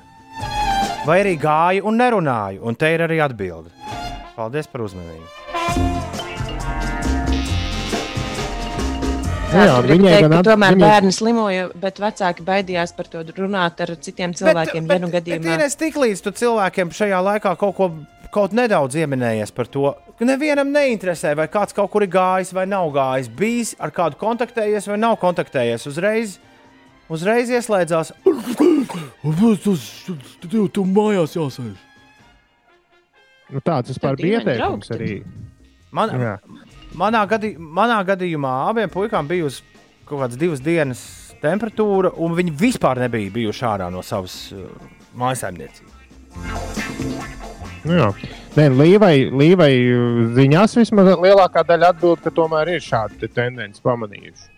[1.07, 3.71] vai arī gāju un nerunāju, un te ir arī atbilde.
[4.35, 5.29] Paldies par uzmanību.
[9.51, 13.81] Jā, gribi viņai teikt, gan tomēr viņai- bērni slimoja, bet vecāki baidījās par to runāt
[13.81, 14.87] ar citiem cilvēkiem.
[14.91, 17.91] ja nu Bet gadījumā ir tik līdz tu cilvēkiem šajā laikā kaut ko
[18.33, 22.65] kaut nedaudz ieminējies par to, ka nevienam neinteresē, vai kāds kaut kur ir gājis vai
[22.69, 25.87] nav gājis, bijis ar kādu kontaktējies vai nav kontaktējies.
[25.91, 26.37] Uzreiz,
[27.11, 28.13] uzreiz ieslēdzās.
[30.47, 31.79] Tev tu mājās jāsēž.
[33.51, 35.15] Nu, tāds vispār Tad bija ieteikums arī.
[35.91, 36.35] Man, Jā.
[36.95, 39.59] manā, gadī, manā gadījumā abiem puikām bija uz
[40.07, 41.01] kaut kādas divas dienas
[41.41, 44.69] temperatūra, un viņi vispār nebija bijuši ārā no savas uh,
[45.19, 45.91] mājsaimniecības.
[47.87, 48.07] Nu, jā.
[48.57, 53.81] Nē, Līvai, Līvai uh, ziņās vismaz lielākā daļa atbild, ka tomēr ir šāda te tendence
[53.85, 54.49] pamanījuši.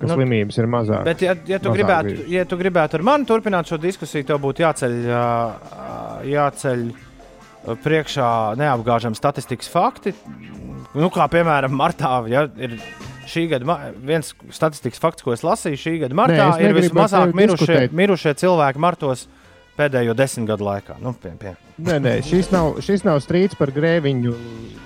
[0.00, 1.06] Ka Nu, slimības ir mazākas.
[1.06, 2.30] Bet, ja, ja, tu Mazāk gribētu, bijušas.
[2.34, 4.96] ja tu gribētu ar mani turpināt šo diskusiju, tev būtu jāceļ,
[6.32, 6.82] jāceļ
[7.84, 10.12] priekšā neapgāžami statistikas fakti.
[10.98, 12.74] Nu, kā piemēram, martā ja, ir
[13.30, 15.80] šī gada viens statistikas fakts, ko es lasīju.
[15.80, 19.28] Šī gada martā Nē, ir vismazāk mirušie, mirušie cilvēki martos
[19.78, 20.96] pēdējo desmit gadu laikā.
[21.02, 21.54] Nu, pie, pie.
[21.82, 24.34] Nē, nē, šis nav, šis nav strīds par grēviņu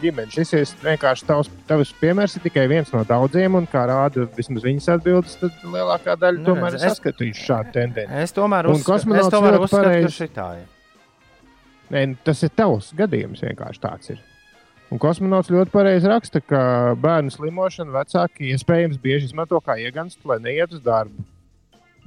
[0.02, 0.32] ģimeni.
[0.32, 4.64] Šis ir vienkārši tavs, tavs piemērs, ir tikai viens no daudziem, un kā rāda vismaz
[4.64, 8.22] viņas atbildes, tad lielākā daļa Nu, tomēr redz, es- saskatījuši šādu tendenci.
[8.24, 10.66] Es tomēr, Un uzska, es tomēr uzskatu, ka pareizi- šī tā ir.
[11.90, 14.18] Nē, tas ir tavs gadījums, vienkārši tāds ir.
[14.90, 20.38] Un kosmonauts ļoti pareizi raksta, ka bērnu slimošanu vecāki iespējams bieži izmanto kā ieganstu, lai
[20.38, 21.24] neiet uz darbu.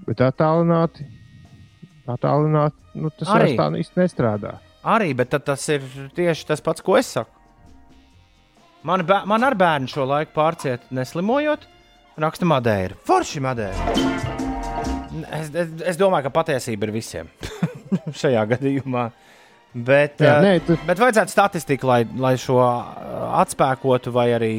[0.07, 1.05] Bet attālināti,
[2.15, 3.53] attālināti nu, tas Arī.
[3.59, 4.55] tā īsti nestrādā.
[4.83, 5.83] Arī, bet tas ir
[6.17, 7.29] tieši tas pats, ko es saku.
[8.83, 11.67] Man, man ar bērnu šo laiku pārciet, neslimojot,
[12.21, 12.97] raksta Madeira.
[13.05, 13.93] Forši Madeira.
[15.37, 17.29] Es, es, es domāju, ka patiesība ir visiem
[18.21, 19.09] šajā gadījumā.
[19.71, 23.11] Bet, Jā, eh, nē, tu- bet vajadzētu statistiku, lai, lai šo eh,
[23.43, 24.53] atspēkotu, vai arī,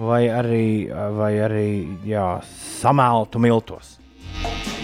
[0.00, 1.66] vai arī, eh, vai arī
[2.08, 2.28] jā,
[2.80, 3.96] samēltu miltos.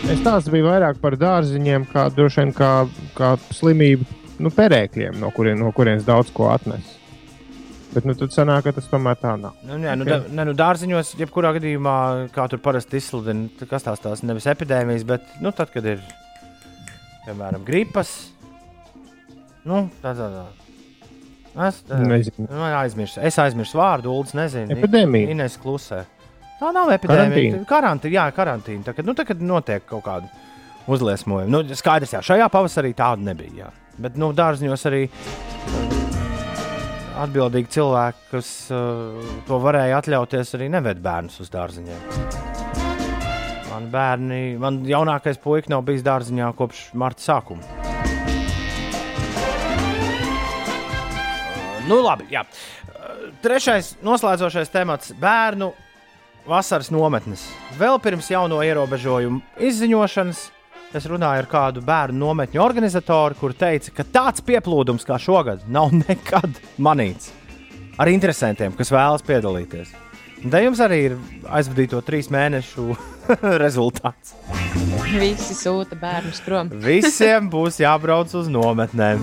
[0.06, 2.70] Es tās biju vairāk par dārziņiem, kā droši vien kā,
[3.16, 4.06] kā slimību
[4.44, 6.92] nu, perēkļiem, no, kurien, no kurienes daudz ko atnes.
[7.90, 9.56] Bet nu, tad sanāk, ka tas tomēr tā nav.
[9.66, 10.10] Nu, nē, nu, Ok.
[10.12, 11.96] da, nē, nu, dārziņos, jebkurā gadījumā,
[12.34, 16.02] kā tur parasti izsludina, kas tās tās nevis epidēmijas, bet nu, tad, kad ir
[17.26, 18.12] piemēram gripas.
[19.66, 20.46] Nu, tā, tā, tā.
[21.66, 21.98] Es, tā.
[21.98, 23.22] Man aizmirsu.
[23.26, 24.76] Es aizmirsu vārdu, Ulas nezinu.
[24.76, 25.32] Epidēmija.
[25.34, 26.04] Ines klusē.
[26.56, 27.62] Tā nav epidēmija.
[27.68, 28.14] Karantīna.
[28.14, 28.86] Jā, karantīna.
[28.86, 30.30] Tā, kad, nu, tā, kad notiek kaut kāda
[30.88, 31.50] uzliesmojuma.
[31.52, 33.66] Nu, skaidrs, jā, šajā pavasarī tāda nebija.
[33.66, 33.72] Jā.
[34.00, 35.02] Bet, nu, dārziņos arī
[37.16, 42.00] atbildīgi cilvēki, kas uh, to varēja atļauties, arī neved bērnus uz dārziņiem.
[43.72, 47.64] Man bērni, man jaunākais puisis nav bijis dārziņā kopš marta sākuma.
[47.64, 47.96] Uh,
[51.86, 52.42] Nu, labi, jā.
[52.42, 55.70] Uh, Trešais, noslēdzošais temats- bērnu
[56.46, 57.46] vasaras nometnes.
[57.78, 60.44] Vēl pirms jauno ierobežojumu izziņošanas
[60.96, 65.92] es runāju ar kādu bērnu nometņu organizatoru, kur teica, ka tāds pieplūdums kā šogad nav
[66.06, 67.32] nekad manīts
[67.98, 69.92] ar interesantiem, kas vēlas piedalīties.
[70.46, 71.14] Te jums arī ir
[71.48, 72.94] aizvadīto trīs mēnešu
[73.64, 74.34] rezultāts.
[75.16, 76.70] Visi sūta bērnus prom.
[76.82, 79.22] Visiem būs jābrauc uz nometnēm.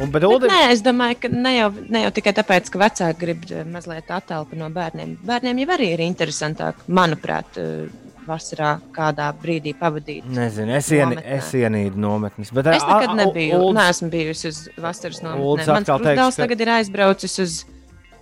[0.00, 2.80] Un, bet, Bet Uldi, Nē, es domāju, ka ne jau, ne jau tikai tāpēc, ka
[2.80, 5.18] vecāki grib eh, mazliet attālināti no bērniem.
[5.28, 7.90] Bērniem jau arī ir interesantāk, manuprāt, eh,
[8.24, 10.24] vasarā kādā brīdī pavadīt.
[10.24, 11.36] Nezinu, es, Nometnē.
[11.36, 12.52] es ienīdu nometnes.
[12.54, 13.58] Bet, Es nekad nebiju.
[13.58, 15.74] Uldis- Neesmu bijusi uz vasaras Uldis nometnē.
[15.74, 17.58] Mans brālis tagad ir aizbraucis uz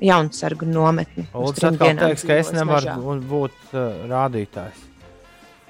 [0.00, 1.26] Jaunsargu nometni.
[1.54, 4.87] trim atkal teiks, ka es nevaru būt uh, rādītājs.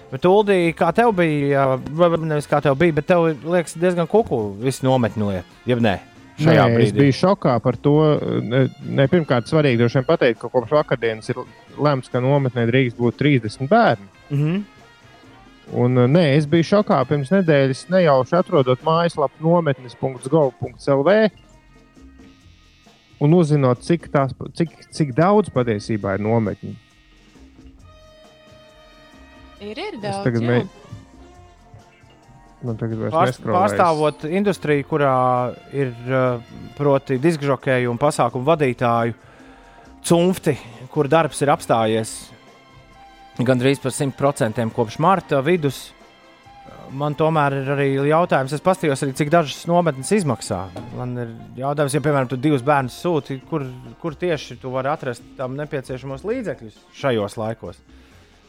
[0.08, 1.74] Bet, Uldī, kā tev bija,
[2.24, 5.58] nevis kā tev bija, bet tev liekas diezgan kuku visu nometņu lietu.
[5.68, 5.98] Jeb nē,
[6.40, 7.02] šajā Nē, es brīdī.
[7.02, 7.96] biju šokā par to.
[8.40, 11.42] Ne, ne, pirmkārt, svarīgi droši vien pateikt, ka kopš vakardienas ir
[11.76, 14.08] lemts, ka nometnē drīkst būt 30 bērni.
[14.30, 14.62] Mm -hmm.
[15.76, 21.28] Un, nē, es biju šokā pirms nedēļas, nejauši atrodot mājaslapu nometnes.gov.lv
[23.20, 26.74] un uzzinot, cik, tās, cik, cik daudz patiesībā ir nometņu.
[29.60, 30.24] Ir, ir Es daudz.
[30.24, 30.48] tagad jā.
[30.48, 30.68] mē-
[32.62, 35.12] Man tagad vairs Pārst, pārstāvot industriju, kurā
[35.72, 36.40] ir uh,
[36.74, 39.14] proti diskžokēju un pasākumu vadītāju
[40.08, 40.56] cunfti,
[40.90, 42.16] kur darbs ir apstājies
[43.38, 45.92] gandrīz par 100% kopš marta vidus.
[46.90, 50.62] Man tomēr ir arī jautājums, es paskatījos, arī, cik dažas nometnes izmaksā.
[50.96, 51.28] Man ir
[51.60, 53.62] jautājums, ja, piemēram, tu divus bērnus sūti, kur,
[54.00, 57.78] kur tieši tu vari atrast tam nepieciešamos līdzekļus šajos laikos.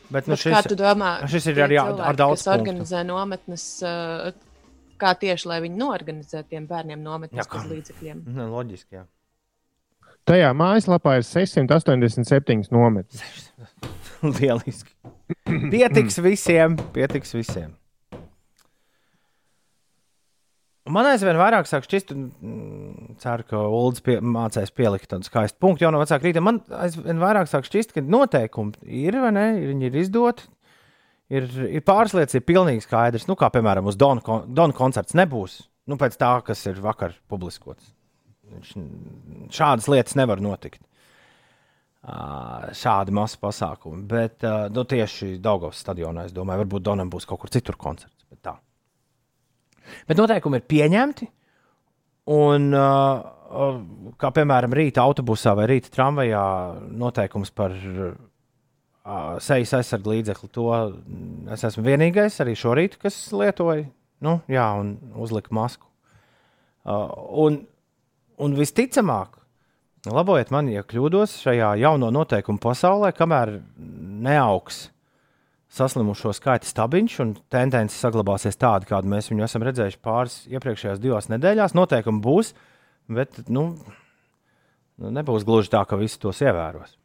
[0.10, 2.60] Bet, nu, Bet kā tu domā, šis ir arī ar- cilvēki, ar daudz kas punktu.
[2.60, 3.66] organizē nometnes.
[3.86, 4.32] Uh,
[5.00, 8.24] kā tieši lai viņi norganizē tiem bērniem Jā, nometnes bez līdzekļiem.
[8.36, 9.06] Ne, loģiski, jā.
[10.28, 13.22] Tajā mājaslapā ir 687 nometnes.
[14.40, 14.92] Lieliski.
[15.72, 17.72] Pietiks visiem, pietiks visiem.
[20.90, 25.60] Man aizvien vairāk sāk šķist, un mm, ceru, ka Ulas pie, mācīs pielikt tādu skaistu
[25.62, 26.42] punktu jau no vecāka rīta.
[26.44, 30.48] Man aizvien vairāk sāk šķist, ka noteikumi ir vai ne, viņi ir izdoti.
[31.30, 33.28] Ir, ir pāris lietas, ir pilnīgi skaidrs.
[33.30, 35.60] Nu, kā piemēram, uz Dona, kon Dona koncerts nebūs.
[35.90, 37.92] Nu, pēc tā, kas ir vakar publiskots.
[38.50, 38.72] Viņš,
[39.54, 40.82] šādas lietas nevar notikt.
[42.02, 44.02] Ā, Šādi masu pasākumi.
[44.10, 48.26] Bet ā, nu, tieši Daugavas stadionā, es domāju, varbūt Donam būs kaut kur citur koncerts.
[48.26, 48.56] Bet, tā.
[50.08, 51.28] Bet noteikumi ir pieņemti.
[52.30, 56.44] Un, uh, kā piemēram, rīta autobusā vai rīta tramvajā
[57.00, 58.12] noteikums par uh,
[59.42, 60.68] sejas aizsargu līdzekli, to
[61.56, 63.88] es esmu vienīgais arī šorīt, kas lietoja,
[64.26, 65.90] nu, jā, un uzlika masku.
[66.86, 67.10] Uh,
[67.46, 67.64] un,
[68.38, 69.40] un visticamāk,
[70.10, 73.58] labojiet mani, ja kļūdos šajā jauno noteikumu pasaulē, kamēr
[74.30, 74.88] neaugs
[75.70, 81.30] saslimušo skaita stabiņš un tendence saglabāsies tāda, kādu mēs viņu esam redzējuši pāris iepriekšējās divās
[81.30, 81.76] nedēļās.
[81.78, 82.54] Noteikumi būs,
[83.12, 83.68] bet nu,
[84.98, 86.98] nu, nebūs gluži tā, ka visi tos ievēros.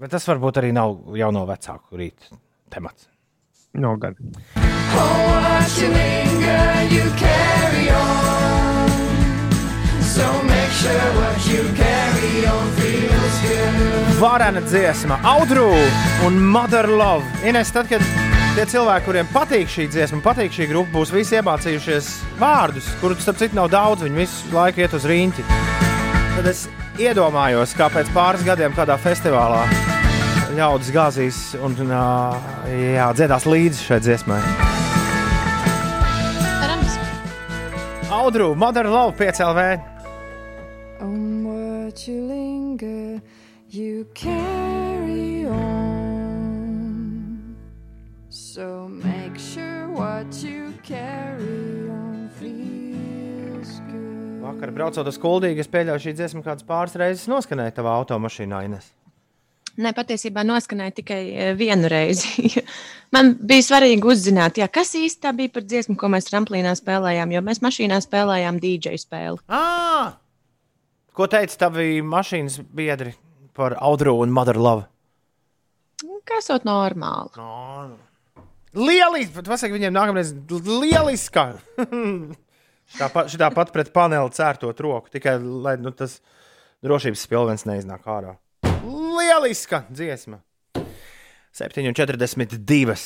[0.00, 2.40] Bet tas varbūt arī nav jauno vecāku rīta
[2.72, 3.10] temats.
[3.76, 4.16] Nav gan.
[7.90, 8.40] On.
[10.02, 12.79] So make sure what you carry on.
[14.20, 15.70] Varena dziesma, Audru
[16.26, 17.24] un Mother Love.
[17.48, 18.04] Ines, tad, kad
[18.56, 22.10] tie cilvēki, kuriem patīk šī dziesma, patīk šī grupa, būs visi iemācījušies
[22.40, 25.46] vārdus, kurus, starp citu, nav daudz, viņi visu laiku iet uz rīņķi.
[26.36, 26.66] Tad es
[27.00, 29.64] iedomājos, kā pēc pāris gadiem kādā festivālā
[30.56, 34.40] ļaudis gāzīs un jā, dziedās līdzi šai dziesmai.
[38.10, 39.80] Audru, Mother Love, 5LV.
[41.00, 42.06] On what
[43.74, 46.76] you carry on.
[48.28, 54.42] So make sure what you carry on feels good.
[54.42, 58.90] Vakar braucot uz Kuldīgu, es pieļauju, šī dziesma kādas pāris reizes noskanēja tavā automašīnā, Ines.
[59.80, 62.50] ne, patiesībā noskanēja tikai eh, vienu reizi.
[63.14, 67.32] Man bija svarīgi uzzināt, jā, kas īsti tā bija par dziesmu, ko mēs tramplīnā spēlējām,
[67.36, 69.40] jo mēs mašīnā spēlējām DJ spēli.
[69.48, 70.18] Ah!
[71.14, 73.14] Ko teica tavi mašīnas biedri
[73.60, 74.86] par Audru un Mother Love?
[76.24, 77.96] Kas ir normāli?
[78.78, 79.34] Lieliski!
[79.36, 81.50] Bet pasaka viņiem nākamreiz lieliska!
[83.00, 86.16] Tāpat tāpat pret paneli cērtot roku, tikai lai nu, tas
[86.82, 88.34] drošības spilvens neiznāk ārā.
[88.82, 90.40] Lieliska dziesma!
[91.54, 92.96] 7,42.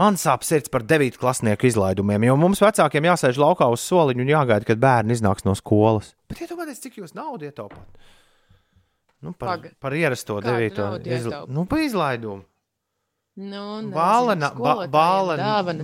[0.00, 4.32] Man sāp sirds par 9 klasnieku izlaidumiem, jo mums vecākiem jāsēž laukā uz soliņa un
[4.32, 6.14] jāgaida, kad bērni iznāks no skolas.
[6.32, 7.86] Bet iedomājieties, cik jūs naudu ietaupāt?
[9.22, 9.70] Nu, par, Paga.
[9.78, 10.78] par ierasto Kādu 9.
[10.82, 11.52] naudu ietaupi?
[11.54, 12.42] Nu, par izlaidumu.
[13.38, 13.64] Nu,
[13.94, 15.36] Bāla, nezinu, na, ba, bāla,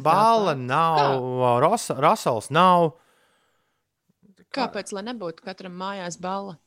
[0.05, 1.23] bāla nav,
[1.65, 2.91] ras, rasels nav.
[4.53, 6.59] Kāpēc, lai nebūtu katram mājās balva?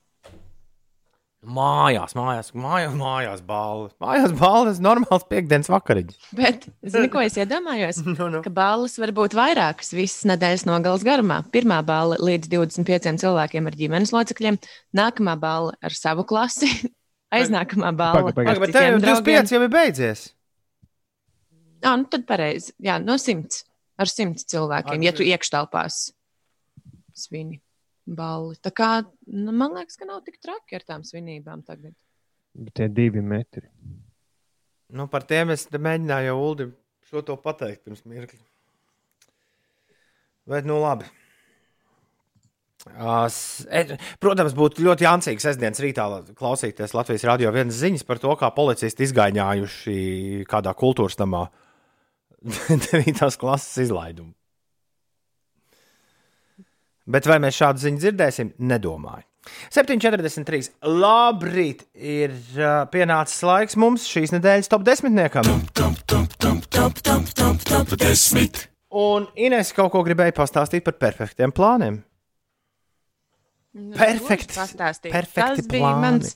[1.41, 3.87] Mājās, mājās, mājās, mājās balva.
[4.03, 6.17] Mājās balva ir normāls piekdienas vakariņš.
[6.37, 8.03] Bet, zini, ko es iedomājos?
[8.11, 8.41] Nu, nu.
[8.45, 11.39] Ka balvas var būt vairākas visas nedēļas nogales garumā.
[11.49, 14.59] Pirmā balva līdz 25 cilvēkiem ar ģimenes locekļiem,
[15.01, 16.69] nākamā balva ar savu klasi,
[17.39, 18.53] aiznākamā balva Paga, paga.
[18.53, 19.41] ar Bet tev jau citiem draugiem.
[19.41, 20.23] 25 jau ir beidzies.
[21.81, 22.75] Jā, nu tad pareizi.
[22.85, 23.65] Jā, no simts.
[23.97, 26.03] Ar simts cilvēkiem, ja tu iekštelpās
[27.17, 27.57] svini
[28.17, 28.57] balli.
[28.63, 28.89] Tā kā,
[29.31, 31.93] nu, man liekas, ka nav tik traki ar tām svinībām tagad.
[32.53, 33.67] Bet tie divi metri.
[34.91, 36.69] Nu, par tiem es te mēģināju jau Ulu
[37.07, 38.41] šo to pateikt pirms mirkļa.
[40.51, 41.07] Bet, nu, labi.
[42.97, 48.03] Ā, s- e- Protams, būtu ļoti jāncīgs sestdienas rītā la- klausīties Latvijas radio vienas ziņas
[48.07, 49.97] par to, kā policisti izgaiņājuši
[50.49, 51.43] kādā kultūras namā
[52.41, 53.37] 9.
[53.37, 54.33] klases izlaidumu.
[57.09, 58.51] Bet vai mēs šādu ziņu dzirdēsim?
[58.61, 59.25] Nedomāju.
[59.73, 60.67] 7,43.
[60.85, 61.87] Labrīt!
[61.97, 65.47] Ir uh, pienācis laiks mums šīs nedēļas top desmitniekam.
[68.91, 72.01] Un Ines kaut ko gribēja pastāstīt par perfektiem plāniem.
[73.71, 74.57] Nu, Perfekts-
[75.07, 76.01] perfekti Tas bija plāni.
[76.03, 76.33] mans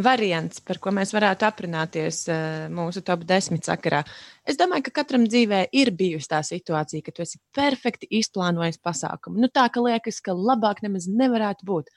[0.00, 4.02] variants, par ko mēs varētu aprunāties uh, mūsu top 10 sakarā.
[4.46, 9.38] Es domāju, ka katram dzīvē ir bijusi tā situācija, ka tu esi perfekti izplānojis pasākumu.
[9.42, 11.92] Nu, tā ka liekas, ka labāk nemaz nevarētu būt.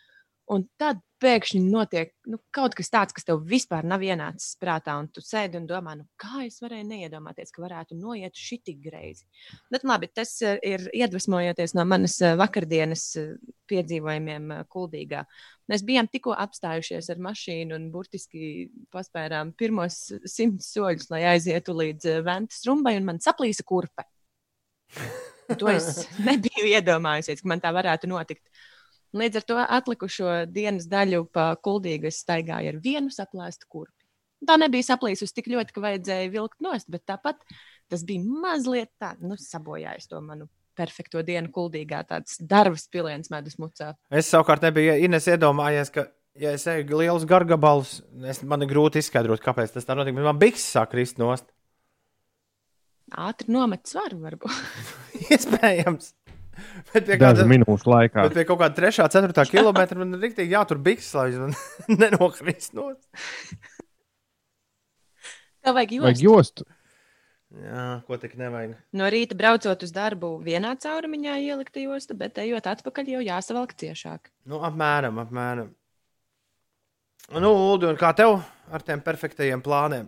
[0.53, 5.09] Un tad pēkšņi notiek nu, kaut kas tāds, kas tev vispār nav ienācis prātā, un
[5.13, 9.25] tu sēdi un domā, nu, kā es varēju neiedomāties, ka varētu noiet šī tik greizi.
[9.73, 13.35] Bet labi, tas eh, ir iedvesmojoties no manas eh, vakardienas eh,
[13.71, 15.23] piedzīvojumiem Kuldīgā.
[15.71, 22.21] Mēs bijām tikko apstājušies ar mašīnu un burtiski paspērām pirmos simtus soļus, lai aizietu līdz
[22.27, 24.07] Ventas rumbai, un man saplīsa kurpe.
[25.59, 28.45] To es nebiju iedomājusies, ka man tā varētu notikt.
[29.15, 33.93] Un Līdz ar to atlikušo dienas daļu pa kuldīgu es staigāju ar vienu saplēstu kurpi.
[34.47, 37.39] Tā nebija saplīsusi tik ļoti, ka vajadzēja vilkt nost, bet tāpat
[37.89, 43.57] tas bija mazliet tā, nu, sabojājis to manu perfekto dienu kuldīgā, tāds darbs piliens medus
[43.57, 43.95] mucā.
[44.13, 46.05] Es savukārt nebiju Ines iedomājies, ka,
[46.37, 47.97] ja es eju lielus gargabalus,
[48.29, 50.13] es, man ir grūti izskaidrot, kāpēc tas tā notiek.
[50.17, 51.49] bet Man bikses sāk krist nost.
[53.07, 54.53] Ātri nomet svaru, varbūt.
[55.31, 56.11] Iespējams.
[56.93, 58.23] Bet pie, kāda, minūšu laikā.
[58.27, 61.67] bet pie kaut kāda 3, 4 km man ir rīktīgi jātur bikses, lai viņš
[62.01, 63.03] nenokrist nost.
[65.61, 66.63] Tā vajag Vajag jost.
[67.57, 68.73] Jā, ko tik nevajag.
[68.99, 74.27] No rīta braucot uz darbu, vienā caurumiņā ielikt jostu, bet ejot atpakaļ, jau jāsavalk ciešāk.
[74.51, 75.69] Nu, apmēram, apmēram.
[77.31, 78.37] Nu, Ulu, un kā tev
[78.71, 80.07] ar tiem perfektajiem plāniem?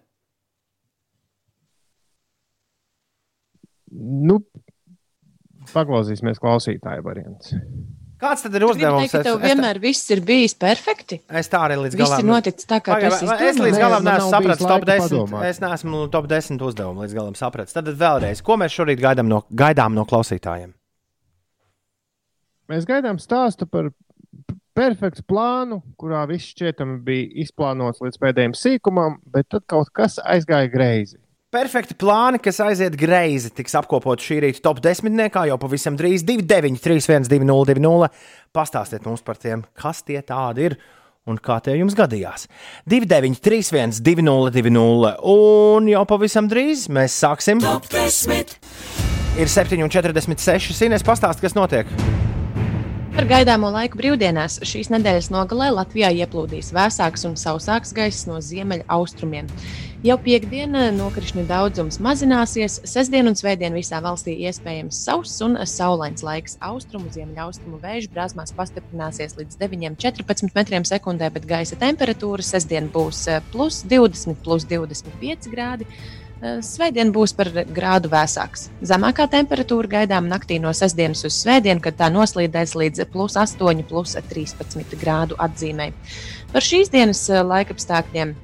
[3.92, 4.40] Nu,
[5.74, 7.54] paklausīsimies klausītāju variants.
[8.20, 9.06] Kāds tad ir uzdevums?
[9.08, 11.22] teikt, ka tev vienmēr viss ir bijis perfekti.
[11.40, 12.20] Es tā arī līdz Viss galam.
[12.20, 15.06] ir noticis tā, kā Pagaid, esi vai- Es līdz galam neesmu sapratis top laika 10.
[15.08, 15.46] padomāt.
[15.48, 17.74] Es neesmu top 10 uzdevumu līdz galam sapratis.
[17.74, 20.74] Tad vēlreiz, ko mēs šorīt gaidām no, gaidām no klausītājiem?
[22.70, 23.88] Mēs gaidām stāstu par
[24.76, 30.70] perfektu plānu, kurā viss šķietami bija izplānots līdz pēdējiem sīkumam, bet tad kaut kas aizgāja
[30.72, 31.18] greizi.
[31.50, 35.16] Perfekti plāni, kas aiziet greizi, tiks apkopoti šī rīta top 10.
[35.50, 38.10] jau pavisam drīz 293, 202,
[38.54, 40.76] Pastāstiet mums par tiem, kas tie tādi ir
[41.26, 42.46] un kā tie jums gadījās.
[42.86, 47.66] 293, 202, un jau pavisam drīz mēs sāksim.
[47.66, 48.54] Top 10!
[49.42, 50.70] Ir 7,46.
[50.78, 51.90] Sīnēs pastāst, kas notiek.
[53.18, 58.86] Par gaidāmo laiku brīvdienās šīs nedēļas nogalē Latvijā ieplūdīs vēsāks un sausāks gaiss no ziemeļa
[58.94, 59.50] austrumiem.
[60.00, 66.56] Jau piekdienā nokrišņu daudzums mazināsies, sestdien un svētdien visā valstī iespējams sauss un saulains laiks.
[66.64, 73.44] Austrumu, ziemeļaustrumu vēju brāzmās pastiprināsies līdz 9,14 metriem sekundē, bet gaisa temperatūra sestdien būs eh,
[73.52, 75.92] plus 20, plus 25 grādi.
[76.40, 78.70] Eh, Svētdien būs par grādu vēsāks.
[78.80, 84.16] Zemākā temperatūra gaidām naktī no sestdienas uz svētdienu, kad tā noslīdēs līdz plus 8, plus
[84.32, 85.92] 13 grādu atzīmē.
[86.56, 88.38] Par šīs dienas eh, laikapstākļiem.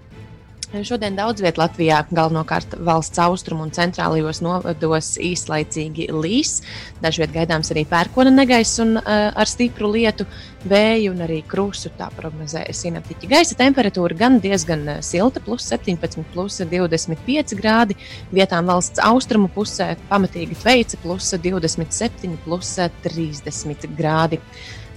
[0.83, 6.57] Šodien daudz vietā Latvijā, galvenokārt valsts austrumu un centrālajos novados, īslaicīgi līs.
[7.03, 10.25] Dažviet gaidāms arī pērkona negaiss un uh, ar stipru lietu,
[10.67, 11.93] vēju un arī krustu.
[11.95, 13.29] Tā prognozē sinaptiķi.
[13.31, 17.95] Gaisa temperatūra gan diezgan eh, silta, plus 17, plus 25 grādi.
[18.35, 24.41] Vietām valsts austrumu pusē pamatīgi tveica, plus 27, plus 30 grādi.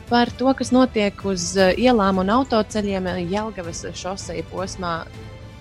[0.09, 5.03] Par to, kas notiek uz eh, ielām un autoceļiem, Jelgavas šoseja posmā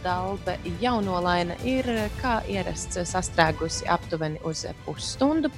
[0.07, 5.51] Dalbe jaunolaina ir eh, kā ierasts sastrēgusi aptuveni uz pusstundu.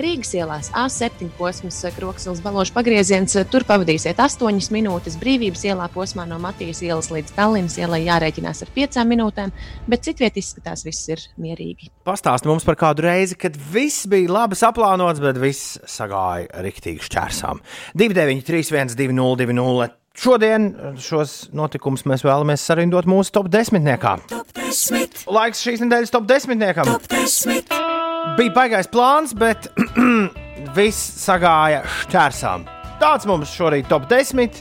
[0.00, 5.18] Rīgas ielās A7 posms, Kroksils balošu pagrieziens, tur pavadīsiet 8 minūtes.
[5.20, 9.52] Brīvības ielā posmā no Matijas ielas līdz Tallinas ielai jārēķinās ar 5 minūtēm,
[9.92, 11.92] bet citviet izskatās viss ir mierīgi.
[12.08, 17.60] Pastāsti mums par kādu reizi, kad viss bija labi saplānots, bet viss sagāja riktīgi šķērsām.
[18.00, 24.18] 293, 202, Šodien šos notikumus mēs vēlamies sarindot mūsu top desmitniekā.
[24.28, 25.22] Top 10.
[25.32, 26.88] Laiks šīs nedēļas top desmitniekam.
[26.90, 27.70] Top 10.
[28.36, 29.70] Bija baigais plāns, bet
[30.76, 32.66] viss sagāja šķērsām.
[33.00, 34.60] Tāds mums šorīt top 10.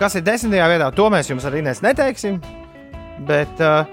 [0.00, 2.38] Kas ir desmitajā vietā, to mēs jums arī neteiksim.
[3.28, 3.84] Bet uh,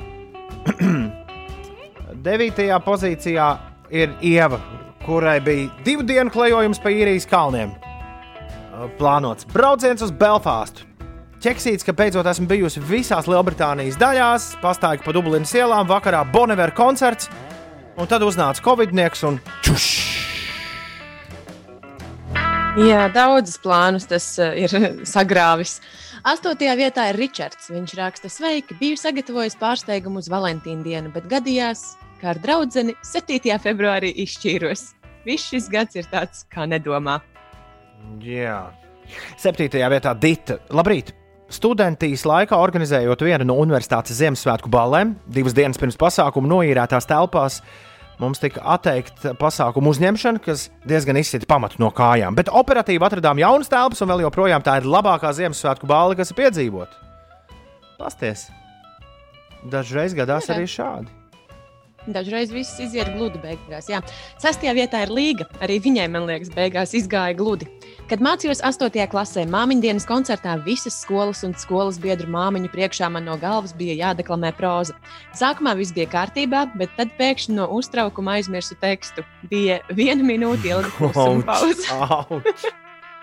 [2.30, 3.50] devītajā pozīcijā
[3.92, 4.62] ir Ieva,
[5.04, 7.76] kurai bija divu dienu klejojums pa īrijas kalniem
[9.00, 10.86] plānots brauciens uz Belfāstu.
[11.38, 17.30] Ķeksīts, ka beidzot esmu bijusi visās Lielbritānijas daļās, pastāju pa Dublinas ielām, vakarā Bonavera koncerts,
[17.98, 19.88] un tad uznāca Covid-19 un čuš!
[22.78, 24.70] Jā, daudzas plānus tas uh, ir
[25.16, 25.80] sagrāvis.
[26.28, 27.72] Astotajā vietā ir Ričards.
[27.74, 33.58] Viņš raksta, sveiki, biju sagatavojis pārsteigumu uz Valentīna dienu, bet gadījās, ka ar draugu 7.
[33.64, 34.92] februārī izšķīros.
[35.26, 37.18] Viss šis gads ir tāds, kā nedomā.
[38.24, 38.60] Jā.
[39.40, 40.60] Septītajā vietā Dita.
[40.76, 41.14] Labrīt!
[41.48, 47.62] Studentīs laikā organizējot vienu no universitātes Ziemassvētku ballēm, divas dienas pirms pasākuma noīrētās telpās,
[48.20, 52.36] mums tika atteikta pasākumu uzņemšana, kas diezgan izsita pamatu no kājām.
[52.36, 56.42] Bet operatīvi atradām jaunas telpas, un vēl joprojām tā ir labākā Ziemassvētku balva, kas ir
[56.42, 57.00] piedzīvota.
[57.98, 58.50] Pasties!
[59.72, 61.16] Dažreiz gadās arī šādi.
[62.08, 63.90] Dažreiz viss iziet gludi beigās.
[63.92, 64.00] Jā.
[64.40, 65.48] Sastajā vietā ir Līga.
[65.64, 67.68] Arī viņai, man liekas, beigās izgāja gludi.
[68.08, 68.94] Kad mācījos 8.
[69.12, 73.98] klasē, māmiņu dienas koncertā visas skolas un skolas biedru māmiņu priekšā man no galvas bija
[73.98, 74.96] jādeklamē proza.
[75.36, 79.26] Sākumā viss bija kārtībā, bet tad pēkšņi no uztraukuma aizmirsu tekstu.
[79.52, 81.84] Bija viena minūte ilga pauze.
[81.92, 82.64] Auč!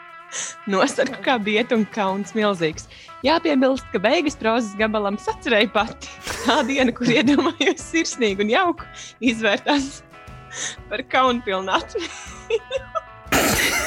[0.74, 2.84] Nosarku kā bieta un kauns milzīgs.
[3.24, 6.12] Jāpiebilst, ka beigas prozas gabalam sacerēja pati.
[6.44, 8.92] Tā diena, kur iedomājos sirsnīgi un jauku,
[9.32, 10.02] izvērtās
[10.92, 12.12] par kaunpilnu atmiņu.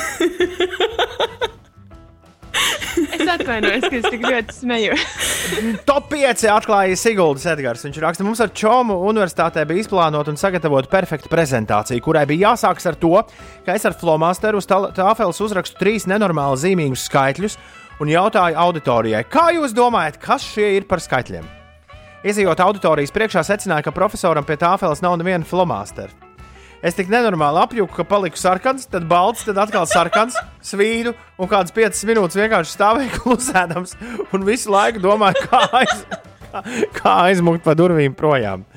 [3.18, 5.03] es atvainojos, ka es tik ļoti smējos.
[5.88, 7.85] Top 5 atklāja Siguldas Edgars.
[7.85, 12.89] Viņš raksta, mums ar Čomu universitātē bija izplānota un sagatavota perfekta prezentācija, kurai bija jāsākas
[12.91, 13.14] ar to,
[13.65, 17.60] ka es ar flomasteru uz tā- tāfeles uzrakstu trīs nenormāli zīmīgus skaitļus
[18.02, 21.45] un jautāju auditorijai, kā jūs domājat, kas šie ir par skaitļiem?
[22.27, 26.27] Iezejot auditorijas priekšā, secināju, ka profesoram pie tāfeles nav neviena flomastera.
[26.86, 31.74] Es tik nenormāli apjuku, ka paliku sarkans, tad balts, tad atkal sarkans, svīdu un kādas
[31.74, 33.95] 5 minūtes vienkārši stāvēju klusēdams
[34.36, 36.04] un visu laiku domāju, kā, aiz,
[36.52, 36.64] kā,
[36.99, 38.68] kā aizmukt pa durvīm projām.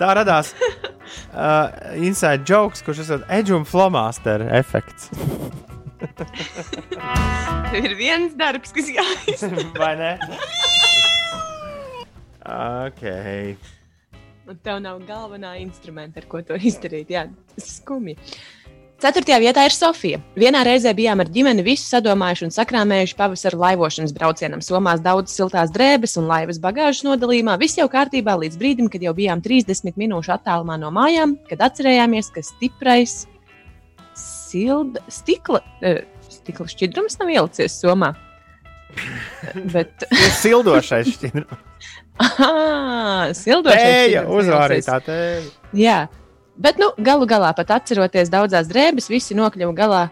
[0.00, 1.68] Tā radās uh,
[2.00, 5.12] inside jokes, kurš ir edge un flomastera efekts.
[7.76, 9.68] Ir viens darbs, kas jāizsaka.
[9.82, 10.16] Vai ne?
[12.42, 12.98] Ok.
[14.48, 17.12] Un tev nav galvenā instrumenta, ar ko to izdarīt.
[17.14, 18.16] Jā, tas ir skumji.
[19.02, 20.18] Ceturtajā vietā ir Sofija.
[20.38, 24.62] Vienā reizē bijām ar ģimeni visu sadomājuši un sakrāmējuši pavasara laivošanas braucienam.
[24.62, 27.56] Somās daudz siltās drēbes un laivas bagāžas nodalījumā.
[27.58, 32.30] Viss jau kārtībā līdz brīdim, kad jau bijām 30 minūšu attālumā no mājām, kad atcerējāmies,
[32.30, 33.24] ka stiprais
[34.14, 38.14] silda, stikla, eh, stikla šķidrums nav ielicies somā.
[39.72, 40.06] Bet,
[40.42, 41.68] sildošais šķidrums.
[42.22, 45.44] ah, sildošais Tēja, uzvārītā tēja.
[45.76, 46.00] Jā,
[46.60, 50.02] bet nu, galu galā, pat atceroties daudzās drēbes, visi nokļuva galā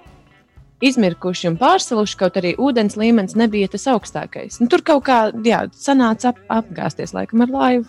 [0.81, 4.61] izmirkuši un pārsaluši, kaut arī ūdens līmenis nebija tas augstākais.
[4.62, 7.86] Nu, tur kaut kā, jā, sanāca ap, apgāzties laikam ar laivu.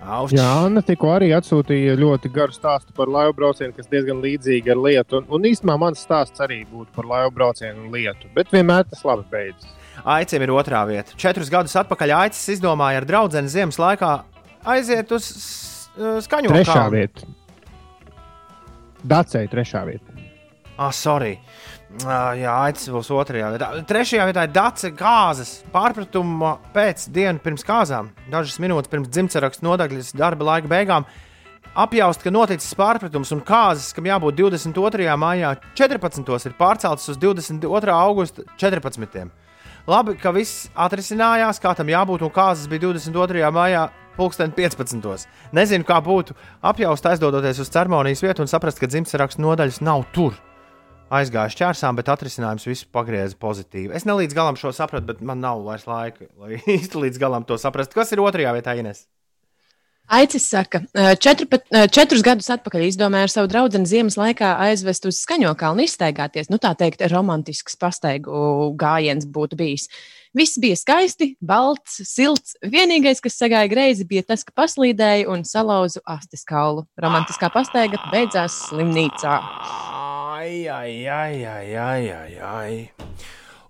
[0.00, 0.32] Auč.
[0.32, 4.80] Jā, Anna tikko arī atsūtīja ļoti garu stāstu par laivu braucienu, kas diezgan līdzīga ar
[4.80, 5.20] lietu.
[5.20, 8.30] Un, un īstenībā mans stāsts arī būtu par laivu braucienu un lietu.
[8.36, 9.68] Bet vienmēr tas labi beidzas.
[10.04, 11.12] Aicim ir otrā vieta.
[11.16, 14.22] Četrus gadus atpakaļ Aicis izdomāja ar draugu ziemas laikā
[14.64, 15.90] aiziet uz s-
[16.26, 17.26] skaņu Trešā vieta.
[19.04, 20.12] Dacei trešā vieta.
[20.80, 21.38] Ah, sorry.
[22.06, 23.68] Ah, jā, Aicis būs otrajā vietā.
[23.88, 25.62] Trešajā vietā ir Dace gāzes.
[25.72, 31.04] Pārpratuma pēc dienas pirms kāzām, dažas minūtes pirms dzimtsarakstu nodaļas darba laika beigām.
[31.76, 35.06] Apjaust, ka noticis pārpratums un kāzas, kam jābūt 22.
[35.20, 36.46] maijā, 14.
[36.48, 37.92] ir pārceltas uz 22.
[37.94, 39.28] augusta 14.
[39.88, 43.46] Labi, ka viss atrisinājās, kā tam jābūt, un kāzas bija 22.
[43.54, 43.86] maijā,
[44.18, 45.26] pulksten 15.
[45.56, 50.36] Nezinu, kā būtu apjaust, aizdodoties uz ceremonijas vietu un saprast, ka dzimtsarakstu nodaļas nav tur.
[51.10, 53.96] Aizgāju šķērsām, bet atrisinājums visu pagrieza pozitīvi.
[53.96, 57.48] Es ne līdz galam šo sapratu, bet man nav vairs laika, lai īsti līdz galam
[57.48, 57.96] to saprastu.
[57.98, 59.08] Kas ir otrajā vietā, Ines?
[60.10, 64.58] Aicis saka, "Eh, četru, pat- eh, četrus gadus atpakaļ izdomāju ar savu draugu ziemas laikā
[64.58, 66.50] aizvest uz skaņokalnu izstaigāties.
[66.50, 69.88] Nu, tā teikt, romantisks pastaigu gājiens būtu bijis.
[70.34, 72.56] Viss bija skaisti, balts, silts.
[72.64, 76.86] Vienīgais, kas sagāja greizi, bija tas, ka paslīdēju un salauzu astes kaulu.
[77.00, 79.38] Romantiskā pastaiga beidzās slimnīcā.
[80.40, 81.76] Ai, ai, ai, ai,
[82.10, 82.90] ai, ai.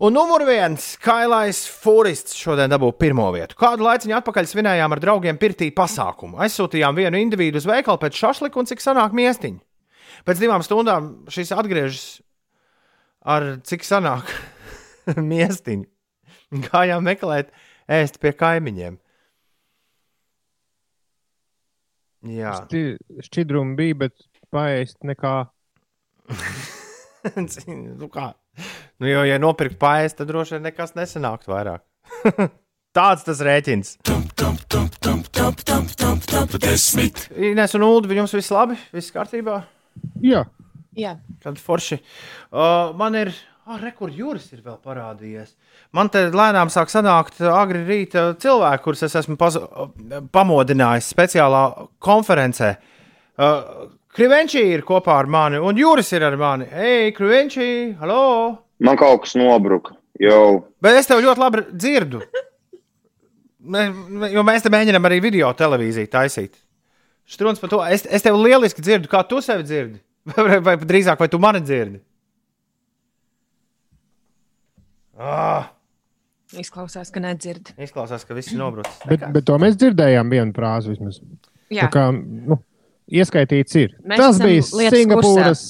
[0.00, 3.52] Un numur viens- Kailais Fūrists šodien dabūja pirmo vietu.
[3.60, 6.38] Kādu laiku atpakaļ svinējām ar draugiem pirtī pasākumu.
[6.40, 9.60] Aizsūtījām vienu individu uz veikalu pēc šašlika un cik sanāk miestiņa.
[10.24, 12.06] Pēc divām stundām šis atgriežas
[13.20, 14.24] ar cik sanāk
[15.32, 15.84] miestiņu.
[16.70, 17.52] Gājām meklēt
[17.84, 18.96] ēst pie kaimiņiem.
[22.40, 25.36] Jā, Šķi- Šķidrumi bija, bet paēst nekā.
[28.00, 28.32] nu kā.
[29.00, 31.84] Nu, jo, ja nopirkt paēst, tad droši vien nekas nesanāks vairāk.
[32.96, 33.96] Tāds tas rēķins.
[37.50, 38.78] Ines un Ulu, jums viss labi?
[38.94, 39.60] Viss kārtībā?
[40.24, 40.42] Jā,
[40.98, 42.00] Jā, Kad forši.
[42.50, 43.32] Uh, man ir.
[43.70, 45.52] Ah, rekords jūras ir vēl parādījies.
[45.94, 49.36] Man te lēnām sāk sanākt agri rīta cilvēki, kurus es esmu
[50.34, 51.60] pamodinājis speciālā
[52.02, 52.72] konferencē.
[53.38, 56.66] Uh, Krivenčī ir kopā ar mani, un Jūras ir ar mani.
[56.72, 57.66] Hei, Krivenčī,
[58.00, 58.22] halo!
[58.82, 59.94] Man kaut kas nobruka.
[60.20, 62.20] Jau Bet es tev ļoti labi dzirdu.
[64.34, 66.58] Jo mēs te mēģinām arī video televīziju taisīt.
[67.30, 67.78] Strūns par to.
[67.86, 70.00] Es, es tev lieliski dzirdu, kā tu sevi dzirdi.
[70.36, 71.96] Vai, vai drīzāk, vai tu mani dzirdi?
[75.20, 75.70] Ah,
[76.60, 77.70] Izklausās, ka nedzird.
[77.80, 78.98] izklausās, ka viss ir nobrucis.
[79.08, 81.20] Bet, bet to mēs dzirdējām vienu frāzi vismaz.
[81.72, 81.86] Jā.
[81.86, 82.58] Tā kā, nu,
[83.10, 83.94] ieskaitīts ir.
[84.06, 85.64] Mēs Tas bija Singapūras.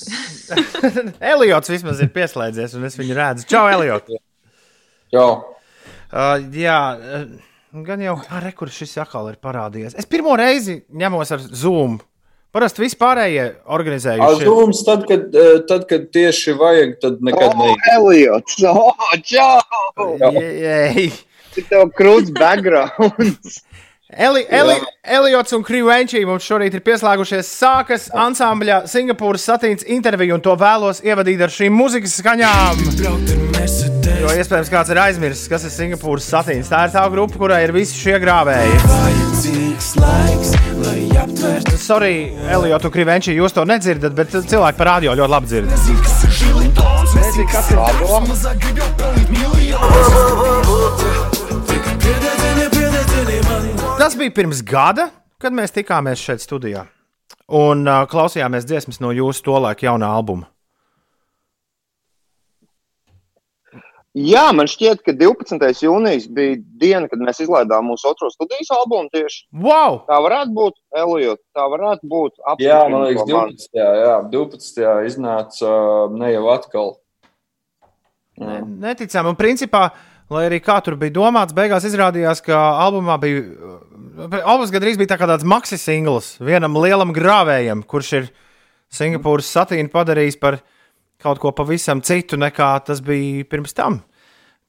[1.33, 3.47] Eliots vismaz ir pieslēdzies, un es viņu redzu.
[3.51, 4.11] Čau, Eliot!
[5.15, 5.27] Jā.
[6.11, 7.27] Uh, jā, uh,
[7.87, 9.97] gan jau ar rekursu šis atkal ir parādījies.
[9.99, 11.99] Es pirmo reizi ņemos ar Zoom.
[12.51, 14.43] Parasti vispārējie organizējuši.
[14.43, 17.77] Zooms, tad, kad, eh, tad, kad tieši vajag, tad nekad O, ne.
[17.95, 18.57] Eliots!
[18.67, 18.91] O,
[19.23, 19.61] čau!
[20.67, 21.13] Jej!
[21.71, 23.61] Tev krūts backgrounds!
[24.11, 24.75] Eli, Eli,
[25.07, 27.47] Eliots un Krivenčī mums šorīt ir pieslēgušies.
[27.61, 32.75] Sākas ansambļa Singapūras satīns intervija, un to vēlos ievadīt ar šīm muzikas skaņām.
[34.21, 36.71] Jo iespējams kāds ir aizmirsis, kas ir Singapūras satīns.
[36.73, 38.75] Tā ir tā grupa, kurai ir visi šie grāvēji.
[41.79, 42.15] Sorry,
[42.51, 45.69] Eliot un Krivenčī, jūs to nedzirdat, bet cilvēki par radio ļoti labi dzird.
[54.01, 56.87] Tas bija pirms gada, kad mēs tikāmies šeit studijā.
[57.53, 60.47] Un uh, klausījāmies dziesmas no jūsu tolaika jaunā albuma.
[64.17, 65.85] Jā, man šķiet, ka 12.
[65.85, 69.45] jūnijas bija diena, kad mēs izlaidām mūsu otro studijas albumu tieši.
[69.53, 70.01] Wow!
[70.09, 72.41] Tā varētu būt, Elijot, tā varētu būt.
[72.65, 73.85] Jā, man liekas, apstiprini 12.
[74.01, 74.89] Jā, 12.
[75.13, 76.95] iznāca uh, ne jau atkal.
[78.41, 79.91] Ne- Neticami, un principā,
[80.33, 83.45] lai arī kā tur bija domāts, beigās izrādījās, ka albumā bija.
[84.45, 88.31] Albums gandrīz bija tā kā tāds maxi singls vienam lielam grāvējam, kurš ir
[88.91, 90.57] Singapūras satīnu padarījis par
[91.23, 94.01] kaut ko pavisam citu nekā tas bija pirms tam.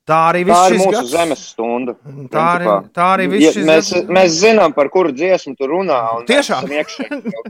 [0.06, 1.10] Tā arī viss Tā ir mūsu gads.
[1.14, 1.94] zemes stunda.
[2.34, 5.68] Tā arī, tā arī viss Ja, šis mēs, gads- mēs zinām, par kuru dziesmu tu
[5.70, 6.00] runā.
[6.18, 6.70] un mēs Tiešām?
[6.70, 7.44] jau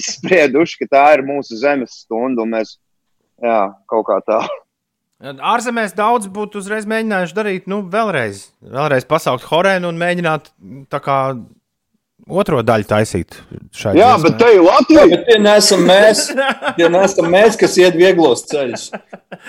[0.00, 2.42] izsprieduši, ka tā ir mūsu zemes stunda.
[2.42, 2.76] un Mēs,
[3.42, 3.58] jā,
[3.88, 4.40] kaut kā tā.
[5.18, 10.52] Ārzemēs daudz būtu uzreiz mēģinājuši darīt, nu, vēlreiz, vēlreiz pasaukt horēnu un mēģināt
[10.94, 11.18] tā kā
[12.26, 13.38] otro daļu taisīt.
[13.72, 14.24] šai Jā, dziesmai.
[14.24, 15.02] bet te ir Latvija.
[15.02, 16.24] Jā, bet tie nesam mēs,
[16.78, 18.88] tie nesam mēs, kas iet vieglos ceļus.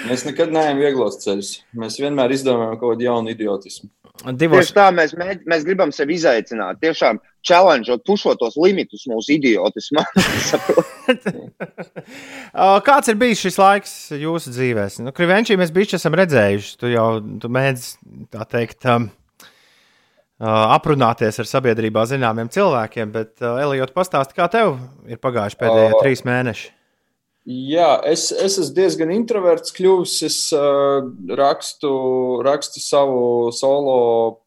[0.07, 1.53] Mēs nekad neejam vieglos ceļus.
[1.79, 3.89] Mēs vienmēr izdomājam kaut kādu jaunu idiotismu.
[4.35, 6.81] Divos, Tieši tā mēs, mēģ, mēs gribam sevi izaicināt.
[6.83, 10.03] Tiešām challengeot, pušot tos limitus mūsu idiotismā.
[12.89, 14.89] Kāds ir bijis šis laiks jūsu dzīvē?
[15.05, 16.75] Nu, Krivenčī mēs bijām esam redzējuši.
[16.81, 17.07] Tu jau
[17.39, 17.87] tu mēdz
[18.35, 18.83] tā teikt.
[18.91, 19.07] Um,
[20.39, 24.77] Aprunāties ar sabiedrībā zināmiem cilvēkiem, bet uh, Elijot, pastāsti, kā tev
[25.09, 25.97] ir pagājuši pēdējie Ā.
[25.99, 26.69] trīs mēneši?
[27.49, 30.13] Jā, es, es esmu diezgan introverts kļuvis.
[30.27, 31.01] Es uh,
[31.35, 31.91] rakstu,
[32.45, 33.97] rakstu savu solo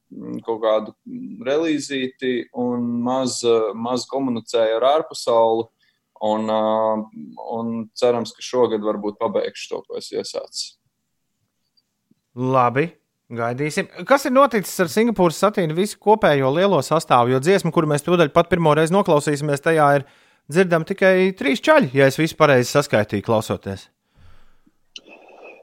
[0.08, 0.96] mm, kaut kādu
[1.44, 5.68] relīzīti un maz, uh, maz komunicēju ar ārpasauli.
[6.22, 7.04] Un, uh,
[7.52, 10.76] un cerams, ka šogad varbūt pabeigšu to, ko esmu iesācis.
[12.38, 12.86] Labi.
[13.32, 13.86] Gaidīsim.
[14.04, 17.32] Kas ir noticis ar Singapūras satīnu visu kopējo lielo sastāvu?
[17.32, 20.04] Jo dziesma, kuru mēs tūdaļ pat pirmo reizi noklausīsimies, tajā ir
[20.52, 23.86] dzirdama tikai trīs čaļi, ja es visu pareizi saskaitīju, klausoties.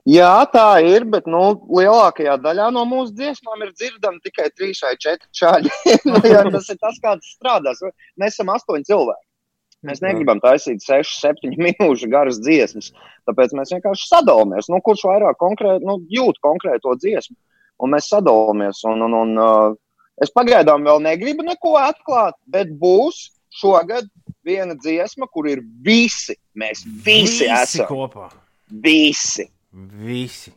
[0.10, 1.41] Jā, tā ir, bet nu,
[1.78, 5.74] lielākajā daļā no mūsu dziesmām ir dzirdami tikai trīs vai četri čaļi.
[6.10, 6.22] nu,
[6.56, 7.84] tas ir tas, kā tas strādās.
[8.18, 9.26] Mēs esam astoņi cilvēki.
[9.86, 12.90] Mēs negribam taisīt 6, 7 minūšu garas dziesmas.
[13.30, 14.72] Tāpēc mēs vienkārši sadalāmies.
[14.74, 17.38] Nu, kurš vairāk konkrēt, nu, jūt konkrēto dziesmu?
[17.80, 18.84] Un mēs sadalāmies.
[18.89, 19.76] Un, un, un, uh,
[20.22, 23.30] es pagaidām vēl negribu neko atklāt, bet būs
[23.60, 24.07] šogad
[24.45, 26.35] viena dziesma, kur ir visi.
[26.60, 28.30] Mēs visi, visi esam kopā.
[28.69, 29.47] Visi.
[30.03, 30.53] Visi.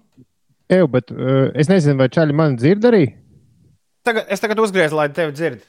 [0.73, 3.05] Eju, bet uh, es nezinu, vai čaļi mani dzird arī.
[4.03, 5.69] Tagad, es tagad uzgriezu, lai tevi dzirdētu.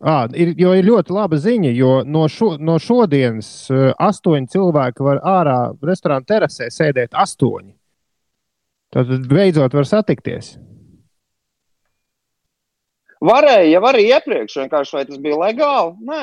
[0.00, 5.04] À, ir, jo ir ļoti laba ziņa, jo no, šo, no šodienas uh, astoņi cilvēki
[5.04, 7.74] var ārā restorāna terasē sēdēt astoņi.
[8.92, 10.54] Tad beidzot var satikties.
[13.22, 15.92] Varēja jau arī iepriekš, vienkārši vai tas bija legāli?
[16.08, 16.22] Nē.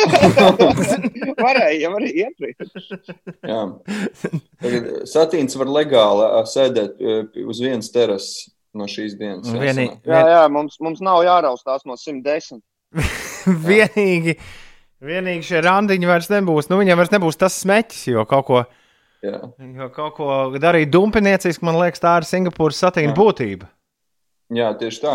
[1.44, 2.88] Varēja jau arī iepriekš.
[3.46, 3.60] Jā.
[4.62, 7.00] Tagad Satīns var legāli sēdēt
[7.46, 9.50] uz vienas terases no šīs dienas.
[9.50, 10.10] Vienī- sanāk.
[10.10, 12.60] Jā, jā mums, mums nav jāraustās no 110.
[13.70, 14.36] vienīgi,
[15.02, 16.70] vienīgi šie randiņi vairs nebūs.
[16.70, 18.62] Nu, viņam vairs nebūs tas smeķis, jo kaut ko,
[19.26, 19.40] Jā.
[19.82, 20.30] jo kaut ko
[20.62, 23.68] darīt dumpinieciski, man liekas, tā ir Singapūras satīna būtība.
[24.54, 25.14] jā, tieši tā.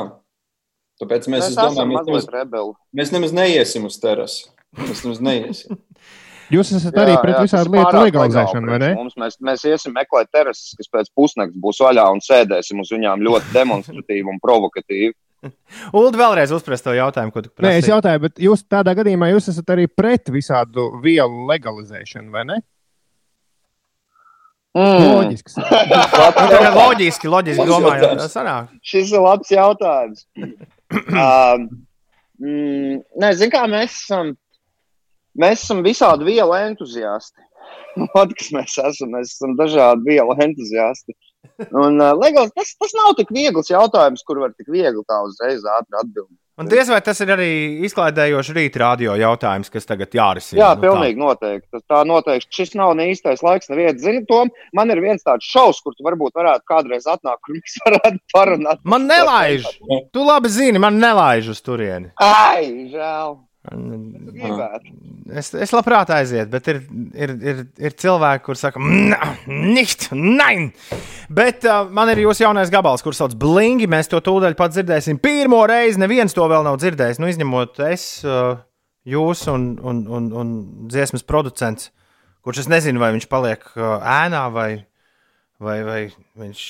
[1.02, 4.46] Tāpēc mēs, Mēs mēs domājam, mēs mazliet nemaz, mēs nemaz neiesim uz terases.
[4.80, 5.76] Mēs nemaz neiesim.
[6.54, 8.90] Jūs esat arī pret tas visādi lietu legalizēšanu, vai ne?
[9.00, 13.24] Mums, mēs, mēs iesim meklēt terases, kas pēc pusnakts būs vaļā un sēdēsim uz viņām
[13.26, 15.16] ļoti demonstratīvi un provokatīvi.
[15.98, 17.92] Ulu vēlreiz uzprast to jautājumu, ko tu Nē, es prasīji.
[17.92, 22.62] jautāju, bet jūs tādā gadījumā jūs esat arī pret visādu vielu legalizēšanu, vai ne?
[24.76, 25.04] Mm.
[25.08, 25.54] Loģisks.
[26.76, 28.26] Loģiski, loģiski domājot.
[28.84, 30.26] Šis ir labs jautājums.
[30.96, 31.68] Um,
[32.42, 34.34] mm, nē, zin kā mēs esam.
[35.36, 37.44] Mēs esam visādi vielu entuziasti.
[38.20, 39.12] Ot, kas mēs esam?
[39.16, 41.16] Mēs esam dažādi vielu entuziasti.
[41.70, 45.66] Un, uh, legāls, tas, tas nav tik viegls jautājums, kur var tik viegli tā uzreiz
[45.78, 46.40] ātri atbildēt.
[46.58, 47.48] Un diez vai tas ir arī
[47.84, 50.60] izklaidējošs rīta radio jautājums, kas tagad jārisina.
[50.62, 50.86] Jā, Nu, tā.
[50.86, 51.68] pilnīgi noteikti.
[51.76, 52.48] Tas Tā noteikti.
[52.56, 54.00] Šis nav ne īstais laiks, neviens.
[54.00, 57.76] Zini, Tom, man ir viens tāds šovs, kur tu varbūt varētu kādreiz atnākt, kur mēs
[57.86, 58.80] varētu parunāt.
[58.84, 59.68] Man nelaiž.
[60.16, 62.14] Tu labi zini, man nelaiž uz turieni.
[62.24, 63.36] Ai, žēl.
[65.36, 66.82] Es, es labprāt aizietu, bet ir,
[67.18, 68.82] ir, ir, ir cilvēki, kuriem saka,
[69.50, 70.70] nicht, nein.
[71.34, 73.90] Bet uh, man ir jūsu jaunais gabals, kurš sauc Blingi.
[73.90, 75.20] Mēs to tūdaļ pat dzirdēsim.
[75.24, 77.22] Pirmo reizi neviens to vēl nav dzirdējis.
[77.22, 78.60] Nu, izņemot es, uh,
[79.10, 80.56] jūs un, un, un, un
[80.92, 81.90] dziesmas producents,
[82.46, 84.70] kurš es nezinu, vai viņš paliek uh, ēnā vai,
[85.58, 86.02] vai, vai
[86.42, 86.66] viņš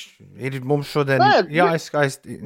[0.48, 2.40] ir mums šodien Nē, jāizskaisti.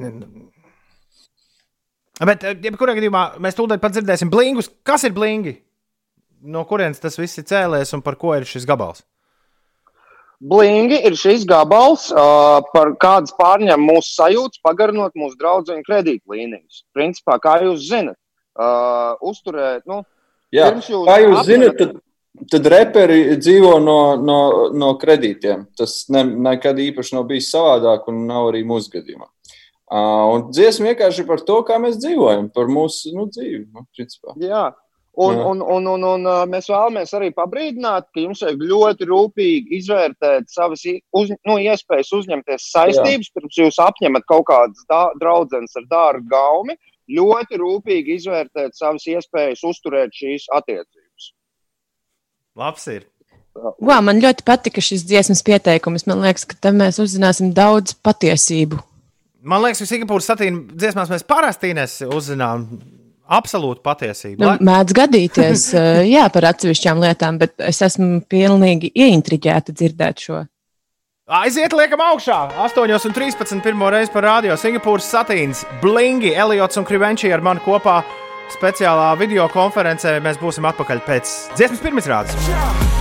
[2.21, 4.69] Bet, eh, jebkurā gadījumā, mēs tūdaļ pat dzirdēsim blingus.
[4.85, 5.55] Kas ir blingi?
[6.41, 9.01] No kurienes tas viss ir cēlies un par ko ir šis gabals?
[10.41, 16.81] Blingi ir šis gabals, uh, par kādas pārņem mūsu sajūtas, pagarinot mūsu draugu kredītlīnijas.
[16.97, 18.17] Principā, kā jūs zinat,
[18.57, 20.01] uh, uzturēt, nu,
[20.51, 21.93] Jā, jūs kā jūs apmetat- zinat, tad,
[22.49, 24.39] tad reperi dzīvo no, no,
[24.73, 25.67] no kredītiem.
[25.77, 29.29] Tas ne, nekad īpaši nav bijis savādāk, un nav arī mūsu gadījumā.
[29.91, 33.65] Un dziesma vienkārši ir par to, kā mēs dzīvojam, par mūsu nu, dzīvi.
[33.75, 34.37] Nu, principā.
[34.39, 34.69] Jā.
[35.19, 35.43] Un, Jā.
[35.51, 40.85] un, un, un, un mēs vēlamies arī pabrīdināt, ka jums vajag ļoti rūpīgi izvērtēt savas
[40.87, 43.35] uz, nu, iespējas uzņemties saistības, Jā.
[43.35, 44.85] pirms jūs apņemat kaut kādas
[45.19, 46.77] draudzenes ar dārgu gaumi.
[47.11, 51.33] Ļoti rūpīgi izvērtēt savas iespējas uzturēt šīs attiecības.
[52.55, 53.09] Labs ir.
[53.83, 56.07] Wow, man ļoti patika šis dziesmas pieteikums.
[56.07, 58.79] Man liekas, ka tam mēs uzzināsim daudz patiesību.
[59.41, 62.67] Man liekas, ka Singapūras satīna dziesmās mēs parasti Ines, uzzinām
[63.31, 64.41] absolūtu patiesību.
[64.43, 70.43] Nu, mēdz gadīties eh, jā, par atsevišķām lietām, bet es esmu pilnīgi ieintriģēta dzirdēt šo.
[71.31, 72.37] Aiziet, liekam, augšā.
[72.67, 73.61] 8,13.
[73.63, 78.01] pirmo reizi par rādio Singapūras satīns, Blingi, Eliots un Krivenči ar mani kopā
[78.51, 80.17] speciālā video konferencē.
[80.25, 82.35] Mēs būsim atpakaļ pēc dziesmas pirmizrādes.
[82.51, 83.00] Ceļojumiem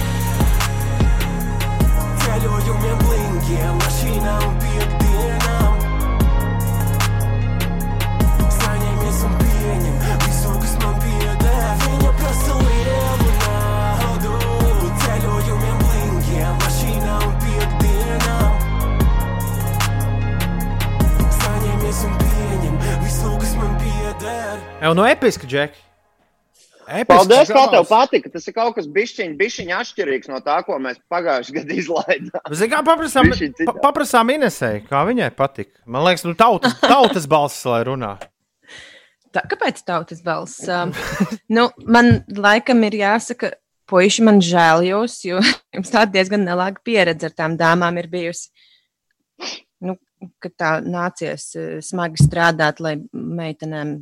[24.80, 25.74] Jau no episka, Džek.
[26.90, 28.30] Episks Paldies, kā tev patika.
[28.32, 32.54] Tas ir kaut kas bišķiņ, bišķiņ atšķirīgs no tā, ko mēs pagājušajā gadā izlaidām.
[32.56, 33.28] Zini, kā paprasām,
[33.68, 35.76] pa, paprasām Inesei, kā viņai patika.
[35.84, 38.14] Man liekas, nu, tautas, tautas balss, lai runā.
[39.36, 40.64] Tā, kāpēc tautas balss?
[40.64, 40.96] Um,
[41.52, 43.52] nu, man laikam ir jāsaka,
[43.92, 45.44] puiši, man žēl jūs, jo
[45.76, 48.48] jums tāda diezgan nelāga pieredze ar tām dāmām ir bijusi.
[49.84, 50.00] Nu,
[50.40, 51.52] ka tā nācies
[51.84, 53.98] smagi strādāt, lai meitenēm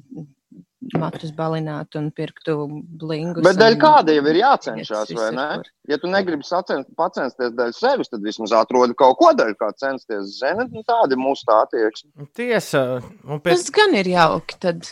[0.97, 2.55] matus balinātu un pirktu
[3.01, 3.45] blingus.
[3.45, 5.49] Bet dēļ un- kāda jau ir jācenšas, vai ne?
[5.59, 5.71] kur.
[5.89, 10.39] Ja tu negribi sacens- pacensties dēļ sevis, tad vismaz atrodi kaut ko dēļ, kā censties.
[10.39, 12.29] Zini, nu, tāda ir mūsu tā attieksme.
[12.39, 14.59] Tiesa, pēc Tas gan ir jauki.
[14.61, 14.91] Tad...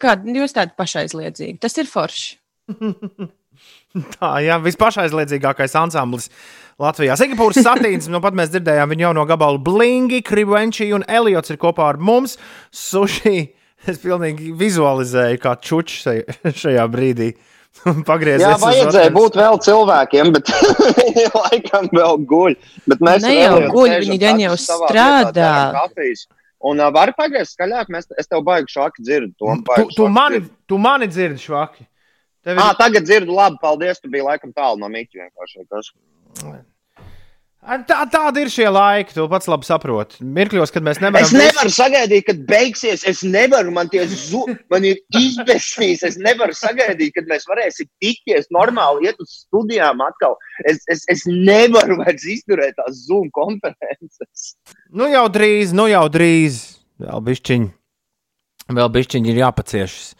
[0.00, 1.60] Kāda jūs tāda pašaizliedzīga?
[1.62, 2.38] Tas ir forši.
[4.18, 6.26] Tā, jā, vispašaizliedzīgākais ansamblis
[6.82, 7.14] Latvijā.
[7.14, 11.92] Singapūras satīns, nu pat mēs dzirdējām viņu jauno gabalu Blingi, Krivenči un Eliots ir kopā
[11.92, 12.34] ar mums.
[12.74, 13.44] Suši,
[13.90, 16.06] es pilnīgi vizualizēju, kā čučs
[16.62, 17.32] šajā brīdī.
[18.06, 18.44] Pagriezies.
[18.46, 20.50] Jā, vajadzēja būt vēl cilvēkiem, bet
[21.00, 22.54] viņi laikam vēl guļ.
[22.92, 25.50] Bet mēs Ne ar jau guļ, viņi gan jau strādā.
[25.74, 26.26] kafijas.
[26.64, 29.34] Un uh, var pagaist skaļāk, mēs, es tev baigi šāki dzirdu.
[29.42, 30.38] To, Tu, tu, mani,
[30.70, 31.84] tu mani dzirdi, švaki.
[32.46, 36.64] Tev Ah, tagad dzirdu labi, paldies, tu biji laikam tālu no mīķa vienkārši.
[37.64, 40.18] Tā, tāda ir šie laiki, tu pats labi saproti.
[40.36, 41.24] Mirkļos, kad mēs nevaram.
[41.24, 43.04] Es nevaru sagaidīt, kad beigsies.
[43.08, 44.42] Es nevaru, man, tie zu,
[44.72, 46.04] man ir izbēsīs.
[46.04, 50.36] Es nevaru sagaidīt, kad mēs varēsim tikties normāli, iet uz studijām atkal.
[50.68, 54.50] Es, es, es nevaru vairs izturēt tās Zoom konferences.
[54.92, 56.60] Nu jau drīz, nu jau drīz.
[57.00, 57.70] Vēl bišķiņi,
[58.76, 60.12] vēl bišķiņi ir jāpaciešas.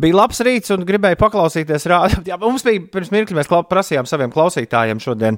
[0.00, 1.84] Bija labs rīts un gribēju paklausīties.
[1.90, 1.98] Rā...
[2.30, 5.36] Jā, mums bija pirms mirkļa, mēs kla- prasījām saviem klausītājiem šodien,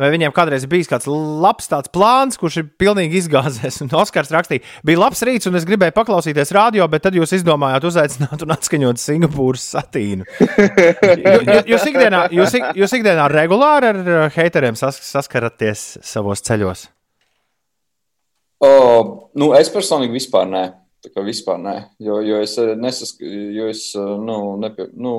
[0.00, 3.78] vai viņiem kādreiz ir bijis kāds labs tāds plāns, kurš ir pilnīgi izgāzies.
[3.84, 7.86] Un Oskars rakstīja, bija labs rīts un es gribēju paklausīties radio, bet tad jūs izdomājāt
[7.90, 10.26] uzaicināt un atskaņot Singapūras satīnu.
[10.40, 16.42] Jū- jū- Jūs ikdienā, jūs, ik- jūs ikdienā regulāri ar uh, heiteriem sas, saskaraties savos
[16.46, 16.88] ceļos?
[18.60, 18.70] O,
[19.40, 20.64] nu, es personīgi vispār nē.
[21.00, 21.76] Tā kā vispār nē.
[22.02, 23.22] Jo, jo es eh, nesask...
[23.24, 24.90] jo es, eh, nu, nepie...
[24.92, 25.14] nu,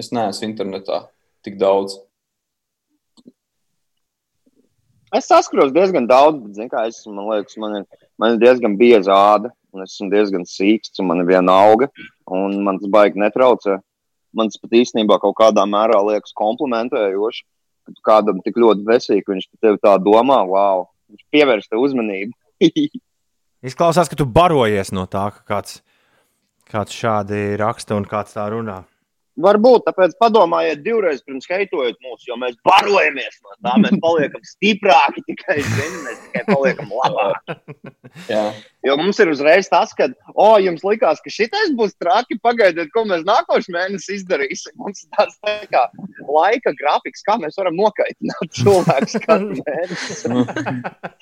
[0.00, 1.06] es neesmu internetā
[1.46, 1.96] tik daudz.
[5.16, 8.76] Es saskaros diezgan daudz, bet, zin, kā, es, man liekas, man ir, man ir diezgan
[8.76, 11.88] bieza āda, un es esmu diezgan sīgs, un man ir viena auga,
[12.28, 13.78] un man tas baigi netraucē.
[14.36, 17.44] Man tas pat īstenībā kaut kādā mērā liekas komplimentējoši,
[17.88, 21.72] ka tu kādam tik ļoti vesīgi, ka viņš par tevi tā domā, wow, viņš pievērš
[21.72, 22.36] tev uzmanību.
[23.58, 25.80] Izklausās, ka tu barojies no tā, ka kāds,
[26.70, 28.84] kāds šādi raksta un kāds tā runā.
[29.38, 33.76] Varbūt tāpēc padomājiet divreiz pirms heitojot mūs, jo mēs barojamies no tā.
[33.84, 37.58] Mēs paliekam stiprāki tikai zini, mēs tikai paliekam labāki.
[38.86, 40.06] Jo mums ir uzreiz tas, ka,
[40.38, 44.72] o, jums likās, ka šitais būs traki, pagaidiet, ko mēs nākošais mēnesis izdarīsim.
[44.80, 45.82] Mums ir tāds tā kā
[46.30, 50.32] laika grafiks, kā mēs varam nokaitināt cilvēku katru mēnesi.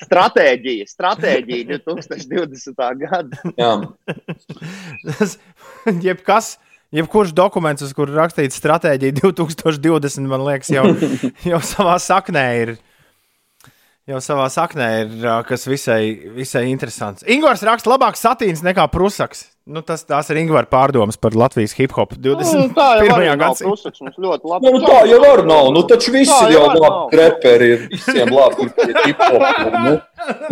[0.04, 2.84] Stratēģija, stratēģija 2020.
[3.02, 3.42] gada.
[3.58, 3.72] Jā.
[5.08, 5.38] Tas-
[6.04, 6.52] Jebkas,
[6.94, 10.86] jebkurš dokuments, uz kura rakstīts stratēģija 2020, man liekas, jau,
[11.50, 12.76] jau savā saknē ir.
[14.06, 16.00] Jau savā saknē ir kas visai,
[16.36, 17.26] visai interesants.
[17.26, 19.48] Ingūns raksta, labāks satīns nekā prusaks.
[19.66, 22.68] Nu, tas, tās ir Ingūna pārdomas par Latvijas hip hop 21.
[22.68, 23.70] Mm, tā jau arī nav gadsimtā.
[23.72, 24.70] prusaks, mums ļoti labi.
[24.70, 25.70] Nu, tā jau var nav.
[25.74, 27.08] Nu, taču visi Tā jau var labi nav.
[27.10, 27.80] kreperi ir.
[27.90, 29.46] Visiem labi ir hip-hop.
[29.74, 29.94] Nu,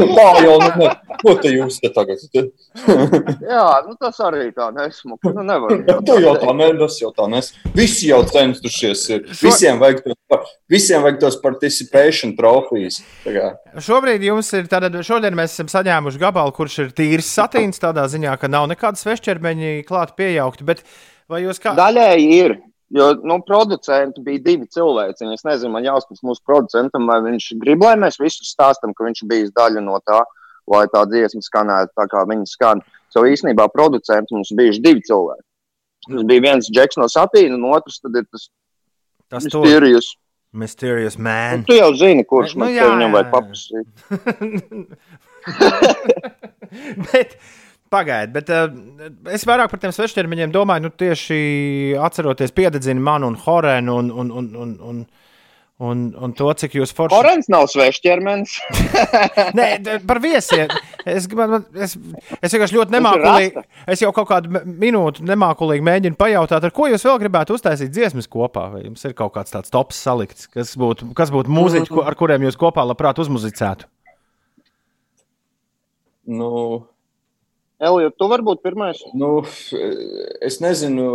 [0.02, 0.88] nu, tā jau, nu, ne.
[1.22, 2.24] Ko te jūs te tagad?
[2.34, 5.30] Jā, nu tas arī tā nesmuka.
[5.36, 5.76] Nu, nevar.
[6.10, 7.52] Tu jau tā ne, tas jau tā nes.
[7.78, 9.22] Visi jau centušies ir.
[9.30, 13.54] Visiem vajag tos, visiem vajag tos participation kā.
[13.78, 18.34] Šobrīd jums ir tātad, šodien mēs esam saņēmuši gabalu, kurš ir tīrs satīns, tādā ziņā,
[18.42, 20.66] ka nav nekāda svešķermeņa klāta piejaukta.
[20.68, 20.84] Bet
[21.30, 21.76] vai jūs kā?
[21.78, 22.56] Daļēji ir.
[22.94, 25.30] Jo nu, producenti bija divi cilvēki.
[25.34, 29.24] Es nezinu, man jāsaka mūsu producentam, vai viņš grib, lai mēs visi stāstām, ka viņš
[29.30, 30.20] bijis daļa no tā,
[30.70, 32.84] lai tā dziesma skanētu tā, kā viņa skan.
[33.10, 35.46] So īstenībā producenti mums bija divi cilvēki.
[36.12, 38.50] Mums bija viens džeks no satīna, un otrs tad ir tas
[39.28, 40.16] Tas Mysterious.
[40.52, 41.58] Mysterious man.
[41.58, 43.88] Nu, tu jau zini, kurš Nu, man jā, te viņam vajag paprasīt.
[47.08, 47.34] bet,
[47.94, 48.68] pagaidiet, bet uh,
[49.34, 51.42] es vairāk par tiem svešķermeņiem domāju, nu, tieši
[52.02, 55.04] atceroties piededzinu manu un Horēnu un, un, un, un, un,
[55.84, 57.16] un, un to, cik jūs forši.
[57.16, 58.52] Horens nav svešķermenis.
[59.58, 59.68] Nē,
[60.06, 60.70] par viesiem.
[61.04, 61.96] Es, man- man- es,
[62.38, 63.64] es vienkārši ļoti nemākulīgi.
[63.92, 68.30] Es jau kaut kādu minūtu nemākulīgi mēģinu pajautāt, ar ko jūs vēl gribētu uztaisīt dziesmas
[68.30, 68.68] kopā.
[68.76, 72.46] Vai jums ir kaut kāds tāds tops salikts, kas būtu, kas būtu mūziķi, ar kuriem
[72.46, 73.90] jūs kopā labprāt uzmuzicētu?
[76.24, 76.48] Nu,
[77.82, 79.00] Elija, tu vari būt pirmais.
[79.18, 79.42] Nu,
[80.44, 81.08] es nezinu,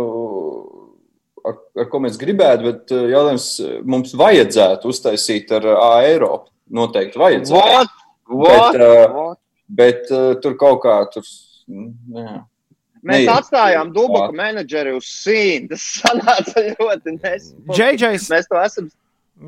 [1.46, 3.46] ar, ar ko mēs gribētu, bet eh, jautājums
[3.88, 6.50] mums vajadzētu uztaisīt ar A Eiropu.
[6.70, 7.56] Noteikti vajadzētu.
[7.58, 7.96] What?
[8.30, 8.76] What?
[8.78, 9.38] Bet, What?
[9.80, 10.04] bet
[10.44, 11.26] tur kaut kā tur.
[11.70, 12.36] Nu, jā.
[13.00, 13.30] Mēs Neiet.
[13.32, 14.36] atstājām Dubaku Jā.
[14.36, 15.70] menedžeri uz sīnu.
[15.72, 17.78] Tas sanāca ļoti nesaprotamu.
[17.78, 18.90] JJ's Mēs to esam.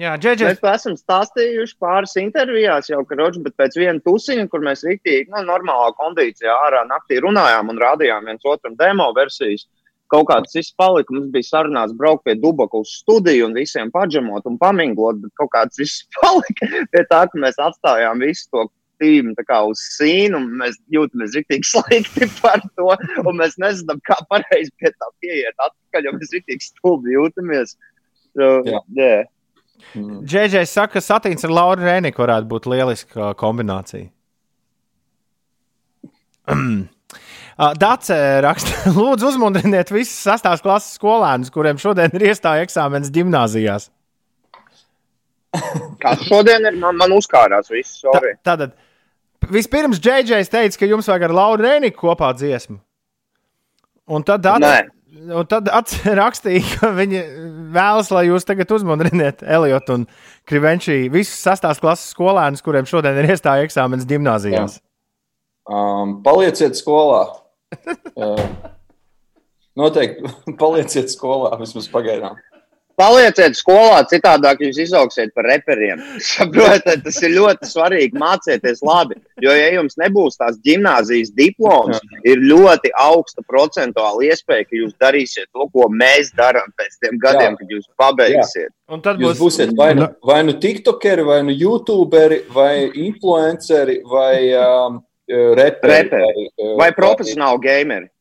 [0.00, 0.46] Jā, JJ.
[0.48, 5.28] Mēs esam stāstījuši pāris intervijās jau, ka roģi, bet pēc viena tusiņa, kur mēs rīktīgi,
[5.32, 9.66] nu, normālā kondīcijā ārā naktī runājām un rādījām viens otram demo versijas.
[10.12, 14.48] Kaut kāds viss palika, mums bija sarunāts braukt pie Dubaka uz studiju un visiem paģemot
[14.48, 18.68] un paminglot, bet kaut kāds viss palika pie tā, ka mēs atstājām visu to
[19.02, 22.92] kā uz sīnu, un mēs jūtamies rīktīgi slikti par to,
[23.26, 27.74] un mēs nezinām, kā pareizi pie tā pieiet atpakaļ, jo mēs rīktīgi stulbi jūtamies.
[28.32, 28.78] So, Jā.
[28.96, 29.24] yeah.
[29.94, 34.08] JJ saka, ka satīns ar Lauru Rēniku varētu būt lieliska kombinācija.
[37.62, 43.90] Ā, Dace raksta, lūdzu, uzmundriniet visus sastās klases skolēnus, kuriem šodien ir iestāja eksāmenis gimnājās.
[46.02, 46.78] Kas šodien ir?
[46.80, 48.32] Man, man uzkārās viss, sorry.
[48.46, 48.72] Tātad,
[49.52, 52.80] vispirms JJ teica, ka jums vajag ar Lauru Rēniku kopā dziesmu.
[54.12, 54.76] Un tad, Nē.
[55.12, 55.68] Un tad
[56.22, 57.22] rakstīja, ka viņi
[57.74, 60.06] vēlas, lai jūs tagad uzmundriniet Eliotu un
[60.48, 64.80] Krivenčī visus sastās klases skolēnus, kuriem šodien ir iestāja eksāmenis gimnājās.
[65.68, 67.26] Um, palieciet skolā.
[68.12, 68.36] Uh,
[69.80, 70.28] noteikti
[70.60, 72.36] palieciet skolā vismaz pagaidām.
[73.02, 75.98] Palieciet skolā, citādāk jūs izaugstat par reperiem.
[76.22, 79.18] Saprotiet, tas ir ļoti svarīgi mācīties labi.
[79.42, 81.98] Jo, ja jums nebūs tās gimnāzijas diploms,
[82.28, 87.56] ir ļoti augsta procentuāla iespēja, ka jūs darīsiet to, ko mēs darām pēc tiem gadiem,
[87.56, 87.58] Jā.
[87.58, 88.70] kad jūs pabeigsiet.
[88.92, 94.52] Un tad Jūs būsiet vai nu, vai nu tiktokeri, vai nu youtuberi, vai influenceri, vai
[94.58, 94.98] um,
[95.58, 95.94] reperi.
[95.96, 96.48] Reperi.
[96.60, 98.11] uh, Vai profesionāli gameri.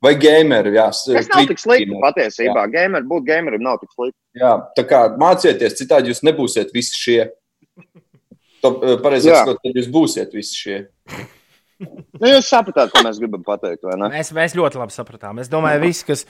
[0.00, 0.86] Vai gameri, jā.
[0.88, 2.64] Tas nav tik slikti patiesībā.
[2.72, 4.16] Gamer, būt gamerim nav tik slikti.
[4.40, 7.18] Jā, tā kā mācieties, citādi jūs nebūsiet visi šie.
[8.64, 10.80] To, eh, Pareizāk sakot, tad jūs būsiet visi šie.
[11.80, 14.10] Nu, jūs sapratāt, ko mēs gribam pateikt, vai ne?
[14.12, 15.40] Mēs, mēs ļoti labi sapratām.
[15.40, 16.26] Es domāju, visi, kas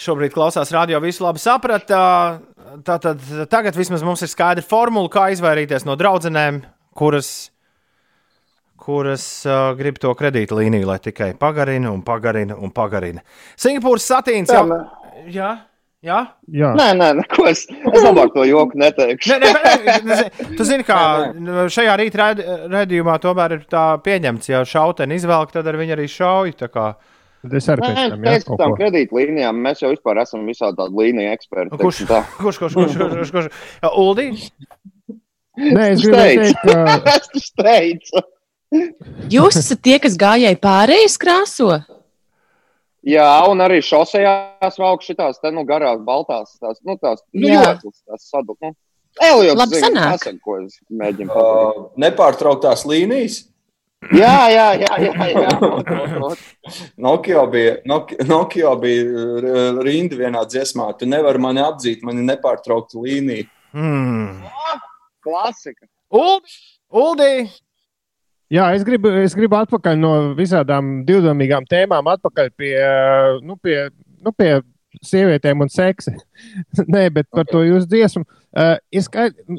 [0.00, 2.00] šobrīd klausās radio, visu labi saprata.
[2.84, 6.62] Tātad tagad vismaz mums ir skaidra formula, kā izvairīties no draudzenēm,
[6.96, 7.50] kuras,
[8.78, 13.24] kuras uh, grib to kredītlīniju, lai tikai pagarina un pagarina un pagarina.
[13.58, 14.64] Singapūras satīns jau.
[15.28, 15.50] Jā,
[16.06, 16.20] jā.
[16.54, 16.70] Jā.
[16.78, 19.34] Nē, nē, neko es, es labāk to joku neteikšu.
[19.34, 20.18] Nē, nē, nē, nē,
[20.56, 20.98] tu zini, kā
[21.74, 22.30] šajā rīta
[22.70, 26.54] raidījumā tomēr ir tā pieņemts, ja šauteni izvelk, tad ar viņu arī šauj.
[26.62, 26.92] tā kā.
[27.42, 30.98] Tad es arī Nē, pēc tam pēc tam kredītlīnijām mēs jau vispār esam visādi tādi
[30.98, 31.78] līniju eksperti.
[31.78, 32.24] Kurš, tā.
[32.40, 33.60] kurš, kurš, kurš, kurš, kurš, kurš?
[33.82, 34.30] Ja, Uldi?
[35.58, 38.24] Nē, es gribēju teikt, ka Es teicu.
[39.32, 41.70] Jūs esat tie, kas gājēji pārējais krāso?
[43.08, 48.02] Jā, un arī šosejās valk šitās te, nu, garās, baltās, tās, nu, tās, nu, joslas,
[48.04, 48.74] tās sadu, nu.
[49.24, 50.18] Eliots Labi zina, sanāk.
[50.18, 51.78] pasaka, ko es mēģinu pateikt.
[51.78, 53.38] Uh, nepārtrauktās līnijas.
[54.14, 56.28] Jā, jā, jā, jā, jā.
[57.06, 60.92] Nokia bija, Nokia, Nokia bija rinda vienā dziesmā.
[61.00, 63.48] Tu nevari mani apdzīt, man ir nepārtraukta līnija.
[63.74, 64.44] Hmm.
[65.24, 65.88] Klasika.
[66.14, 66.54] Uldi!
[66.94, 67.32] Uldi!
[68.52, 73.76] Jā, es gribu, es gribu atpakaļ no visādām divdomīgām tēmām, atpakaļ pie, eh, nu, pie,
[74.24, 74.54] nu, pie
[75.04, 76.14] sievietēm un seksa.
[76.94, 78.24] Nē, bet par to jūsu dziesmu.
[78.58, 78.78] Uh,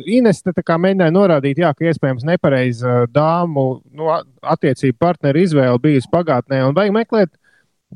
[0.09, 4.09] Ines te kā mēģināja norādīt, jā, ka iespējams nepareiza dāmu nu,
[4.41, 7.31] attiecību partneru izvēle bijusi pagātnē, un vajag meklēt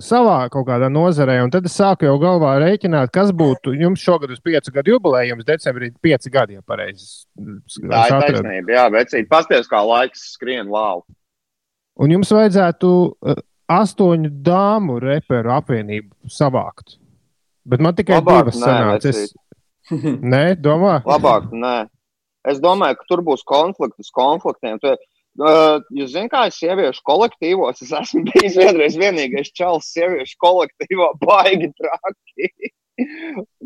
[0.01, 1.37] savā kaut kādā nozarē.
[1.45, 5.33] Un tad es sāku jau galvā rēķināt, kas būtu jums šogad uz piecu gadu jubileju.
[5.35, 7.25] Jums decembrī ir pieci gadi, ja pareizi.
[7.37, 9.29] Tā ir taisnība, jā, vecīt.
[9.29, 11.07] Pasties, kā laiks skrien lauku.
[12.01, 13.39] Un jums vajadzētu uh,
[13.69, 16.97] astoņu dāmu reperu apvienību savākt.
[17.63, 19.13] Bet man tikai Labāk divas sanāca.
[19.13, 19.33] Es...
[20.33, 21.01] Nē, domā.
[21.07, 21.77] Labāk, nē.
[22.49, 24.79] Es domāju, ka tur būs konflikts konfliktiem.
[24.83, 24.91] Tu,
[25.41, 31.09] uh, jūs zināt, kā es sieviešu kolektīvos, es esmu bijis vienreiz vienīgais čels sieviešu kolektīvā,
[31.27, 32.49] baigi traki.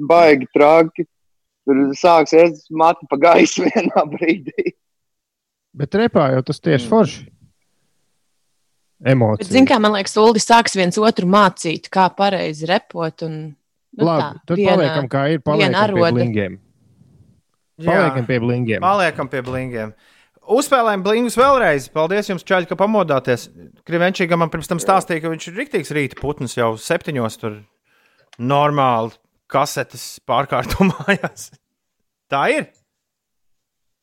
[0.07, 1.07] baigi traki.
[1.67, 4.71] Tur sāks iet mati pa gaisu vienā brīdī.
[5.75, 6.63] Bet repā jau tas Mm.
[6.69, 7.25] tieši forši.
[8.99, 9.49] Bet, Emocijas.
[9.53, 13.21] zin, kā, man liekas, Ulu sāks viens otru mācīt, kā pareizi repot.
[13.27, 13.35] Un,
[13.93, 15.39] nu, Labi, tad viena- paliekam kā ir.
[15.45, 16.55] Paliekam pie blingiem.
[17.77, 17.85] Jā.
[17.91, 18.81] Paliekam pie blingiem.
[18.81, 19.93] Paliekam pie blingiem.
[20.47, 21.89] Uzspēlējam blingus vēlreiz.
[21.91, 23.49] Paldies jums, Čaļ, ka pamodāties.
[23.87, 27.57] Krivenčīgam man pirms tam stāstīja, ka viņš ir rīktīgs rīta putns jau septiņos tur
[28.39, 29.15] normāli
[29.51, 31.49] kasetes pārkārto mājās.
[32.31, 32.69] Tā ir.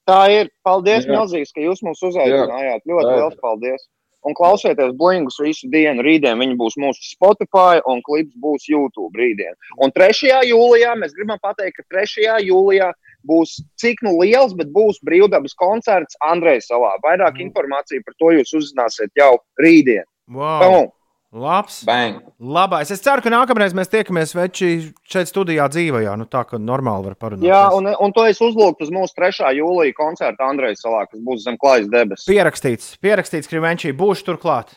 [0.09, 0.53] Tā ir.
[0.67, 2.85] Paldies, milzīgs, ka jūs mums uzaicinājāt.
[2.89, 3.19] Ļoti Jā.
[3.21, 3.89] liels paldies.
[4.25, 6.05] Un klausieties blingus visu dienu.
[6.05, 9.57] Rītdien viņi būs mūsu Spotify un klips būs YouTube rītdien.
[9.85, 10.33] Un 3.
[10.49, 12.41] jūlijā mēs gribam pateikt, ka 3.
[12.49, 12.89] jūlijā
[13.29, 16.93] būs cik nu liels, bet būs brīvdabas koncerts Andrejs salā.
[17.05, 17.49] Vairāk Mm.
[17.51, 20.05] informāciju par to jūs uzzināsiet jau rītdien.
[20.29, 20.61] Wow.
[20.61, 20.93] Bum!
[21.35, 21.83] Labs.
[21.85, 22.21] Bang!
[22.39, 22.93] Labais.
[22.95, 26.13] Es ceru, ka nākamreiz mēs tiekamies veči šeit studijā dzīvajā.
[26.17, 27.43] Nu, tā kā normāli var parunāt.
[27.43, 29.51] Jā, un, un to es uzlūgtu uz mūsu 3.
[29.59, 32.29] jūlija koncertu Andrejs salā, kas būs zem klājas debesis.
[32.31, 33.91] Pierakstīts, pierakstīts Krivenčī.
[33.99, 34.77] Būšu turklāt.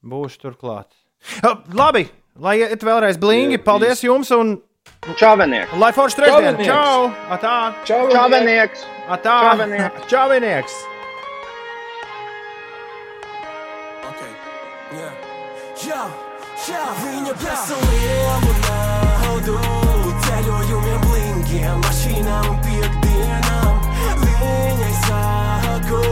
[0.00, 0.88] Būšu turklāt.
[1.76, 2.06] Labi,
[2.40, 3.60] lai iet vēlreiz blingi.
[3.60, 4.56] Paldies jums un
[5.16, 5.72] Čavenieks!
[5.80, 6.60] lai forši trešdien.
[6.64, 7.10] Čau!
[7.32, 7.72] Atā!
[7.88, 8.86] Čavenieks!
[9.08, 9.36] Atā!
[9.56, 10.06] Čavenieks.
[10.12, 10.74] Čavinieks!
[15.80, 16.02] Jā,
[16.68, 19.54] jā, viņa veseliem un naudu
[20.26, 23.80] ceļojumiem, blingiem, mašīnām un piekdienām.
[24.20, 26.02] Viņai saku,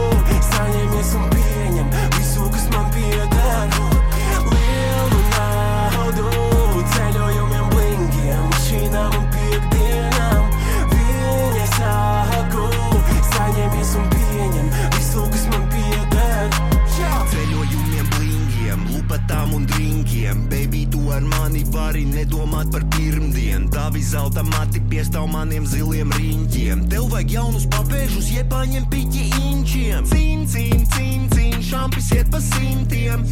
[19.29, 20.47] lupatām un drinkiem.
[20.49, 23.69] Baby, tu ar mani vari nedomāt par pirmdienu.
[23.69, 26.89] Tavi zelta mati piestāv maniem ziliem riņķiem.
[26.89, 30.09] Tev vajag jaunus papēžus, iepaņem piķi inčiem.
[30.09, 33.25] Cīn, cīn, cīn, cīn, šampis iet pa simtiem.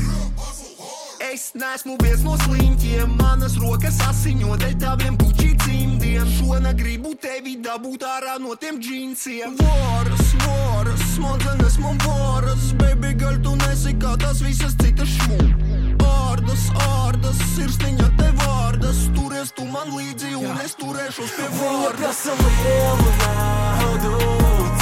[1.28, 6.30] Es neesmu viens no sliņķiem, manas rokas asiņo dēļ taviem puķī cimdiem.
[6.38, 9.58] Šonakt gribu tevi dabūt ārā no tiem džinsiem.
[9.60, 16.00] Voras, voras, smadzenes man voras, baby girl, tu nesi kā tās visas citas šūnas.
[16.08, 22.24] Ārdas, ārdas, sirsniņa te vārdas, turies tu man līdzi un es turēšos pie vārdas.
[22.24, 24.16] prasa lielu naudu,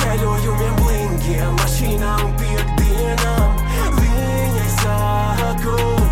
[0.03, 3.61] ceļojumiem, blingiem, mašīnām piekdienām.
[3.97, 6.04] Viņai saku,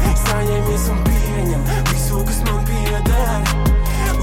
[0.43, 3.45] saņemies un pieņem visu, kas man pieder.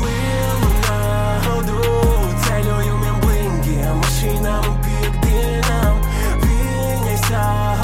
[0.02, 1.80] Lielu naudu,
[2.44, 6.00] ceļojumiem, blingiem, mašīnām un piekdienām.
[6.44, 7.79] Viņai saku,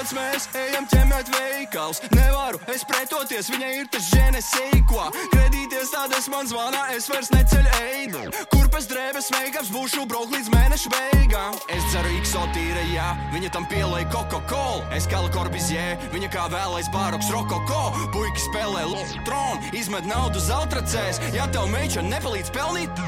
[0.00, 2.00] lupats, mēs ejam ķemēt veikals.
[2.14, 5.10] Nevaru es pretoties, viņai ir tas žene seiko.
[5.32, 8.22] Kredīties tādas man zvana, es vairs neceļu eidu.
[8.52, 11.58] Kurpes drēbes meikams būšu brauk līdz mēneša beigām.
[11.68, 14.88] Es dzeru iksotīra, jā, viņa tam pielai Coca-Cola.
[14.96, 17.92] Es kā Corbizie, viņa kā vēlais baroks rokoko.
[18.14, 18.86] Puiki spēlē
[19.28, 21.20] tronu, izmet naudu zeltracēs.
[21.36, 23.04] Ja tev meiča nepalīdz pelnīt,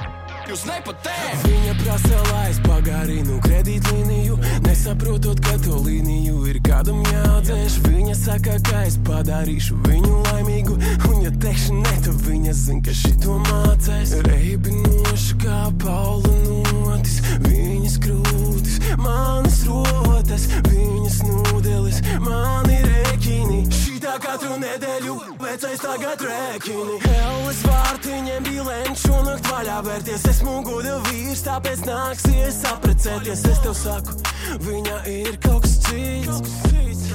[0.51, 1.43] jūs nepatēm.
[1.47, 7.79] Viņa prasa, lai es pagarinu kredītlīniju, nesaprotot, ka to līniju ir kādam jādzēš.
[7.87, 10.79] Viņa saka, ka es padarīšu viņu laimīgu,
[11.11, 14.17] un ja teikšu ne, tad viņa zina, ka šito mācēs.
[14.29, 23.63] Reibinoši kā Paula notis, viņas krūtis, manas rotas, viņas nūdeles, mani rēķini.
[23.83, 26.95] Šitā katru nedēļu vecais tagad rēķini.
[27.13, 30.25] Elles vārtiņiem bija lēns šonakt vaļā vērties.
[30.31, 33.45] Esmu goda vīrs, tāpēc nāksies aprecēties.
[33.51, 34.17] Es tev saku,
[34.65, 37.13] viņa ir kaut kas cits.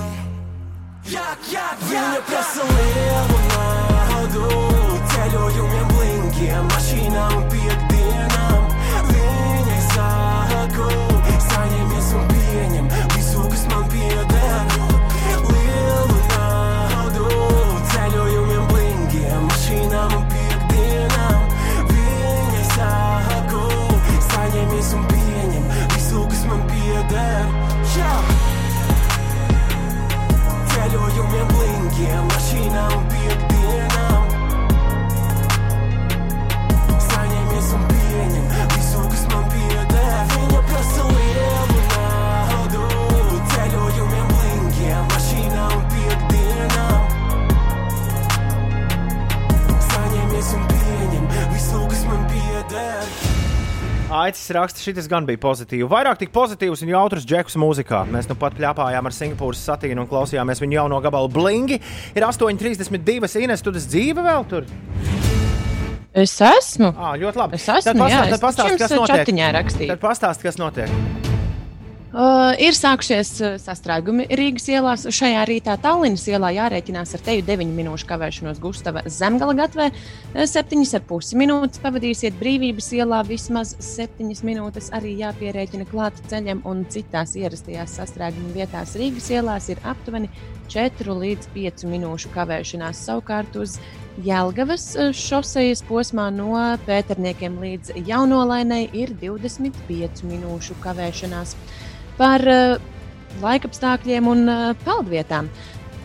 [1.07, 4.47] Jak, jak, viņa prasa lielu naudu,
[5.13, 8.71] ceļojumiem, blinkiem, mašīnām un piekdienām.
[9.13, 10.89] Viņai saku,
[11.47, 14.66] saņemies un pieņem visu, kas man pieder.
[26.97, 27.45] Pieder.
[27.95, 28.21] Yeah!
[30.71, 34.23] Ceļojumiem, blinkiem, mašīnām un piekdienām.
[37.07, 40.17] Saņemies un pieņem visu, kas man pieder.
[40.33, 42.83] Viņa prasa lielu naudu.
[43.53, 47.01] Ceļojumiem, blinkiem, mašīnām un piekdienām.
[49.91, 53.26] Saņemies un pieņem visu, kas man pieder.
[54.07, 55.89] Aicis raksta, šis gan bija pozitīvs.
[55.91, 58.05] Vairāk tik pozitīvs un jautrs džekus mūzikā.
[58.07, 61.81] Mēs nu pat pļāpājām ar Singapūras satīnu un klausījāmies viņu jauno gabalu blingi.
[62.15, 63.43] Ir 8,32.
[63.43, 64.71] Ines, tu esi dzīve vēl tur?
[66.17, 66.93] Es esmu.
[66.95, 67.59] À, ļoti labi.
[67.59, 68.07] Es esmu.
[68.07, 69.33] jā, es pastāsti, jums kas notiek.
[69.91, 71.26] Tad pastāsti, kas notiek.
[72.17, 75.03] Uh, ir sākušies uh, sastrēgumi Rīgas ielās.
[75.13, 79.91] Šajā rītā Tallinas ielā jārēķinās ar teju 9 minūšu kavēšanos Gustava Zemgala gatvē.
[80.33, 87.99] 7,5 minūtes pavadīsiet brīvības ielā, vismaz 7 minūtes arī jāpierēķina klāt ceļiem un citās ierastajās
[87.99, 88.97] sastrēguma vietās.
[88.97, 90.33] Rīgas ielās ir aptuveni
[90.73, 93.05] 4 līdz 5 minūšu kavēšanās.
[93.11, 93.77] Savukārt uz
[94.25, 96.55] Jelgavas uh, šosejas posmā no
[96.89, 101.53] Pēterniekiem līdz Jaunolainai ir 25 minūšu kavēšanās
[102.17, 102.77] par uh,
[103.43, 105.49] laikapstākļiem un uh, peldvietām.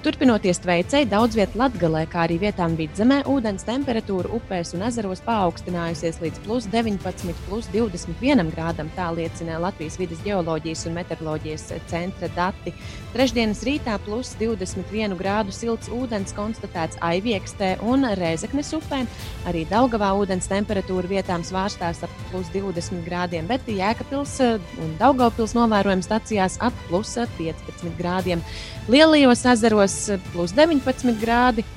[0.03, 6.19] Turpinoties veicēji, daudz vietā Latvijā, kā arī vietām vidzemē, ūdens temperatūra upēs un ezeros paaugstinājusies
[6.25, 8.91] līdz plus 19, plus 21 grādam.
[8.97, 12.75] Tā liecina Latvijas vidas geoloģijas un meteoroloģijas centra dati.
[13.13, 19.03] Trešdienas rītā plus 21 grādu silts ūdens konstatēts Aiviekstē un Rēzeknes upē.
[19.51, 24.39] Arī Daugavā ūdens temperatūra vietām svārstās ap plus 20 grādiem, bet Jēkabils
[24.81, 28.41] un Daugavpils novērojams stacijās ap plus 15 grādiem.
[28.89, 29.99] Lielajos ezeros
[30.33, 31.69] plus 19 grādi.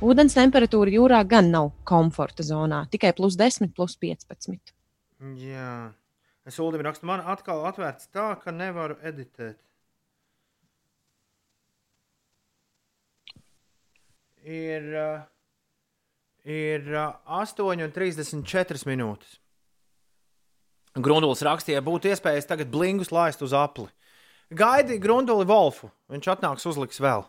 [0.00, 4.72] Ūdens temperatūra jūrā gan nav komforta zonā, tikai plus 10, plus 15.
[5.36, 5.70] Jā,
[6.48, 9.60] es Ulim rakstu, man atkal atvērts tā, ka nevaru editēt.
[14.48, 15.26] Ir, uh,
[16.48, 19.36] ir uh, 8,34 minūtes.
[20.98, 23.90] Grundulis rakstīja, būtu iespējas tagad blingus laist uz apli.
[24.48, 27.26] Gaidi Grunduli Wolfu, viņš atnāks uzliks vēl.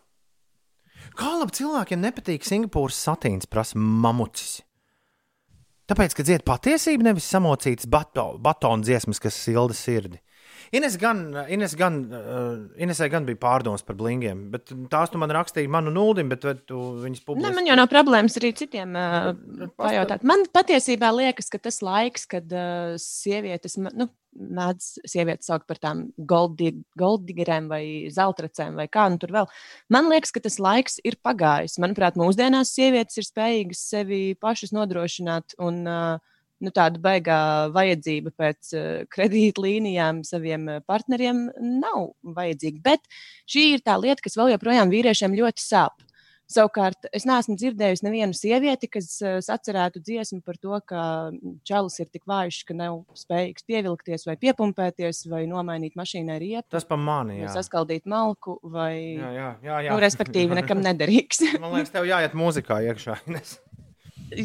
[1.20, 4.62] Kā labi cilvēkiem nepatīk Singapūras satīns, prasa mamucis.
[5.90, 10.22] Tāpēc, ka dzied patiesību, nevis samocītas bato, batonu dziesmas, kas silda sirdi.
[10.76, 15.34] Ines gan, Ines gan, uh, Inesai gan bija pārdomas par blingiem, bet tās tu man
[15.34, 17.56] rakstīji manu nuldim, bet tu viņas publiski.
[17.58, 19.32] man jau nav problēmas arī citiem uh,
[19.80, 20.26] pajautāt.
[20.28, 24.10] Man patiesībā liekas, ka tas laiks, kad uh, sievietes, nu,
[24.40, 27.84] mēdz sievietes saukt par tām golddigerēm vai
[28.14, 29.50] zeltracēm vai kā nu tur vēl.
[29.92, 31.80] Man liekas, ka tas laiks ir pagājis.
[31.82, 37.40] Manuprāt, mūsdienās sievietes ir spējīgas sevi pašas nodrošināt un uh, nu, tāda baigā
[37.76, 41.48] vajadzība pēc uh, kredītlīnijām saviem uh, partneriem
[41.80, 42.84] nav vajadzīga.
[42.86, 43.10] Bet
[43.50, 46.06] šī ir tā lieta, kas vēl joprojām vīriešiem ļoti sāp.
[46.50, 51.04] Savukārt, es neesmu dzirdējusi nevienu sievieti, kas uh, sacerētu dziesmu par to, ka
[51.68, 56.66] čalis ir tik vājš, ka nav spējīgs pievilkties vai piepumpēties, vai nomainīt mašīnai riepu.
[56.74, 57.54] Tas pa mani, jā.
[57.54, 59.94] saskaldīt malku, vai, Jā, jā, jā, jā.
[59.94, 61.46] Nu, respektīvi, nekam nederīgs.
[61.62, 63.20] Man liekas, tev jāiet mūzikā iekšā.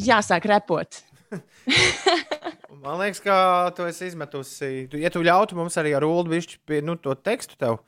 [0.04, 1.00] Jāsāk repot.
[2.84, 3.36] Man liekas, ka
[3.76, 4.70] tu esi izmetusi.
[4.92, 7.80] Tu, ja tu ļautu mums arī ar ulu višķi pie, nu, to tekstu tev,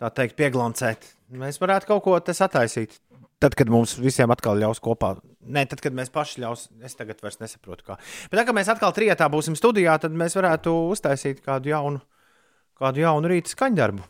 [0.00, 1.06] tā teikt, pieglancēt,
[1.40, 2.98] mēs varētu kaut ko te sataisīt.
[3.40, 7.22] Tad, kad mums visiem atkal ļaus kopā, nē, tad, kad mēs paši ļaus, es tagad
[7.24, 7.96] vairs nesaprotu, kā.
[8.28, 12.02] Bet, tad, kad mēs atkal trijotā būsim studijā, tad mēs varētu uztaisīt kādu jaunu,
[12.80, 14.04] kādu jaunu rīta skaņdarbu.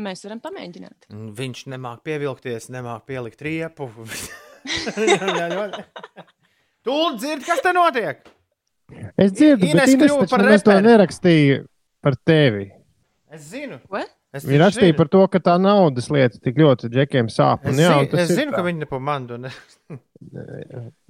[0.00, 1.10] Mēs varam pamēģināt.
[1.36, 3.90] Viņš nemāk pievilkties, nemāk pielikt riepu.
[6.86, 8.22] Tūlīt dzird, kas te notiek?
[9.20, 10.86] Es dzirdu, bet Ines kļuva par nemaz to reperi.
[10.88, 11.58] nerakstīja
[12.02, 12.70] par tevi.
[13.30, 13.78] Es zinu.
[13.86, 14.00] Ko?
[14.34, 17.64] Es Viņa rakstīja par to, ka tā naudas lieta tik ļoti džekiem sāp.
[17.66, 18.56] Es, Un, jā, un es zinu tā.
[18.60, 19.50] ka viņi ne pa mani to ne.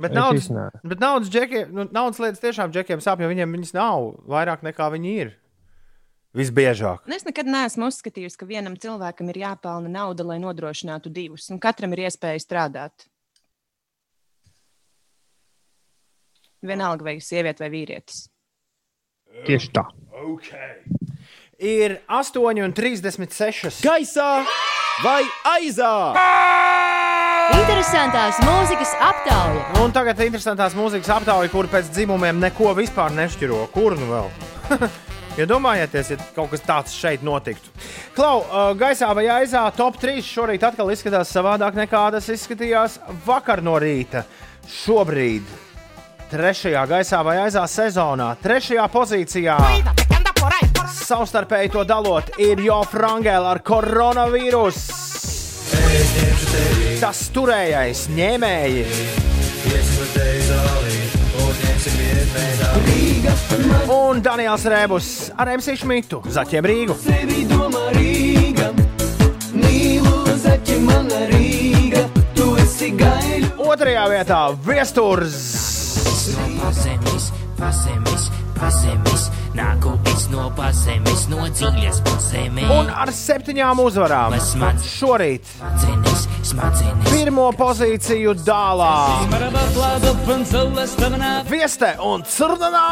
[0.01, 0.47] Bet Es naudas,
[0.87, 4.87] bet naudas, džekiem, nu, naudas lietas tiešām džekiem sāp, jo viņiem viņas nav vairāk nekā
[4.95, 5.33] viņi ir.
[6.37, 7.03] Visbiežāk.
[7.09, 11.59] Un Es nekad neesmu uzskatījis, ka vienam cilvēkam ir jāpelna nauda, lai nodrošinātu divus, un
[11.59, 13.09] katram ir iespēja strādāt.
[16.67, 18.27] Vienalga, vai sieviete vai vīrietis.
[19.47, 19.87] Tieši tā.
[20.21, 20.83] Okay.
[21.61, 23.81] Ir 8,36.
[23.85, 24.29] Gaisā
[25.05, 25.23] vai
[25.57, 25.93] aizā?
[27.51, 29.63] Interesantās mūzikas aptauja.
[29.83, 33.65] Un tagad ir interesantās mūzikas aptauja, kur pēc dzimumiem neko vispār nešķiro.
[33.75, 34.29] Kur nu vēl?
[35.41, 37.73] Iedomājieties, ja kaut kas tāds šeit notiktu.
[38.17, 43.63] Klau, uh, gaisā vai aizā top 3 šorīt atkal izskatās savādāk nekā tas izskatījās vakar
[43.65, 44.25] no rīta.
[44.71, 45.47] Šobrīd,
[46.31, 49.57] trešajā gaisā vai aizā sezonā, trešajā pozīcijā.
[50.91, 54.99] Savstarpēji to dalot, ir Jo Frangela ar koronavīrusu.
[57.01, 58.85] Tas turējais, ņēmēji.
[63.91, 66.99] Un Daniels Rēbus ar MC Šmitu, Zaķiem Rīgu.
[73.71, 74.41] Otrajā vietā
[75.91, 76.37] Viesturs.
[76.37, 79.31] no pazemes, pazemes, pazemes.
[79.55, 82.71] Nāku es no pazemes, no dziļas pazemes.
[82.71, 87.11] Un ar septiņām uzvarām šorīt Smadzenes, smadzenes.
[87.11, 88.95] pirmo pozīciju dālā.
[91.51, 92.89] Vieste un Curnanā.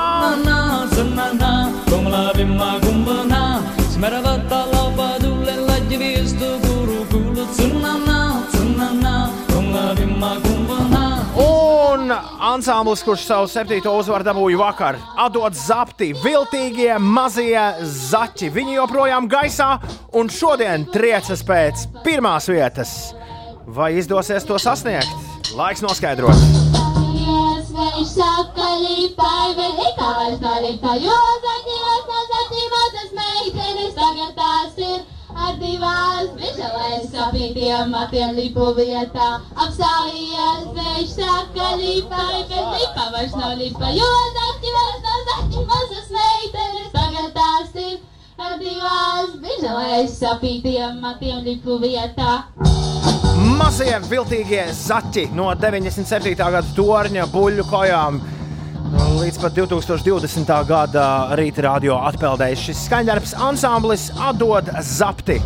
[11.89, 18.51] Un ansamblis, kurš savu septīto uzvaru dabūja vakar, atdod zapti, viltīgie mazie zaķi.
[18.53, 19.71] Viņi joprojām gaisā
[20.19, 22.93] un šodien triecas pēc pirmās vietas.
[23.65, 25.13] Vai izdosies to sasniegt?
[25.57, 26.77] Laiks noskaidrot.
[27.79, 31.68] Viņš saka, līpai, bet nekā vairs nav līpa, jo zaķījos
[35.61, 39.29] divās biželēs sapītiem matiem lipu vietā.
[39.55, 47.35] Apstājies, viņš saka, līpai, bet nekā vairs nav līpa, jo zaķījos no zaķīmātas meitenes, tagad
[47.37, 47.99] tās ir
[48.39, 52.41] ar divās biželēs sapītiem matiem lipu vietā.
[53.59, 56.35] Mazie viltīgie zaķi no 97.
[56.39, 58.21] gada torņa buļļu kojām.
[58.89, 60.49] Līdz pat 2020.
[60.69, 61.05] gada
[61.37, 65.37] rīta radio atpeldējis šis skaņdarbs ansamblis atdod zapti.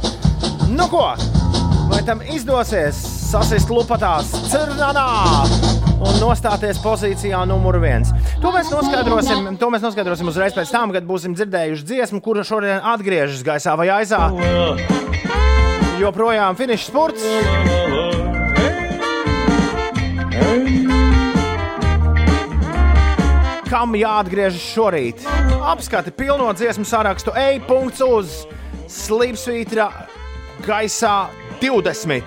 [0.70, 1.08] Nu ko,
[1.90, 3.00] vai tam izdosies
[3.32, 5.08] sasist lupatās cirnanā
[5.98, 8.14] un nostāties pozīcijā numur viens?
[8.44, 12.78] To mēs noskaidrosim, to mēs noskaidrosim uzreiz pēc tam, kad būsim dzirdējuši dziesmu, kura šodien
[12.94, 14.28] atgriežas gaisā vai aizā.
[15.98, 17.81] Joprojām finišs spurts.
[23.72, 25.22] Kam jāatgriežas šorīt?
[25.64, 28.42] Apskati pilno dziesmu sarakstu, ej, punkts uz
[28.92, 29.86] slīpsvītra
[30.66, 31.30] gaisā
[31.62, 32.20] 20.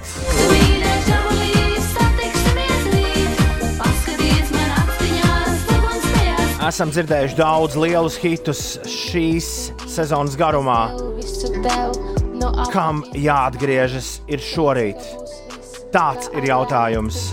[6.66, 9.50] Esam dzirdējuši daudz lielus hitus šīs
[9.86, 10.80] sezonas garumā.
[12.74, 14.98] Kam jāatgriežas ir šorīt?
[15.94, 17.30] Tāds ir jautājums.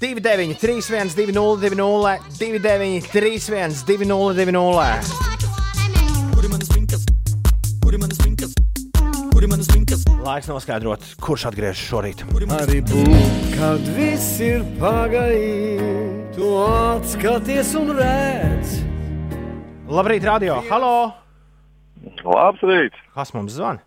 [0.00, 5.30] 29, 31, 20, 20, 29, 31, 20, 20.
[10.24, 12.24] Laiks noskaidrot, kurš atgriežas šorīt.
[12.56, 13.28] Arī būs,
[13.58, 18.80] kad viss ir pagājis, tu atskaties un redz.
[19.84, 20.62] Labrīt, radio!
[20.70, 21.12] Halo!
[22.24, 22.96] Labs rīts!
[23.12, 23.84] Kas mums zvana?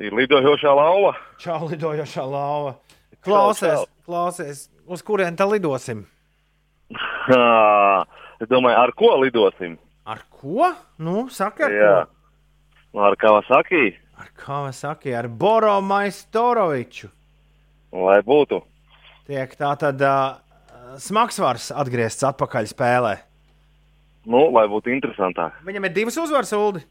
[0.00, 1.12] Ir lidojošā lauva.
[1.44, 2.78] Čau, lidojošā lauva.
[3.24, 6.04] Klausies, klausies, uz kurien tā lidosim?
[7.30, 8.04] Ā,
[8.42, 9.76] Es domāju, ar ko lidosim?
[10.04, 10.72] Ar ko?
[11.00, 11.98] Nu, saka, ar Jā.
[12.94, 14.00] Ar Kawasaki, ko?
[14.20, 17.08] Ar kā mēs sakām, ar Boro Maistoroviču.
[17.92, 18.60] lai būtu.
[19.26, 20.36] Tiek tā tad uh,
[21.02, 23.14] smagsvars atgriezts atpakaļ spēlē.
[24.26, 25.56] Nu, lai būtu interesantāk.
[25.66, 26.82] Viņam ir divas uzvaras, Ulu.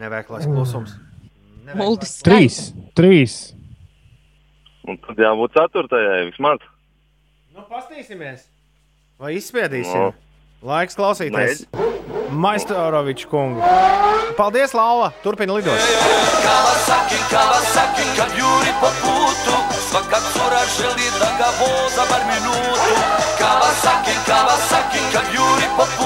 [0.00, 0.96] Neveiklais klusums.
[1.78, 2.72] Uldis Trīs.
[2.96, 3.52] Trīs.
[4.88, 6.62] Un tad jābūt ceturtajai vismaz.
[7.54, 8.48] Nu, pastīsimies.
[9.22, 10.08] Vai izspiedīsim?
[10.08, 10.12] No.
[10.66, 11.66] Laiks klausīties.
[12.32, 13.62] Maistorovičs kungu.
[14.38, 15.12] Paldies, Lapa!
[15.22, 15.78] Turpini lidot!
[16.42, 19.56] Kawasaki, Kawasaki, kad juri po putu
[19.90, 22.94] Svaka cura želi da ga voza bar minutu
[23.38, 26.01] Kawasaki, Kawasaki, kad juri po putu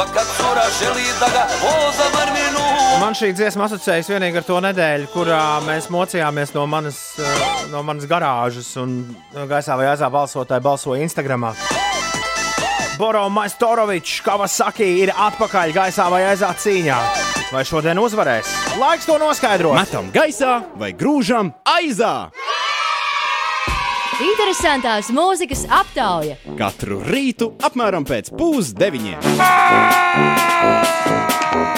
[0.00, 4.60] Svaka cura želi da ga voza bar minutu Man šī dziesma asociējas tikai ar to
[4.64, 8.94] nedēļu, kurā mēs mocījāmies no manas, eh, no manas garāžas un
[9.50, 11.50] gaisā vai aizā balsotāji balsoja Instagram.
[12.96, 16.98] Boro Maistorovičs, Kawasaki ir atpakaļ gaisā vai aizā cīņā.
[17.52, 18.78] Vai šodien uzvarēs?
[18.80, 19.76] Laiks to noskaidrot!
[19.76, 22.30] Metam gaisā vai grūžam aizā!
[24.20, 26.34] Interesantās mūzikas aptauja.
[26.58, 29.22] Katru rītu apmēram pēc pusdeviņiem.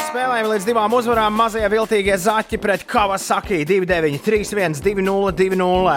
[0.09, 1.37] Spēlējam līdz divām uzvarām.
[1.39, 5.95] Mazie viltīgie zaķi pret Kawasaki 2-9, 3-1, 2-0, 2-0.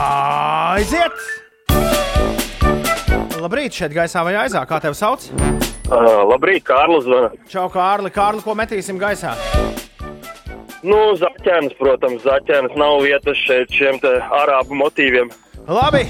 [0.00, 1.20] Aiziet!
[3.40, 4.64] Labrīt, šeit gaisā vai aizā.
[4.68, 5.28] Kā tevi sauc?
[5.90, 7.04] Uh, labrīt, Kārlis.
[7.52, 8.08] Čau, Kārli.
[8.14, 9.36] Kārli, ko metīsim gaisā?
[10.80, 15.28] Nu, zaķēns, protams, zaķēns nav vietas šeit šiem te arābu motīviem.
[15.70, 16.02] Labi,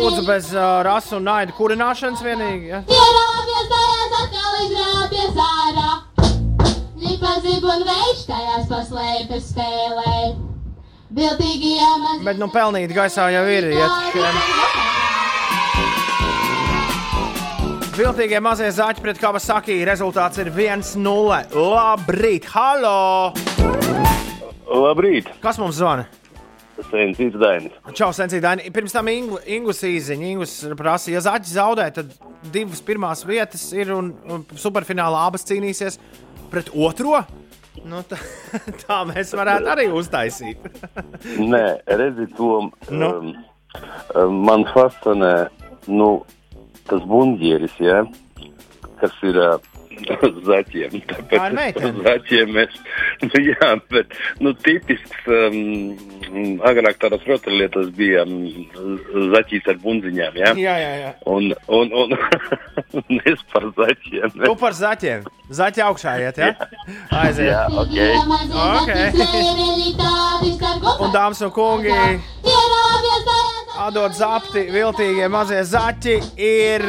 [0.00, 2.70] lūdzu, bez uh, rasu un naida kurināšanas vienīgi.
[2.70, 2.78] Ja?
[2.88, 5.90] Ierāpjas tajās atkal izrāpjas ārā.
[7.02, 10.16] Nipazib un veids tajās paslēpes spēlē.
[11.12, 12.24] Viltīgi jāmaz.
[12.24, 13.68] Bet nu pelnīt gaisā jau ir.
[14.08, 14.40] Šiem.
[18.00, 19.82] Viltīgie mazie zaķi pret Kawasaki.
[19.84, 21.44] Rezultāts ir 1-0.
[21.52, 23.34] Labrīt, halo!
[24.64, 25.28] Labrīt!
[25.44, 26.08] Kas mums zvana?
[26.90, 27.74] Sensīts Dainis.
[27.94, 28.66] Čau, Sensīdaini.
[28.74, 30.30] Pirms tam Ingu, Ingus īziņa.
[30.34, 32.12] Ingus prasa, ja zaķis zaudē, tad
[32.54, 36.00] divas pirmās vietas ir un, un superfinālā abas cīnīsies
[36.52, 37.22] pret otro.
[37.84, 38.18] Nu, tā,
[38.84, 40.68] tā mēs varētu arī uztaisīt.
[41.52, 41.64] Nē,
[42.00, 43.10] redzi, to Nu?
[43.10, 43.32] um,
[44.14, 45.34] um, man fascinē
[45.90, 46.10] nu,
[46.88, 48.02] tas buļbuļsaktas, ja,
[49.00, 49.73] kas ir uh,
[50.48, 50.96] zaķiem.
[51.10, 51.78] Tāpēc.
[52.04, 52.76] Zaķiem mēs,
[53.26, 58.48] nu, jā, bet nu, tipisks, um, agrāk tādas rotaļlietas bija um,
[59.34, 60.52] zaķis ar bunziņām, ja?
[60.58, 61.14] Jā, jā, jā.
[61.30, 62.08] Un, un, un,
[63.02, 64.38] un es par zaķiem.
[64.44, 65.26] Tu par zaķiem.
[65.54, 66.54] Zaķi augšā iet, ja?
[67.12, 67.50] Aiziet.
[67.50, 67.96] Jā, ok.
[70.94, 71.92] Un, dāmas un kungi,
[73.80, 76.84] atdod zapti, viltīgie mazie zaķi ir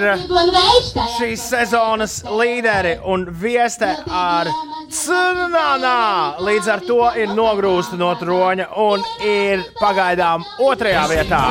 [1.17, 4.49] šīs sezonas līderi un vieste ar
[4.95, 6.37] Cunanā.
[6.45, 11.41] Līdz ar to ir nogrūsta no troņa un ir pagaidām otrajā vietā.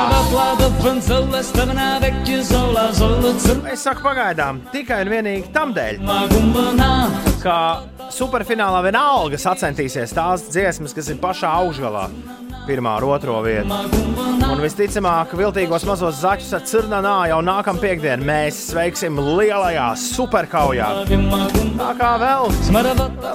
[3.73, 6.01] Es saku pagaidām tikai un vienīgi tam dēļ,
[7.43, 7.59] ka
[8.15, 12.09] superfinālā vienalga sacensties tās dziesmas, kas ir pašā augšgalā.
[12.65, 13.77] Pirmā ar otro vietu.
[14.45, 20.89] Un visticamāk, viltīgos mazos zaķus ar Cirnanā jau nākamā piekdienā mēs sveiksim lielajā superkaujā.
[21.75, 22.49] Tā kā vēl,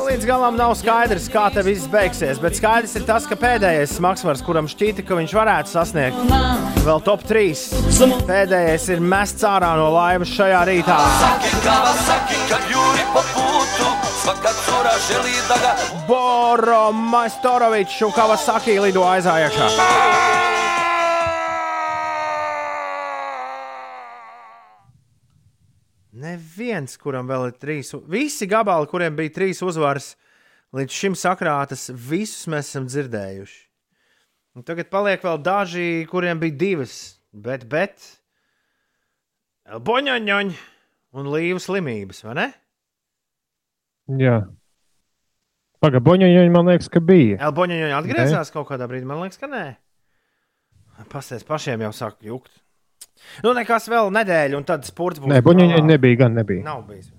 [0.07, 4.43] līdz galam nav skaidrs, kā te viss beigsies, bet skaidrs ir tas, ka pēdējais smagsvars,
[4.45, 6.35] kuram šķita, ka viņš varētu sasniegt
[6.87, 10.99] vēl top 3, pēdējais ir mests ārā no laimes šajā rītā.
[11.65, 13.25] Kawasaki, kad juri po
[14.29, 15.75] putu Svaka cura želi da ga
[16.07, 19.69] Boro Maistorovičs un Kawasaki lido aizā iekšā.
[26.19, 30.13] Neviens, kuram vēl ir trīs, visi gabali, kuriem bija trīs uzvaras,
[30.75, 33.59] līdz šim sakrātas, visus mēs esam dzirdējuši.
[34.57, 36.95] Un tagad paliek vēl daži, kuriem bija divas,
[37.31, 38.03] bet, bet,
[39.65, 40.57] boņoņoņ
[41.17, 42.51] un līvu slimības, vai ne?
[44.17, 44.39] Jā.
[45.79, 47.37] Pagaidām, Boņoņa, man liekas, ka bija.
[47.49, 49.07] Elboņa atgriezās kaut kādā brīdī.
[49.07, 49.65] Man liekas, ka nē.
[51.11, 52.51] Pasties pašiem jau sāk jukt.
[53.43, 55.31] Nu, nekas vēl nedēļa, un tad sports būs.
[55.31, 55.87] Nē, Boņoņa galā.
[55.87, 56.65] nebija, gan nebija.
[56.65, 57.11] Nav bijis.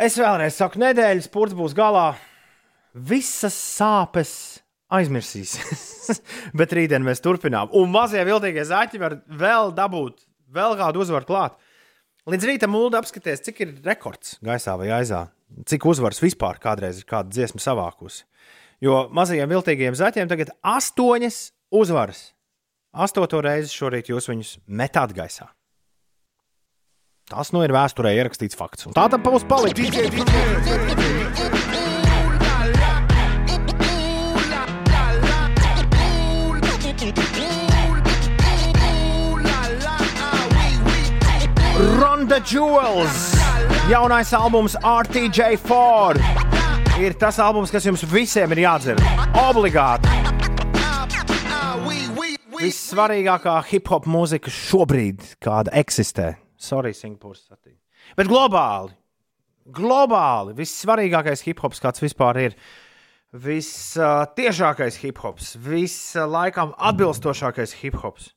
[0.00, 2.14] Es vēlreiz saku, nedēļas sports būs galā.
[2.92, 4.32] Visas sāpes
[4.92, 5.56] aizmirsīs.
[6.58, 7.72] Bet rītdien mēs turpinām.
[7.76, 11.60] Un mazie viltīgie zaķi var vēl dabūt vēl kādu uzvaru klāt.
[12.30, 15.24] Līdz rītam mūlda apskaties, cik ir rekords gaisā vai aizā.
[15.66, 18.22] Cik uzvaras vispār kādreiz ir kāda dziesma savākusi.
[18.82, 21.40] Jo mazajiem viltīgiem zaķiem tagad ir astoņas
[21.74, 22.28] uzvaras.
[22.94, 25.50] Astoto reizi šorīt jūs viņus metāt gaisā.
[27.32, 28.86] Tas nu ir vēsturē ierakstīts fakts.
[28.86, 29.42] Un tā tam būs
[42.28, 42.32] palicis.
[42.32, 43.32] Ronda Jewels,
[43.90, 46.20] jaunais albums RTJ4.
[47.00, 49.00] Ir tas albums, kas jums visiem ir jādzird.
[49.42, 50.06] Obligāti.
[52.62, 56.36] Vissvarīgākā hip hop mūzika šobrīd, kāda eksistē.
[56.54, 57.80] Sorry, Singapūras satīna.
[58.14, 58.94] Bet globāli,
[59.66, 62.54] globāli vissvarīgākais hip hops, kāds vispār ir.
[63.34, 68.30] Vistiešākais hip hops, vislaikam atbilstošākais hip hops.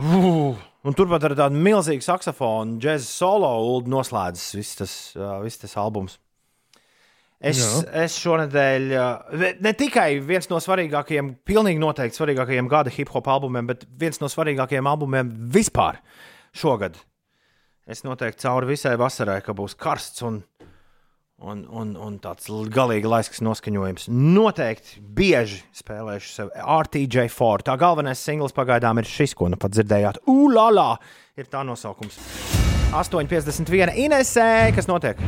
[0.00, 0.56] Uh,
[0.88, 4.94] un turpat ar tādu milzīgu saksofonu, džēzus solo ulu noslēdzas viss tas,
[5.44, 6.18] viss tas albums.
[7.42, 8.04] Es, Jā.
[8.04, 8.84] es šonadēļ,
[9.66, 14.30] ne tikai viens no svarīgākajiem, pilnīgi noteikti svarīgākajiem gada hip hop albumiem, bet viens no
[14.30, 15.98] svarīgākajiem albumiem vispār
[16.54, 17.00] šogad.
[17.82, 20.38] Es noteikti cauri visai vasarai, ka būs karsts un,
[21.42, 24.08] un, un, un tāds galīgi laisks noskaņojums.
[24.08, 27.66] Noteikti bieži spēlēšu sev RTJ4.
[27.68, 30.22] Tā galvenais singls pagaidām ir šis, ko nu pat dzirdējāt.
[30.30, 30.94] Ulala!
[31.38, 32.18] Ir tā nosaukums.
[32.92, 35.20] 8,51 Inesē, kas notiek?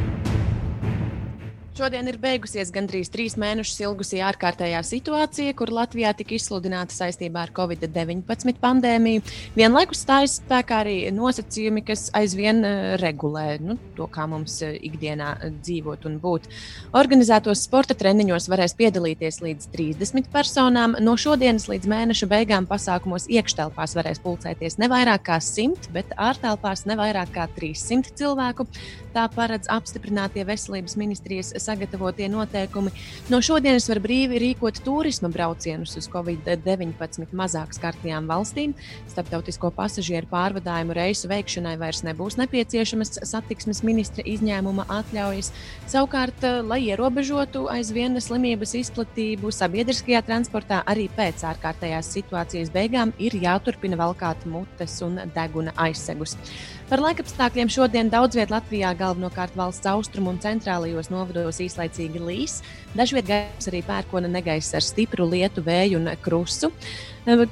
[1.75, 7.51] Šodien ir beigusies gandrīz trīs mēnešus ilgusī ārkārtējā situācija, kur Latvijā tika izsludināta saistībā ar
[7.57, 9.25] Covid-19 pandēmiju.
[9.59, 15.33] Vienlaikus stājas spēkā arī nosacījumi, kas aizvien eh, regulē nu, to, kā mums eh, ikdienā
[15.35, 16.47] eh, dzīvot un būt.
[16.95, 20.95] Organizētos sporta treniņos varēs piedalīties līdz 30 personām.
[21.03, 26.87] No šodienas līdz mēneša beigām pasākumos iekštelpās varēs pulcēties ne vairāk kā 100, bet ārtelpās
[26.87, 28.71] ne vairāk kā 300 cilvēku.
[29.15, 32.93] Tā paredz apstiprinātie veselības ministrijas sagatavotie noteikumi.
[33.33, 38.75] No šodienas var brīvi rīkot turisma braucienus uz Covid-19 mazāk skartajām valstīm.
[39.11, 45.53] Starptautisko pasažieru pārvadājumu reisu veikšanai vairs nebūs nepieciešamas satiksmes ministra izņēmuma atļaujas.
[45.91, 53.33] Savukārt, eh, lai ierobežotu aizvien slimības izplatību sabiedriskajā transportā, arī pēc ārkārtējās situācijas beigām ir
[53.33, 56.37] jāturpina valkāt mutes un deguna aizsegus.
[56.85, 62.59] Par laikapstākļiem šodien daudz vietā Latvijā, galvenokārt valsts austrumu un centrālajos novados īslaicīgi līs.
[62.93, 66.69] Dažviet gaisa arī pērkona negaiss ar stipru lietu, vēju un krustu.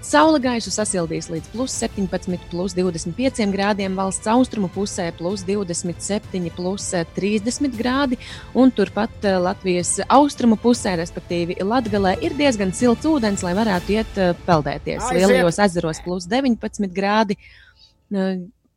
[0.04, 6.92] Saula gaisu sasildīs līdz plus 17, plus 25 grādiem, valsts austrumu pusē plus 27, plus
[7.16, 8.20] 30 grādi,
[8.52, 14.20] un turpat eh, Latvijas austrumu pusē, respektīvi Latvijā, ir diezgan silts ūdens, lai varētu iet
[14.20, 15.08] eh, peldēties.
[15.16, 17.40] Lielajos ezeros plus 19 grādi.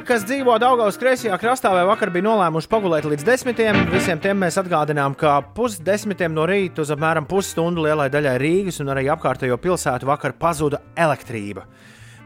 [0.00, 4.38] Tie, kas dzīvo Daugaus kreisajā krastā, vai vakar bija nolēmuši pagulēt līdz desmitiem, visiem tiem
[4.40, 9.58] mēs atgādinām, ka pusdesmitiem no rīta uz apmēram pusstundu lielai daļai Rīgas un arī apkārtējo
[9.60, 11.66] pilsētu vakar pazuda elektrība.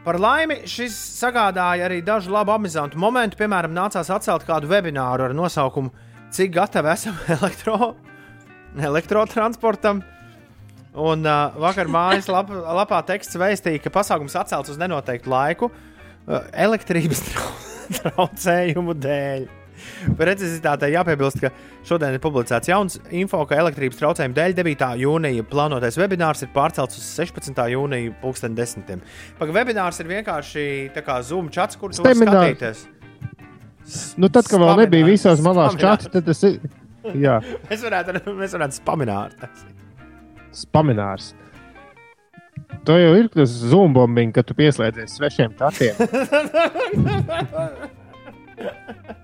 [0.05, 3.35] Par laimi šis sagādāja arī dažu labu amizantu momentu.
[3.41, 5.91] Piemēram, nācās atcelt kādu webināru ar nosaukumu
[6.31, 7.89] Cik gatavi esam elektro,
[8.79, 9.99] elektrotransportam.
[10.95, 15.91] Un uh, vakar mājas lap, lapā teksts vēstīja, ka pasākums atcelts uz nenoteiktu laiku uh,
[16.27, 17.51] elektrības trau
[17.99, 19.45] traucējumu dēļ.
[20.17, 21.49] Precizitātei jāpiebilst, ka
[21.85, 24.85] šodien ir publicēts jauns info, ka elektrības traucējumu dēļ 9.
[25.03, 27.59] jūnija plānotais webinārs ir pārcelts uz 16.
[27.75, 29.03] jūniju 2010.
[29.37, 30.65] Pagaidām, webinārs ir vienkārši
[31.27, 32.55] Zoom chats, kur tu vari Seminārs.
[32.55, 34.15] skatīties.
[34.17, 36.57] Nu, tad, kad vēl nebija visās malās čats, tad tas ir.
[37.25, 37.35] Jā,
[37.69, 39.35] Mēs varētu, mēs varētu spamināt.
[40.55, 41.33] spaminārs.
[42.85, 45.95] To jau ir tas zumbombing, kad tu pieslēdzies svešiem tatiem.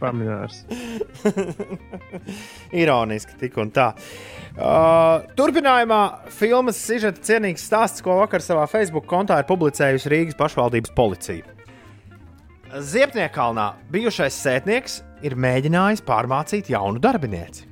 [0.01, 0.63] Paminārs.
[2.73, 3.91] Ironiski, tik un tā.
[4.51, 6.01] Uh, turpinājumā
[6.33, 11.45] filmas sižeta cienīgs stāsts, ko vakar savā Facebook kontā ir publicējusi Rīgas pašvaldības policija.
[12.71, 17.67] Ziepniekalnā bijušais sētnieks ir mēģinājis pārmācīt jaunu darbinieci.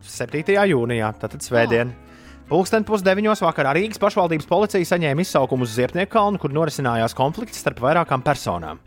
[0.00, 0.56] 7.
[0.72, 1.92] jūnijā, tātad svētdien.
[2.50, 7.78] Pūksteni pusdeviņos vakarā Rīgas pašvaldības policija saņēma izsaukumu uz Ziepnieku kalnu, kur norisinājās konflikts starp
[7.84, 8.80] vairākām personām.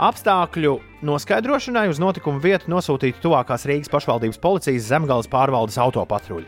[0.00, 6.46] Apstākļu noskaidrošanai uz notikumu vietu nosūtīta tuvākās Rīgas pašvaldības policijas zemgāles pārvaldes autopatruļi.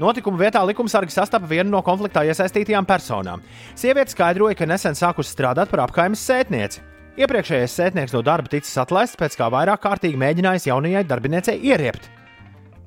[0.00, 3.44] Notikuma vietā likumsargi sastapa vienu no konfliktā iesaistītajām personām.
[3.76, 6.80] Sieviete skaidroja, ka nesen sākusi strādāt par apkaimes sētnieci.
[7.20, 12.08] Iepriekšējais sētnieks no darba ticis atlaists pēc kā vairāk kārtīgi mēģinājis jaunajai darbiniecei ieriept.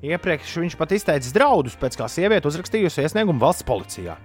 [0.04, 4.16] Iepriekš viņš pat izteicis draudus, pēc kā sieviete uzrakstījusi iesniegumu valsts policijā.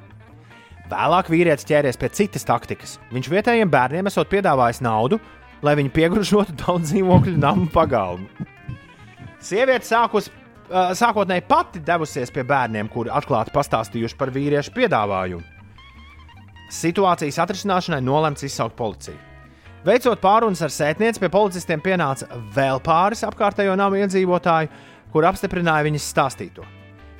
[0.91, 2.97] Vēlāk vīrietis ķēries pie citas taktikas.
[3.15, 5.21] Viņš vietējiem bērniem esot piedāvājis naudu,
[5.63, 8.27] lai viņi piegružotu daudz dzīvokļu namu pagalmu.
[9.41, 15.47] Sieviete sākus, uh, sākotnēji pati devusies pie bērniem, kuri atklāti pastāstījuši par vīriešu piedāvājumu.
[16.71, 19.19] Situācijas atrisināšanai nolemts izsaukt policiju.
[19.81, 24.69] Veicot pārunas ar sētnieci, pie policistiem pienāca vēl pāris apkārtējo namu iedzīvotāju,
[25.13, 26.67] kur apstiprināja viņas stāstīto.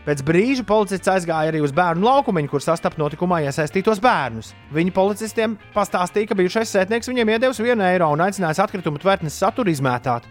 [0.02, 4.50] Pēc brīža policists aizgāja arī uz bērnu laukumu, kur sastapa notikumā iesaistītos bērnus.
[4.74, 9.70] Viņi policistiem pastāstīja, ka bijušais sētnieks viņiem iedevis vienu eiro un aicinājis atkritumu tvertnes saturu
[9.70, 10.26] izmētāt.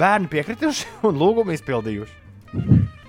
[0.00, 2.16] Bērni piekrituši un lūgumu izpildījuši.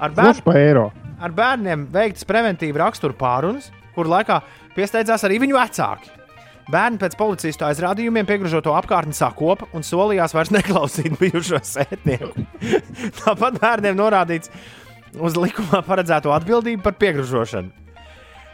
[0.03, 0.11] Ar,
[0.57, 0.89] eiro?
[1.23, 4.41] ar bērniem veikts preventīva rakstura pārunas, kur laikā
[4.75, 6.11] piesteidzās arī viņu vecāki.
[6.71, 12.47] Bērni pēc policistu aizrādījumiem piegružoto apkārtni sakopa un solījās vairs neklausīt bijušo sētnieku.
[13.19, 14.51] Tāpat bērniem norādīts
[15.19, 17.83] uz likumā paredzēto atbildību par piegružošanu.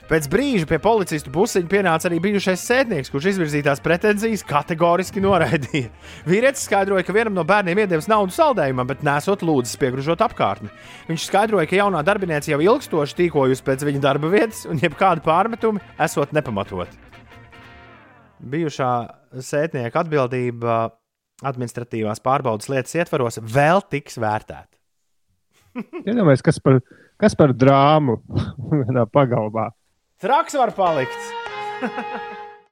[0.09, 5.91] Pēc brīža pie policistu pusiņa pienāca arī bijušais sētnieks, kurš izvirzītās pretenzijas kategoriski noraidīja.
[6.25, 10.71] Vīrietis skaidroja, ka vienam no bērniem iedevis naudu saldējumam, bet nesot lūdzis piegružot apkārtni.
[11.11, 15.85] Viņš skaidroja, ka jaunā darbinieca jau ilgstoši tīkojusi pēc viņa darba vietas, un jebkādi pārmetumi
[16.01, 17.08] esot nepamatoti.
[18.39, 18.91] Bijušā
[19.43, 20.81] sētnieka atbildība
[21.45, 24.75] administratīvās pārbaudas lietas ietvaros vēl tiks vērtēta.
[26.05, 26.79] Iedomājieties, kas par,
[27.21, 28.19] kas par drāmu
[28.71, 29.69] vienā pagalmā.
[30.19, 31.15] Traks var palikt.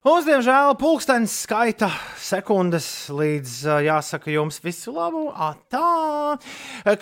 [0.08, 1.90] Mums, diemžēl, pulkstenis skaita
[2.24, 5.26] sekundes līdz jāsaka jums visu labu.
[5.72, 6.38] Tā,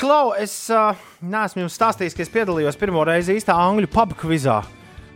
[0.02, 0.56] Klau, es
[1.22, 4.64] neesmu jums stāstījis, ka es piedalījos pirmo reizi īstā angļu pub kvizā.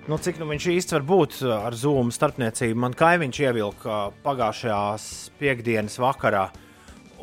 [0.09, 2.79] Nu, cik nu viņš īsti var būt ā, ar zūmu starpniecību?
[2.81, 5.03] Man kaimiņš ievilka ā, pagājušajās
[5.37, 6.47] piekdienas vakarā.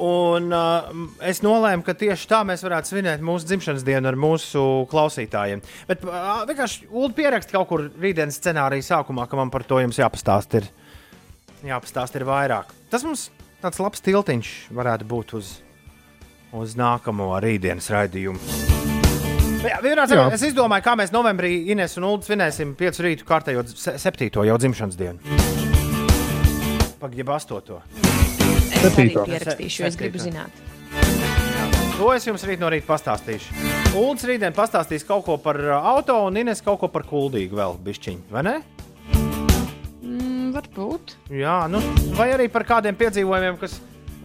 [0.07, 0.93] Un uh,
[1.25, 5.65] es nolēmu, ka tieši tā mēs varētu svinēt mūsu dzimšanas dienu ar mūsu klausītājiem.
[5.89, 9.99] Bet uh, vienkārši Ulu pierakst kaut kur rītdienas scenārija sākumā, ka man par to jums
[9.99, 10.55] jāpastāst.
[10.61, 10.71] Ir,
[11.67, 12.71] jāpastāst ir vairāk.
[12.93, 13.31] Tas mums
[13.65, 15.57] tāds labs tiltiņš varētu būt uz,
[16.55, 18.76] uz nākamo rītdienas raidījumu.
[20.17, 20.35] Jā.
[20.35, 24.57] es izdomāju, kā mēs novembrī Ines un Ulu svinēsim 5 rītu kārtējo se- septīto jau
[24.59, 25.19] dzimšanas dienu.
[27.01, 27.83] Pagaidām, astoto.
[28.77, 30.65] Es arī pierakstīšu, jo es gribu zināt.
[31.97, 33.55] To es jums rīt no rīta pastāstīšu.
[33.97, 37.79] Ulds rītdien pastāstīs kaut ko par uh, auto, un Ines kaut ko par kuldīgu vēl
[37.87, 38.55] bišķiņu, vai ne?
[40.03, 41.17] Mm, varbūt.
[41.33, 41.81] Jā, nu,
[42.19, 43.79] vai arī par kādiem piedzīvojumiem, kas,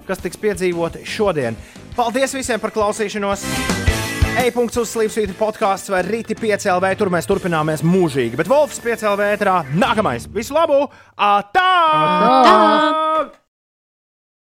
[0.07, 1.55] kas tiks piedzīvoti šodien.
[1.95, 3.47] Paldies visiem par klausīšanos!
[4.39, 6.93] E-punkts uz slīpsvītra podkāsts vai rīti 5LV.
[6.99, 8.39] Tur mēs turpināmies mūžīgi.
[8.39, 10.29] Bet Wolfs 5LV ētrā nākamais.
[10.31, 10.85] Visu labu!
[11.19, 11.67] Atā!
[11.91, 12.55] Atā!
[12.55, 13.40] Atā!